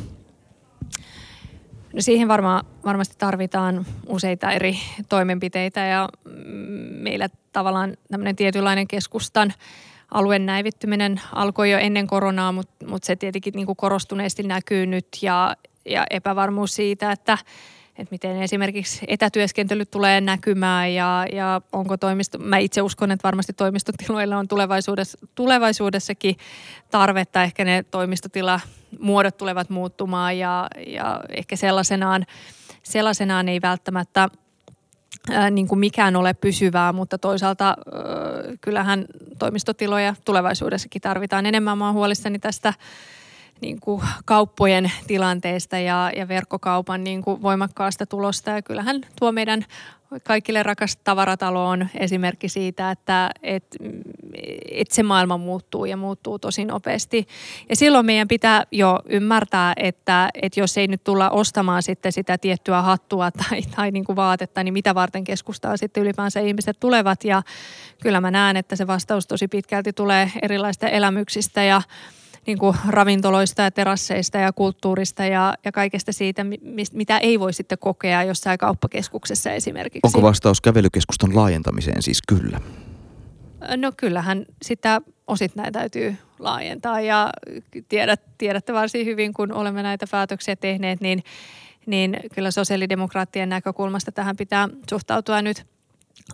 No 1.94 2.02
siihen 2.02 2.28
varma, 2.28 2.64
varmasti 2.86 3.16
tarvitaan 3.18 3.86
useita 4.08 4.52
eri 4.52 4.78
toimenpiteitä 5.10 5.80
ja 5.80 6.10
meillä 6.90 7.30
tavallaan 7.52 7.98
tämmöinen 8.12 8.36
tietynlainen 8.36 8.88
keskustan 8.88 9.54
alueen 10.12 10.46
näivittyminen 10.46 11.22
alkoi 11.34 11.72
jo 11.72 11.78
ennen 11.78 12.08
koronaa, 12.08 12.52
mutta, 12.52 12.86
mutta 12.86 13.06
se 13.06 13.16
tietenkin 13.16 13.54
niin 13.56 13.76
korostuneesti 13.78 14.44
näkyy 14.44 14.86
nyt 14.86 15.08
ja, 15.22 15.56
ja 15.86 16.06
epävarmuus 16.10 16.76
siitä, 16.76 17.12
että 17.12 17.38
että 18.00 18.14
miten 18.14 18.42
esimerkiksi 18.42 19.06
etätyöskentely 19.08 19.86
tulee 19.86 20.22
näkymään 20.22 20.94
ja, 20.94 21.26
ja 21.34 21.62
onko 21.72 21.98
toimisto, 21.98 22.38
mä 22.38 22.58
itse 22.58 22.82
uskon, 22.82 23.12
että 23.12 23.24
varmasti 23.24 23.54
toimistotiloilla 23.54 24.38
on 24.38 24.48
tulevaisuudessa, 24.48 25.18
tulevaisuudessakin 25.36 26.38
tarvetta, 26.92 27.44
ehkä 27.44 27.66
ne 27.66 27.84
toimistotilamuodot 27.92 29.38
tulevat 29.38 29.70
muuttumaan 29.70 30.38
ja, 30.38 30.68
ja 30.88 31.22
ehkä 31.30 31.56
sellaisenaan, 31.56 32.26
sellaisenaan 32.84 33.50
ei 33.50 33.62
välttämättä 33.62 34.30
niin 35.52 35.68
kuin 35.68 35.80
mikään 35.80 36.16
ole 36.16 36.34
pysyvää, 36.34 36.94
mutta 36.94 37.18
toisaalta 37.18 37.78
kyllähän 38.62 39.06
toimistotiloja 39.40 40.16
tulevaisuudessakin 40.26 41.02
tarvitaan 41.02 41.46
enemmän. 41.46 41.78
Mä 41.78 41.86
oon 41.86 41.94
huolissani 41.94 42.40
tästä 42.40 42.74
niin 43.62 43.80
kuin 43.80 44.02
kauppojen 44.26 44.92
tilanteesta 45.08 45.78
ja, 45.80 46.12
ja 46.16 46.28
verkkokaupan 46.28 47.04
niin 47.04 47.22
kuin 47.22 47.42
voimakkaasta 47.42 48.06
tulosta. 48.06 48.52
Ja 48.52 48.62
kyllähän 48.62 49.02
tuo 49.20 49.32
meidän 49.32 49.66
kaikille 50.24 50.64
rakas 50.64 50.98
tavaratalo 51.04 51.68
on 51.68 51.88
esimerkki 51.96 52.50
siitä, 52.50 52.92
että 52.92 53.30
et, 53.44 53.66
et 54.72 54.92
se 54.92 55.04
maailma 55.04 55.38
muuttuu 55.38 55.86
ja 55.86 55.98
muuttuu 55.98 56.40
tosi 56.40 56.66
nopeasti. 56.66 57.28
Ja 57.70 57.76
silloin 57.76 58.06
meidän 58.06 58.28
pitää 58.28 58.64
jo 58.72 59.00
ymmärtää, 59.06 59.74
että, 59.78 60.30
että 60.42 60.60
jos 60.60 60.78
ei 60.78 60.88
nyt 60.88 61.04
tulla 61.04 61.30
ostamaan 61.30 61.84
sitten 61.84 62.12
sitä 62.12 62.38
tiettyä 62.38 62.82
hattua 62.82 63.32
tai, 63.32 63.62
tai 63.76 63.92
niin 63.92 64.06
kuin 64.06 64.16
vaatetta, 64.16 64.64
niin 64.64 64.74
mitä 64.74 64.96
varten 64.96 65.24
keskustaa 65.24 65.78
sitten 65.78 66.04
ylipäänsä 66.04 66.40
ihmiset 66.40 66.80
tulevat. 66.80 67.24
Ja 67.24 67.44
kyllä 68.02 68.22
mä 68.22 68.32
näen, 68.32 68.58
että 68.58 68.76
se 68.76 68.88
vastaus 68.88 69.28
tosi 69.28 69.48
pitkälti 69.48 69.94
tulee 69.94 70.32
erilaisista 70.42 70.88
elämyksistä 70.88 71.64
ja 71.64 71.82
niin 72.50 72.58
kuin 72.60 72.78
ravintoloista 72.88 73.62
ja 73.62 73.72
terasseista 73.72 74.38
ja 74.38 74.54
kulttuurista 74.54 75.26
ja, 75.26 75.54
ja 75.66 75.72
kaikesta 75.72 76.12
siitä, 76.12 76.46
mitä 76.94 77.18
ei 77.18 77.40
voi 77.40 77.54
sitten 77.54 77.78
kokea 77.78 78.24
jossain 78.24 78.58
kauppakeskuksessa 78.58 79.52
esimerkiksi. 79.52 80.00
Onko 80.04 80.22
vastaus 80.22 80.62
kävelykeskuston 80.62 81.36
laajentamiseen 81.36 82.02
siis 82.02 82.22
kyllä? 82.28 82.62
No 83.78 83.92
kyllähän 83.98 84.46
sitä 84.62 85.02
osittain 85.28 85.74
täytyy 85.74 86.16
laajentaa 86.40 87.02
ja 87.02 87.30
tiedät, 87.90 88.22
tiedätte 88.38 88.74
varsin 88.74 89.06
hyvin, 89.06 89.34
kun 89.34 89.54
olemme 89.54 89.84
näitä 89.84 90.06
päätöksiä 90.12 90.56
tehneet, 90.56 91.02
niin, 91.02 91.24
niin 91.86 92.18
kyllä 92.36 92.52
sosiaalidemokraattien 92.52 93.50
näkökulmasta 93.50 94.12
tähän 94.12 94.38
pitää 94.38 94.70
suhtautua 94.90 95.42
nyt 95.42 95.66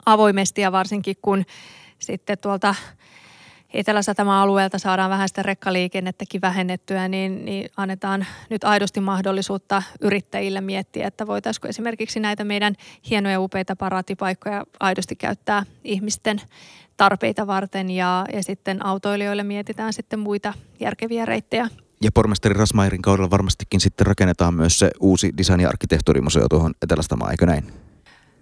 avoimesti 0.05 0.61
ja 0.61 0.71
varsinkin 0.71 1.15
kun 1.21 1.45
sitten 1.99 2.37
tuolta 2.41 2.75
Etelä-Satama-alueelta 3.75 4.79
saadaan 4.79 5.09
vähän 5.09 5.27
sitä 5.27 5.43
rekkaliikennettäkin 5.43 6.41
vähennettyä, 6.41 7.07
niin, 7.07 7.45
niin 7.45 7.69
annetaan 7.77 8.25
nyt 8.49 8.63
aidosti 8.63 8.99
mahdollisuutta 8.99 9.83
yrittäjille 10.01 10.61
miettiä, 10.61 11.07
että 11.07 11.27
voitaisiinko 11.27 11.67
esimerkiksi 11.67 12.19
näitä 12.19 12.43
meidän 12.43 12.75
hienoja 13.09 13.39
upeita 13.39 13.75
paraatipaikkoja 13.75 14.63
aidosti 14.79 15.15
käyttää 15.15 15.63
ihmisten 15.83 16.41
tarpeita 16.97 17.47
varten 17.47 17.89
ja, 17.89 18.25
ja 18.33 18.43
sitten 18.43 18.85
autoilijoille 18.85 19.43
mietitään 19.43 19.93
sitten 19.93 20.19
muita 20.19 20.53
järkeviä 20.79 21.25
reittejä. 21.25 21.69
Ja 22.01 22.11
pormestari 22.13 22.53
Rasmairin 22.53 23.01
kaudella 23.01 23.29
varmastikin 23.29 23.79
sitten 23.79 24.07
rakennetaan 24.07 24.53
myös 24.53 24.79
se 24.79 24.91
uusi 24.99 25.33
design- 25.37 25.61
ja 25.61 25.69
arkkitehtuurimuseo 25.69 26.49
tuohon 26.49 26.73
Etelä-Satamaan, 26.81 27.31
eikö 27.31 27.45
näin? 27.45 27.73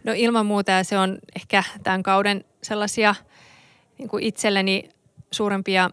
No 0.04 0.14
ilman 0.16 0.46
muuta 0.46 0.72
ja 0.72 0.84
se 0.84 0.98
on 0.98 1.18
ehkä 1.36 1.64
tämän 1.84 2.04
kauden 2.04 2.46
sellaisia 2.64 3.16
niin 3.98 4.10
kuin 4.10 4.24
itselleni 4.24 4.90
suurempia 5.34 5.90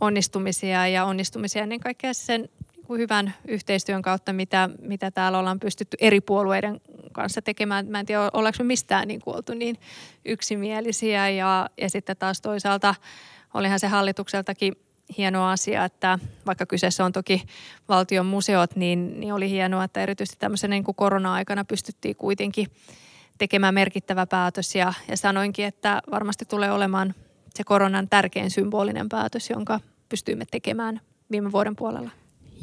onnistumisia 0.00 0.88
ja 0.88 1.04
onnistumisia 1.04 1.62
ennen 1.62 1.80
kaikkea 1.80 2.14
sen 2.14 2.48
niin 2.88 2.98
hyvän 2.98 3.34
yhteistyön 3.48 4.02
kautta, 4.02 4.32
mitä, 4.32 4.70
mitä 4.82 5.10
täällä 5.10 5.38
ollaan 5.38 5.60
pystytty 5.60 5.96
eri 6.00 6.20
puolueiden 6.20 6.80
kanssa 7.12 7.42
tekemään. 7.42 7.86
Mä 7.86 8.00
en 8.00 8.06
tiedä, 8.06 8.30
ollaanko 8.32 8.56
me 8.58 8.64
mistään 8.64 9.08
niin 9.08 9.20
kuin 9.20 9.36
oltu 9.36 9.54
niin 9.54 9.76
yksimielisiä 10.24 11.28
ja, 11.28 11.70
ja 11.78 11.90
sitten 11.90 12.16
taas 12.16 12.40
toisaalta 12.40 12.94
olihan 13.54 13.80
se 13.80 13.86
hallitukseltakin 13.86 14.74
hieno 15.18 15.48
asia, 15.48 15.84
että 15.84 16.18
vaikka 16.46 16.66
kyseessä 16.66 17.04
on 17.04 17.12
toki 17.12 17.42
valtion 17.88 18.26
museot, 18.26 18.76
niin, 18.76 19.20
niin 19.20 19.34
oli 19.34 19.50
hienoa, 19.50 19.84
että 19.84 20.02
erityisesti 20.02 20.38
tämmöisen 20.40 20.70
niin 20.70 20.84
kuin 20.84 20.94
korona-aikana 20.94 21.64
pystyttiin 21.64 22.16
kuitenkin 22.16 22.66
tekemään 23.38 23.74
merkittävä 23.74 24.26
päätös 24.26 24.74
ja, 24.74 24.92
ja 25.08 25.16
sanoinkin, 25.16 25.64
että 25.64 26.02
varmasti 26.10 26.44
tulee 26.44 26.72
olemaan 26.72 27.14
se 27.56 27.64
koronan 27.64 28.08
tärkein 28.08 28.50
symbolinen 28.50 29.08
päätös, 29.08 29.50
jonka 29.50 29.80
pystyimme 30.08 30.44
tekemään 30.50 31.00
viime 31.30 31.52
vuoden 31.52 31.76
puolella. 31.76 32.10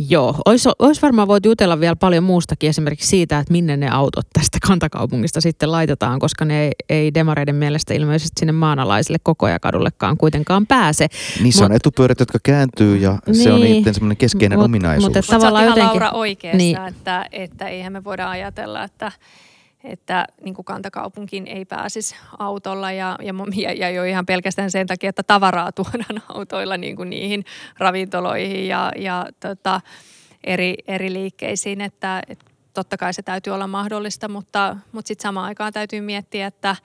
Joo, 0.10 0.36
olisi, 0.46 0.70
olisi 0.80 1.02
varmaan 1.02 1.28
voitu 1.28 1.50
jutella 1.50 1.80
vielä 1.80 1.96
paljon 1.96 2.24
muustakin, 2.24 2.70
esimerkiksi 2.70 3.08
siitä, 3.08 3.40
että 3.40 3.52
minne 3.52 3.78
ne 3.78 3.90
autot 3.90 4.26
tästä 4.34 4.58
kantakaupungista 4.68 5.42
sitten 5.42 5.72
laitetaan, 5.72 6.20
koska 6.20 6.46
ne 6.46 6.64
ei, 6.64 6.72
ei 6.90 7.14
demareiden 7.14 7.56
mielestä 7.56 7.94
ilmeisesti 7.94 8.40
sinne 8.40 8.52
maanalaisille 8.52 9.18
kadullekkaan 9.62 10.18
kuitenkaan 10.18 10.68
pääse. 10.68 11.08
Niissä 11.44 11.64
Mut, 11.64 11.72
on 11.72 11.76
etupyörät, 11.76 12.20
jotka 12.20 12.40
kääntyy 12.44 12.98
ja 12.98 13.20
niin, 13.26 13.36
se 13.36 13.54
on 13.54 13.62
niin. 13.62 13.72
niiden 13.72 13.94
semmoinen 13.94 14.18
keskeinen 14.18 14.60
mut, 14.60 14.66
ominaisuus. 14.66 15.14
Mutta 15.14 15.34
tavallaan 15.34 15.66
jotenkin... 15.66 15.90
Laura 15.90 16.12
oikeassa, 16.12 16.58
niin. 16.58 16.78
että, 16.88 17.26
että 17.32 17.68
eihän 17.68 17.94
me 17.94 18.04
voida 18.04 18.30
ajatella, 18.30 18.84
että 18.84 19.12
että 19.84 20.26
niin 20.44 20.56
kuin 20.56 20.66
kantakaupunkiin 20.66 21.48
ei 21.48 21.66
pääsisi 21.66 22.16
autolla 22.40 22.92
ja, 22.92 23.18
ja, 23.56 23.74
ja 23.74 23.90
jo 23.90 24.04
ihan 24.04 24.26
pelkästään 24.26 24.72
sen 24.72 24.88
takia, 24.88 25.10
että 25.10 25.24
tavaraa 25.24 25.72
tuodaan 25.72 26.22
autoilla 26.36 26.78
niin 26.78 26.96
kuin 26.96 27.10
niihin 27.10 27.46
ravintoloihin 27.78 28.68
ja, 28.68 28.92
ja 28.96 29.26
tota, 29.40 29.82
eri, 30.44 30.76
eri 30.88 31.14
liikkeisiin, 31.14 31.82
että, 31.82 32.22
että 32.28 32.46
totta 32.74 32.98
kai 32.98 33.14
se 33.14 33.22
täytyy 33.22 33.54
olla 33.54 33.68
mahdollista, 33.68 34.28
mutta, 34.28 34.78
mutta 34.92 35.08
sitten 35.08 35.24
samaan 35.24 35.46
aikaan 35.46 35.74
täytyy 35.74 36.02
miettiä, 36.02 36.48
että, 36.48 36.76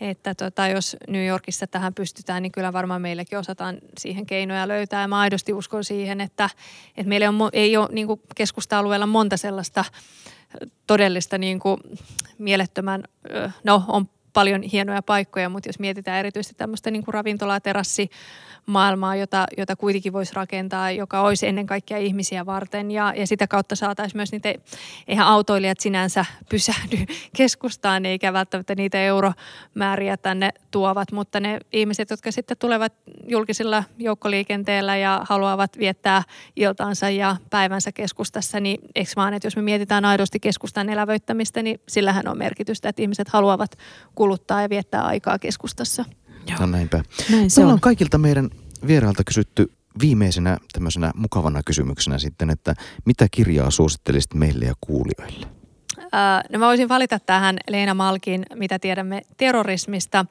että 0.00 0.34
tota, 0.34 0.68
jos 0.68 0.96
New 1.08 1.26
Yorkissa 1.26 1.66
tähän 1.66 1.94
pystytään, 1.94 2.42
niin 2.42 2.52
kyllä 2.52 2.72
varmaan 2.72 3.02
meilläkin 3.02 3.38
osataan 3.38 3.78
siihen 3.98 4.26
keinoja 4.26 4.68
löytää. 4.68 5.00
Ja 5.00 5.08
mä 5.08 5.20
aidosti 5.20 5.52
uskon 5.52 5.84
siihen, 5.84 6.20
että, 6.20 6.50
että 6.96 7.08
meillä 7.08 7.28
on, 7.28 7.50
ei 7.52 7.76
ole 7.76 7.88
niin 7.92 8.08
keskusta-alueella 8.34 9.06
monta 9.06 9.36
sellaista 9.36 9.84
todellista 10.86 11.38
niin 11.38 11.58
kuin 11.58 11.80
mielettömän, 12.38 13.04
no 13.64 13.84
on 13.88 14.08
paljon 14.32 14.62
hienoja 14.62 15.02
paikkoja, 15.02 15.48
mutta 15.48 15.68
jos 15.68 15.78
mietitään 15.78 16.18
erityisesti 16.18 16.54
tämmöistä 16.54 16.90
niin 16.90 17.04
kuin 17.04 17.14
ravintolaterassi 17.14 18.10
maailmaa, 18.66 19.16
jota, 19.16 19.46
jota 19.58 19.76
kuitenkin 19.76 20.12
voisi 20.12 20.34
rakentaa, 20.34 20.90
joka 20.90 21.20
olisi 21.20 21.46
ennen 21.46 21.66
kaikkea 21.66 21.98
ihmisiä 21.98 22.46
varten 22.46 22.90
ja, 22.90 23.12
ja 23.16 23.26
sitä 23.26 23.46
kautta 23.46 23.76
saataisiin 23.76 24.18
myös 24.18 24.32
niitä, 24.32 24.54
eihän 25.08 25.26
autoilijat 25.26 25.80
sinänsä 25.80 26.24
pysähdy 26.48 26.96
keskustaan 27.36 28.06
eikä 28.06 28.32
välttämättä 28.32 28.74
niitä 28.74 29.02
euromääriä 29.02 30.16
tänne 30.16 30.50
tuovat, 30.70 31.12
mutta 31.12 31.40
ne 31.40 31.58
ihmiset, 31.72 32.10
jotka 32.10 32.32
sitten 32.32 32.56
tulevat 32.56 32.92
julkisilla 33.28 33.84
joukkoliikenteellä 33.98 34.96
ja 34.96 35.20
haluavat 35.28 35.78
viettää 35.78 36.22
iltaansa 36.56 37.10
ja 37.10 37.36
päivänsä 37.50 37.92
keskustassa, 37.92 38.60
niin 38.60 38.78
eikö 38.94 39.10
vaan, 39.16 39.34
että 39.34 39.46
jos 39.46 39.56
me 39.56 39.62
mietitään 39.62 40.04
aidosti 40.04 40.40
keskustan 40.40 40.88
elävöittämistä, 40.88 41.62
niin 41.62 41.80
sillähän 41.88 42.28
on 42.28 42.38
merkitystä, 42.38 42.88
että 42.88 43.02
ihmiset 43.02 43.28
haluavat 43.28 43.78
kuluttaa 44.22 44.62
ja 44.62 44.70
viettää 44.70 45.02
aikaa 45.02 45.38
keskustassa. 45.38 46.04
Joo. 46.50 46.60
No 46.60 46.66
näinpä. 46.66 47.04
Näin 47.30 47.50
se 47.50 47.64
on. 47.64 47.72
on 47.72 47.80
kaikilta 47.80 48.18
meidän 48.18 48.50
vierailta 48.86 49.24
kysytty 49.24 49.72
viimeisenä 50.00 50.58
tämmöisenä 50.72 51.12
mukavana 51.14 51.62
kysymyksenä 51.62 52.18
sitten, 52.18 52.50
että 52.50 52.74
mitä 53.04 53.26
kirjaa 53.30 53.70
suosittelisit 53.70 54.34
meille 54.34 54.64
ja 54.64 54.74
kuulijoille? 54.80 55.46
no 56.52 56.58
mä 56.58 56.66
voisin 56.66 56.88
valita 56.88 57.18
tähän 57.18 57.56
Leena 57.70 57.94
Malkin, 57.94 58.46
mitä 58.54 58.78
tiedämme 58.78 59.22
terrorismista. 59.36 60.26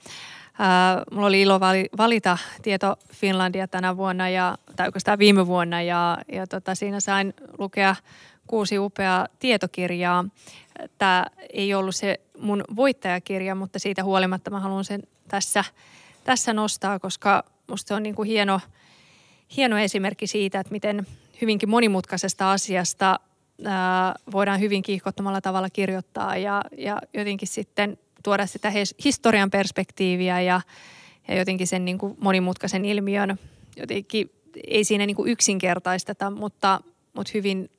mulla 1.11 1.27
oli 1.27 1.41
ilo 1.41 1.59
valita 1.97 2.37
Tieto 2.61 2.95
Finlandia 3.13 3.67
tänä 3.67 3.97
vuonna, 3.97 4.29
ja, 4.29 4.57
tai 4.75 4.87
oikeastaan 4.87 5.19
viime 5.19 5.47
vuonna, 5.47 5.81
ja, 5.81 6.17
ja 6.31 6.47
tota, 6.47 6.75
siinä 6.75 6.99
sain 6.99 7.33
lukea 7.57 7.95
kuusi 8.47 8.79
upeaa 8.79 9.27
tietokirjaa. 9.39 10.25
Tämä 10.97 11.25
ei 11.53 11.73
ollut 11.73 11.95
se 11.95 12.19
mun 12.39 12.63
voittajakirja, 12.75 13.55
mutta 13.55 13.79
siitä 13.79 14.03
huolimatta 14.03 14.51
mä 14.51 14.59
haluan 14.59 14.85
sen 14.85 15.03
tässä– 15.27 15.63
tässä 16.23 16.53
nostaa, 16.53 16.99
koska 16.99 17.43
musta 17.67 17.87
se 17.87 17.93
on 17.93 18.03
niin 18.03 18.15
kuin 18.15 18.27
hieno, 18.27 18.59
hieno 19.57 19.77
esimerkki 19.77 20.27
siitä, 20.27 20.59
että 20.59 20.71
miten 20.71 21.07
hyvinkin 21.41 21.69
monimutkaisesta 21.69 22.51
asiasta 22.51 23.19
ää, 23.65 24.15
voidaan 24.31 24.59
hyvin 24.59 24.81
kiihkottomalla 24.81 25.41
tavalla 25.41 25.69
kirjoittaa 25.69 26.37
ja, 26.37 26.61
ja 26.77 27.01
jotenkin 27.13 27.47
sitten 27.47 27.97
tuoda 28.23 28.45
sitä 28.45 28.73
historian 29.05 29.51
perspektiiviä 29.51 30.41
ja, 30.41 30.61
ja 31.27 31.35
jotenkin 31.35 31.67
sen 31.67 31.85
niin 31.85 31.97
kuin 31.97 32.17
monimutkaisen 32.19 32.85
ilmiön 32.85 33.39
jotenkin 33.77 34.31
ei 34.67 34.83
siinä 34.83 35.05
niin 35.05 35.15
kuin 35.15 35.31
yksinkertaisteta, 35.31 36.29
mutta, 36.29 36.81
mutta 37.13 37.31
hyvin 37.33 37.69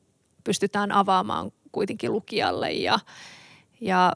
pystytään 0.44 0.92
avaamaan 0.92 1.52
kuitenkin 1.72 2.12
lukijalle 2.12 2.72
ja, 2.72 2.98
ja 3.80 4.12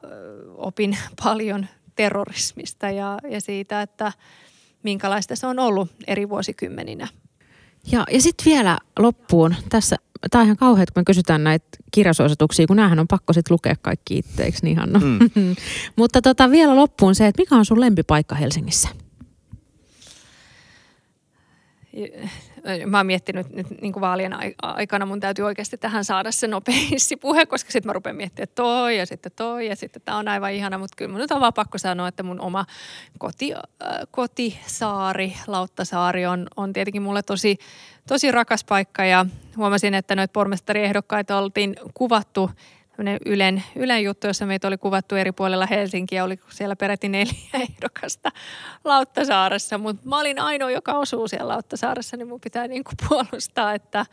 opin 0.55 0.97
paljon 1.23 1.67
terrorismista 1.95 2.89
ja, 2.89 3.17
ja 3.29 3.41
siitä, 3.41 3.81
että 3.81 4.11
minkälaista 4.83 5.35
se 5.35 5.47
on 5.47 5.59
ollut 5.59 5.89
eri 6.07 6.29
vuosikymmeninä. 6.29 7.07
Ja, 7.91 8.03
ja 8.11 8.21
sitten 8.21 8.45
vielä 8.45 8.77
loppuun, 8.99 9.55
tässä, 9.69 9.95
tämä 10.31 10.39
on 10.41 10.45
ihan 10.45 10.57
kauheat, 10.57 10.91
kun 10.91 11.01
me 11.01 11.05
kysytään 11.05 11.43
näitä 11.43 11.65
kirjasuosituksia, 11.91 12.67
kun 12.67 12.75
näähän 12.75 12.99
on 12.99 13.07
pakko 13.07 13.33
sitten 13.33 13.53
lukea 13.53 13.75
kaikki 13.81 14.17
itteeksi, 14.17 14.65
niin. 14.65 14.79
Mm. 14.79 15.19
Mutta 15.95 16.21
tota, 16.21 16.51
vielä 16.51 16.75
loppuun 16.75 17.15
se, 17.15 17.27
että 17.27 17.41
mikä 17.41 17.55
on 17.55 17.65
sun 17.65 17.79
lempipaikka 17.79 18.35
Helsingissä? 18.35 18.89
Mä 22.85 22.97
oon 22.97 23.05
miettinyt 23.05 23.49
nyt 23.49 23.81
niin 23.81 23.93
kuin 23.93 24.01
vaalien 24.01 24.33
aikana, 24.61 25.05
mun 25.05 25.19
täytyy 25.19 25.45
oikeasti 25.45 25.77
tähän 25.77 26.05
saada 26.05 26.31
se 26.31 26.47
nopeasti 26.47 27.15
puhe, 27.15 27.45
koska 27.45 27.71
sitten 27.71 27.89
mä 27.89 27.93
rupean 27.93 28.15
miettimään, 28.15 28.47
toi 28.55 28.97
ja 28.97 29.05
sitten 29.05 29.31
toi 29.35 29.67
ja 29.67 29.75
sitten 29.75 30.01
tämä 30.05 30.17
on 30.17 30.27
aivan 30.27 30.53
ihana, 30.53 30.77
mutta 30.77 30.95
kyllä 30.95 31.11
mun 31.11 31.21
nyt 31.21 31.31
on 31.31 31.41
vaan 31.41 31.53
pakko 31.53 31.77
sanoa, 31.77 32.07
että 32.07 32.23
mun 32.23 32.41
oma 32.41 32.65
koti, 33.17 33.53
äh, 33.53 33.61
kotisaari, 34.11 35.33
Lauttasaari 35.47 36.25
on, 36.25 36.47
on 36.55 36.73
tietenkin 36.73 37.01
mulle 37.01 37.23
tosi, 37.23 37.57
tosi 38.07 38.31
rakas 38.31 38.63
paikka 38.63 39.05
ja 39.05 39.25
huomasin, 39.57 39.93
että 39.93 40.15
noita 40.15 40.31
pormestariehdokkaita 40.31 41.37
oltiin 41.37 41.75
kuvattu 41.93 42.51
Ylen, 43.25 43.63
Ylen 43.75 44.03
juttu, 44.03 44.27
jossa 44.27 44.45
meitä 44.45 44.67
oli 44.67 44.77
kuvattu 44.77 45.15
eri 45.15 45.31
puolella 45.31 45.65
Helsinkiä. 45.65 46.23
Oli 46.23 46.39
siellä 46.49 46.75
peräti 46.75 47.09
neljä 47.09 47.33
ehdokasta 47.63 48.31
Lauttasaaressa, 48.83 49.77
mutta 49.77 50.09
mä 50.09 50.19
olin 50.19 50.39
ainoa, 50.39 50.71
joka 50.71 50.93
osuu 50.93 51.27
siellä 51.27 51.47
Lauttasaaressa, 51.47 52.17
niin 52.17 52.27
mun 52.27 52.41
pitää 52.41 52.67
niin 52.67 52.83
kuin 52.83 52.95
puolustaa, 53.09 53.73
että, 53.73 54.05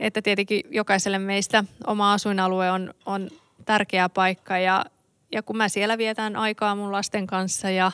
että 0.00 0.22
tietenkin 0.22 0.62
jokaiselle 0.70 1.18
meistä 1.18 1.64
oma 1.86 2.12
asuinalue 2.12 2.70
on, 2.70 2.94
on 3.06 3.30
tärkeä 3.64 4.08
paikka 4.08 4.58
ja, 4.58 4.84
ja 5.32 5.42
kun 5.42 5.56
mä 5.56 5.68
siellä 5.68 5.98
vietän 5.98 6.36
aikaa 6.36 6.74
mun 6.74 6.92
lasten 6.92 7.26
kanssa 7.26 7.70
ja, 7.70 7.92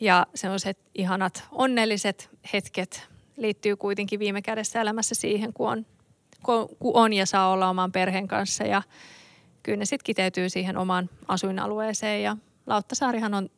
ja 0.00 0.26
sellaiset 0.34 0.78
ihanat 0.94 1.44
onnelliset 1.52 2.30
hetket 2.52 3.08
liittyy 3.36 3.76
kuitenkin 3.76 4.20
viime 4.20 4.42
kädessä 4.42 4.80
elämässä 4.80 5.14
siihen, 5.14 5.52
kun 5.52 5.70
on, 5.70 5.86
kun 6.42 6.68
on 6.94 7.12
ja 7.12 7.26
saa 7.26 7.50
olla 7.50 7.68
oman 7.68 7.92
perheen 7.92 8.28
kanssa 8.28 8.64
ja 8.64 8.82
kyllä 9.64 9.76
ne 9.76 9.84
sitten 9.84 10.04
kiteytyy 10.04 10.48
siihen 10.48 10.76
omaan 10.76 11.10
asuinalueeseen 11.28 12.22
ja 12.22 12.36
Lauttasaarihan 12.66 13.34
on 13.34 13.48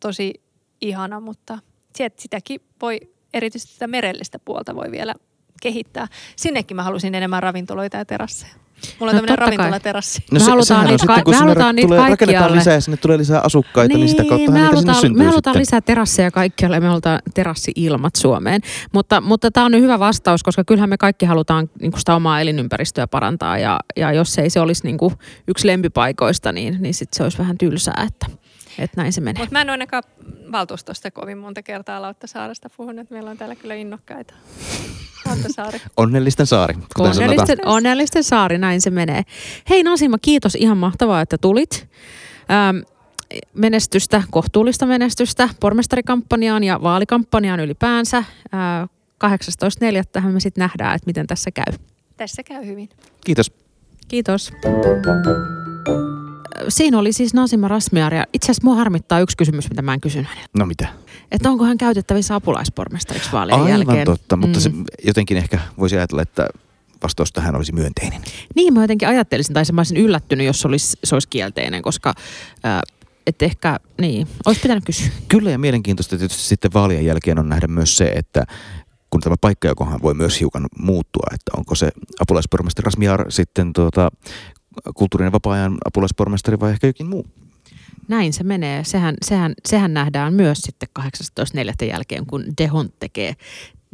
tosi 0.00 0.42
ihana, 0.80 1.20
mutta 1.20 1.58
sitäkin 2.16 2.60
voi, 2.82 3.00
erityisesti 3.34 3.72
sitä 3.72 3.86
merellistä 3.86 4.38
puolta 4.38 4.74
voi 4.74 4.90
vielä 4.90 5.14
kehittää. 5.62 6.06
Sinnekin 6.36 6.76
mä 6.76 6.82
halusin 6.82 7.14
enemmän 7.14 7.42
ravintoloita 7.42 7.96
ja 7.96 8.04
terasseja. 8.04 8.61
Mulla 8.98 9.10
on 9.10 9.16
no, 9.16 9.20
tämmöinen 9.20 9.38
ravintolaterassi. 9.38 10.24
No 10.30 10.38
se, 10.38 10.44
me 10.44 10.50
halutaan 10.50 10.86
niitä, 10.86 11.06
ka- 11.06 11.30
me 11.30 11.36
halutaan 11.36 11.76
niitä 11.76 11.86
tulee, 11.86 12.10
rakennetaan 12.10 12.52
lisää 12.52 12.74
ja 12.74 12.80
sinne 12.80 12.96
tulee 12.96 13.18
lisää 13.18 13.40
asukkaita, 13.40 13.94
niin, 13.94 14.00
niin 14.00 14.08
sitä 14.08 14.24
kautta 14.28 14.50
me 14.52 14.60
halutaan, 14.60 15.16
me 15.16 15.24
halutaan 15.24 15.58
lisää 15.58 15.80
terasseja 15.80 16.30
kaikkialle 16.30 16.76
ja 16.76 16.80
me 16.80 16.88
halutaan 16.88 17.18
terassi-ilmat 17.34 18.16
Suomeen. 18.16 18.60
Mutta, 18.92 19.20
mutta 19.20 19.50
tämä 19.50 19.66
on 19.66 19.72
nyt 19.72 19.82
hyvä 19.82 19.98
vastaus, 19.98 20.42
koska 20.42 20.64
kyllähän 20.64 20.88
me 20.88 20.98
kaikki 20.98 21.26
halutaan 21.26 21.70
niin 21.80 21.92
sitä 21.96 22.14
omaa 22.14 22.40
elinympäristöä 22.40 23.06
parantaa 23.06 23.58
ja, 23.58 23.80
ja 23.96 24.12
jos 24.12 24.38
ei 24.38 24.50
se 24.50 24.60
olisi 24.60 24.84
niin 24.84 24.98
yksi 25.48 25.66
lempipaikoista, 25.66 26.52
niin, 26.52 26.76
niin 26.80 26.94
sit 26.94 27.08
se 27.12 27.22
olisi 27.22 27.38
vähän 27.38 27.58
tylsää, 27.58 28.06
että, 28.06 28.26
että 28.78 29.00
näin 29.00 29.12
se 29.12 29.20
menee. 29.20 29.42
Mutta 29.42 29.52
mä 29.52 29.60
en 29.60 29.66
ole 29.66 29.70
ainakaan 29.70 30.02
valtuustosta 30.52 31.10
kovin 31.10 31.38
monta 31.38 31.62
kertaa 31.62 32.02
Lauttasaaresta 32.02 32.70
puhunut. 32.76 33.10
Meillä 33.10 33.30
on 33.30 33.36
täällä 33.36 33.56
kyllä 33.56 33.74
innokkaita. 33.74 34.34
Lauttasaari. 35.26 35.80
Onnellisten 35.96 36.46
saari, 36.46 36.74
onnellisten, 36.98 37.58
onnellisten 37.64 38.24
saari, 38.24 38.58
näin 38.58 38.80
se 38.80 38.90
menee. 38.90 39.22
Hei 39.70 39.82
Nasima, 39.82 40.18
kiitos. 40.18 40.54
Ihan 40.54 40.78
mahtavaa, 40.78 41.20
että 41.20 41.38
tulit. 41.38 41.88
Ähm, 42.50 42.76
menestystä, 43.54 44.22
kohtuullista 44.30 44.86
menestystä 44.86 45.48
pormestarikampanjaan 45.60 46.64
ja 46.64 46.82
vaalikampanjaan 46.82 47.60
ylipäänsä. 47.60 48.18
Äh, 48.18 48.88
18.4. 49.24 50.28
me 50.28 50.40
sitten 50.40 50.62
nähdään, 50.62 50.94
että 50.94 51.06
miten 51.06 51.26
tässä 51.26 51.50
käy. 51.50 51.78
Tässä 52.16 52.42
käy 52.42 52.66
hyvin. 52.66 52.88
Kiitos. 53.24 53.52
Kiitos. 54.08 54.52
Siinä 56.68 56.98
oli 56.98 57.12
siis 57.12 57.34
Nasima 57.34 57.68
Rasmiar 57.68 58.14
ja 58.14 58.26
itse 58.32 58.44
asiassa 58.46 58.64
mua 58.64 58.74
harmittaa 58.74 59.20
yksi 59.20 59.36
kysymys, 59.36 59.70
mitä 59.70 59.82
mä 59.82 59.94
en 59.94 60.00
kysynyt. 60.00 60.28
No 60.56 60.66
mitä? 60.66 60.88
Että 61.32 61.50
onko 61.50 61.64
hän 61.64 61.78
käytettävissä 61.78 62.34
apulaispormestariksi 62.34 63.32
vaalien 63.32 63.54
Aivan 63.58 63.70
jälkeen? 63.70 64.04
totta, 64.06 64.36
mutta 64.36 64.58
Mm. 64.58 64.62
se 64.62 64.70
jotenkin 65.04 65.36
ehkä 65.36 65.58
voisi 65.78 65.96
ajatella, 65.96 66.22
että 66.22 66.48
vastaus 67.02 67.32
tähän 67.32 67.56
olisi 67.56 67.72
myönteinen. 67.72 68.22
Niin 68.54 68.74
mä 68.74 68.82
jotenkin 68.82 69.08
ajattelisin, 69.08 69.54
tai 69.54 69.64
se 69.64 69.72
mä 69.72 69.80
olisin 69.80 69.96
yllättynyt, 69.96 70.46
jos 70.46 70.60
se 70.60 70.68
olisi, 70.68 70.96
se 71.04 71.14
olisi 71.14 71.28
kielteinen, 71.28 71.82
koska 71.82 72.14
äh, 72.66 72.80
et 73.26 73.42
ehkä, 73.42 73.78
niin, 74.00 74.26
olisi 74.46 74.60
pitänyt 74.60 74.84
kysyä. 74.84 75.06
Kyllä 75.28 75.50
ja 75.50 75.58
mielenkiintoista 75.58 76.18
tietysti 76.18 76.42
sitten 76.42 76.70
vaalien 76.74 77.04
jälkeen 77.06 77.38
on 77.38 77.48
nähdä 77.48 77.66
myös 77.66 77.96
se, 77.96 78.04
että 78.16 78.44
kun 79.10 79.20
tämä 79.20 79.36
paikkajakohan 79.40 80.02
voi 80.02 80.14
myös 80.14 80.40
hiukan 80.40 80.66
muuttua, 80.78 81.26
että 81.34 81.50
onko 81.56 81.74
se 81.74 81.88
apulaispormestari 82.20 82.84
Rasmiar 82.84 83.24
sitten 83.28 83.72
tuota, 83.72 84.10
kulttuurinen 84.94 85.32
vapaa-ajan 85.32 85.78
apulaispormestari 85.84 86.60
vai 86.60 86.70
ehkä 86.70 86.86
jokin 86.86 87.06
muu. 87.06 87.26
Näin 88.08 88.32
se 88.32 88.44
menee. 88.44 88.84
Sehän, 88.84 89.14
sehän, 89.24 89.54
sehän 89.68 89.94
nähdään 89.94 90.34
myös 90.34 90.58
sitten 90.58 90.88
18.4. 91.00 91.86
jälkeen, 91.86 92.26
kun 92.26 92.44
Dehon 92.58 92.88
tekee, 92.98 93.34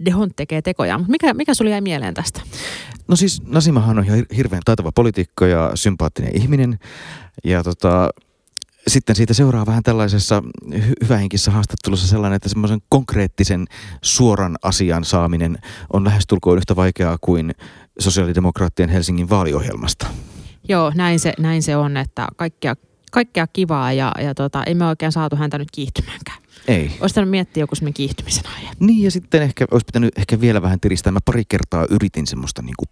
Dehon 0.05 0.31
tekee 0.37 0.63
tekoja. 0.63 0.99
Mutta 0.99 1.11
mikä, 1.11 1.35
mikä 1.35 1.55
sulla 1.55 1.71
jäi 1.71 1.81
mieleen 1.81 2.15
tästä? 2.15 2.41
No 3.09 3.17
siis 3.17 3.43
Nasimahan 3.47 3.99
on 3.99 4.05
ihan 4.05 4.19
hir- 4.19 4.37
hirveän 4.37 4.63
taitava 4.65 4.93
poliitikko 4.93 5.47
ja 5.47 5.71
sympaattinen 5.75 6.37
ihminen. 6.37 6.79
Ja 7.45 7.63
tota, 7.65 8.11
sitten 8.89 9.17
siitä 9.17 9.35
seuraa 9.35 9.67
vähän 9.67 9.83
tällaisessa 9.83 10.43
hy- 10.71 11.05
hyvähenkisessä 11.05 11.51
haastattelussa 11.51 12.07
sellainen, 12.07 12.37
että 12.37 12.49
semmoisen 12.49 12.81
konkreettisen 12.89 13.67
suoran 14.03 14.57
asian 14.63 15.05
saaminen 15.05 15.59
on 15.93 16.05
lähestulkoon 16.05 16.59
yhtä 16.59 16.77
vaikeaa 16.77 17.19
kuin 17.21 17.55
sosiaalidemokraattien 17.99 18.89
Helsingin 18.89 19.31
vaaliohjelmasta. 19.31 20.07
Joo, 20.69 20.93
näin 20.95 21.21
se, 21.21 21.33
näin 21.39 21.63
se 21.63 21.77
on, 21.77 21.97
että 21.97 22.29
kaikkea, 22.37 22.77
kaikkea 23.11 23.47
kivaa 23.47 23.93
ja, 23.93 24.13
ja 24.23 24.35
tota, 24.35 24.65
ei 24.65 24.75
me 24.75 24.87
oikein 24.87 25.13
saatu 25.13 25.37
häntä 25.37 25.59
nyt 25.59 25.71
kiihtymäänkään. 25.71 26.39
Ei. 26.69 26.91
Olisi 27.01 27.13
pitänyt 27.13 27.31
miettiä 27.31 27.63
joku 27.63 27.75
semmoinen 27.75 27.95
kiihtymisen 27.95 28.47
aihe. 28.57 28.71
Niin 28.81 29.05
ja 29.05 29.11
sitten 29.11 29.43
ehkä 29.43 29.67
olisi 29.71 29.87
pitänyt 29.87 30.19
ehkä 30.19 30.41
vielä 30.41 30.63
vähän 30.63 30.81
tiristää. 30.81 31.13
Mä 31.13 31.19
pari 31.25 31.45
kertaa 31.49 31.87
yritin 31.91 32.27
semmoista, 32.27 32.63
niin 32.63 32.75
kuin, 32.79 32.89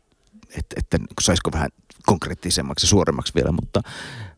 että, 0.58 0.76
että 0.78 0.98
saisiko 1.20 1.52
vähän 1.52 1.68
konkreettisemmaksi 2.06 2.86
ja 2.86 2.88
suoremmaksi 2.88 3.34
vielä, 3.34 3.52
mutta, 3.52 3.82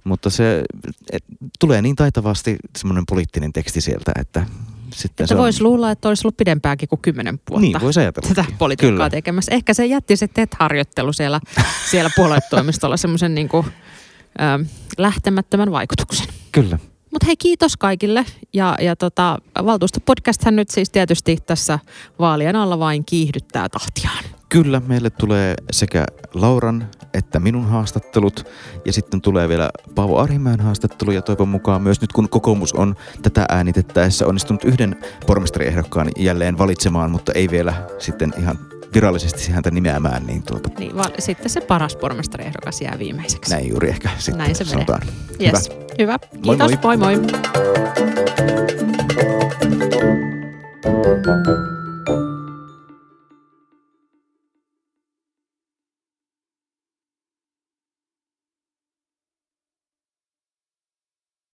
mutta 0.05 0.31
se 0.31 0.65
et, 1.13 1.25
tulee 1.59 1.83
niin 1.83 1.97
taitavasti 1.97 2.57
semmoinen 2.79 3.05
poliittinen 3.09 3.53
teksti 3.53 3.81
sieltä, 3.81 4.13
että 4.21 4.47
sitten 4.93 5.25
Että 5.25 5.27
se 5.27 5.35
on... 5.35 5.41
voisi 5.41 5.63
luulla, 5.63 5.91
että 5.91 6.09
olisi 6.09 6.27
ollut 6.27 6.37
pidempääkin 6.37 6.89
kuin 6.89 7.01
kymmenen 7.01 7.41
vuotta. 7.51 7.61
Niin, 7.61 7.81
voisi 7.81 8.01
ajatella. 8.01 8.29
tätä 8.29 8.45
politiikkaa 8.59 8.97
Kyllä. 8.97 9.11
tekemässä. 9.11 9.55
Ehkä 9.55 9.75
se 9.75 9.87
jätti 9.87 10.17
se 10.17 10.29
TET-harjoittelu 10.29 11.13
siellä, 11.13 11.41
siellä 11.91 12.11
puoluetoimistolla 12.17 12.97
semmoisen 12.97 13.35
niin 13.35 13.49
kuin, 13.49 13.67
ö, 13.67 14.65
lähtemättömän 14.99 15.73
vaikutuksen. 15.73 16.27
Kyllä. 16.53 16.79
Mutta 17.11 17.27
hei, 17.27 17.37
kiitos 17.37 17.77
kaikille. 17.77 18.25
Ja, 18.53 18.77
ja 18.81 18.97
tota, 18.97 19.39
valtuustopodcasthan 19.65 20.57
nyt 20.57 20.71
siis 20.71 20.91
tietysti 20.91 21.39
tässä 21.47 21.79
vaalien 22.19 22.57
alla 22.57 22.79
vain 22.79 23.05
kiihdyttää 23.05 23.69
tahtiaan. 23.69 24.25
Kyllä, 24.49 24.83
meille 24.87 25.11
tulee 25.11 25.55
sekä 25.73 26.05
Lauran 26.35 26.89
että 27.15 27.41
minun 27.41 27.67
haastattelut 27.69 28.47
ja 28.85 28.93
sitten 28.93 29.21
tulee 29.21 29.49
vielä 29.49 29.71
Paavo 29.95 30.19
Arhimäen 30.19 30.61
haastattelu 30.61 31.11
ja 31.11 31.23
toivon 31.23 31.49
mukaan 31.49 31.83
myös 31.83 32.01
nyt 32.01 32.13
kun 32.13 32.29
kokoomus 32.29 32.73
on 32.73 32.95
tätä 33.23 33.47
äänitettäessä 33.49 34.27
onnistunut 34.27 34.65
yhden 34.65 34.97
pormestariehdokkaan 35.27 36.09
jälleen 36.17 36.59
valitsemaan, 36.59 37.11
mutta 37.11 37.33
ei 37.33 37.51
vielä 37.51 37.75
sitten 37.99 38.33
ihan 38.39 38.59
virallisesti 38.95 39.53
häntä 39.53 39.71
nimeämään, 39.71 40.27
niin 40.27 40.43
tuota, 40.43 40.71
Niin, 40.79 40.97
va- 40.97 41.11
sitten 41.19 41.51
se 41.51 41.61
paras 41.61 41.97
pormestariehdokas 41.97 42.81
jää 42.81 42.99
viimeiseksi. 42.99 43.53
näin 43.55 43.69
juuri 43.69 43.89
ehkä 43.89 44.09
sitten 44.19 44.39
Näin 44.39 44.55
se 44.55 44.65
menee. 44.65 44.73
sanotaan. 44.73 45.03
Yes. 45.41 45.71
Hyvä. 45.99 46.19
Moi 46.45 46.57
Kiitos. 46.57 46.83
moi. 46.83 46.97
moi. 46.97 47.17
moi. 47.17 47.27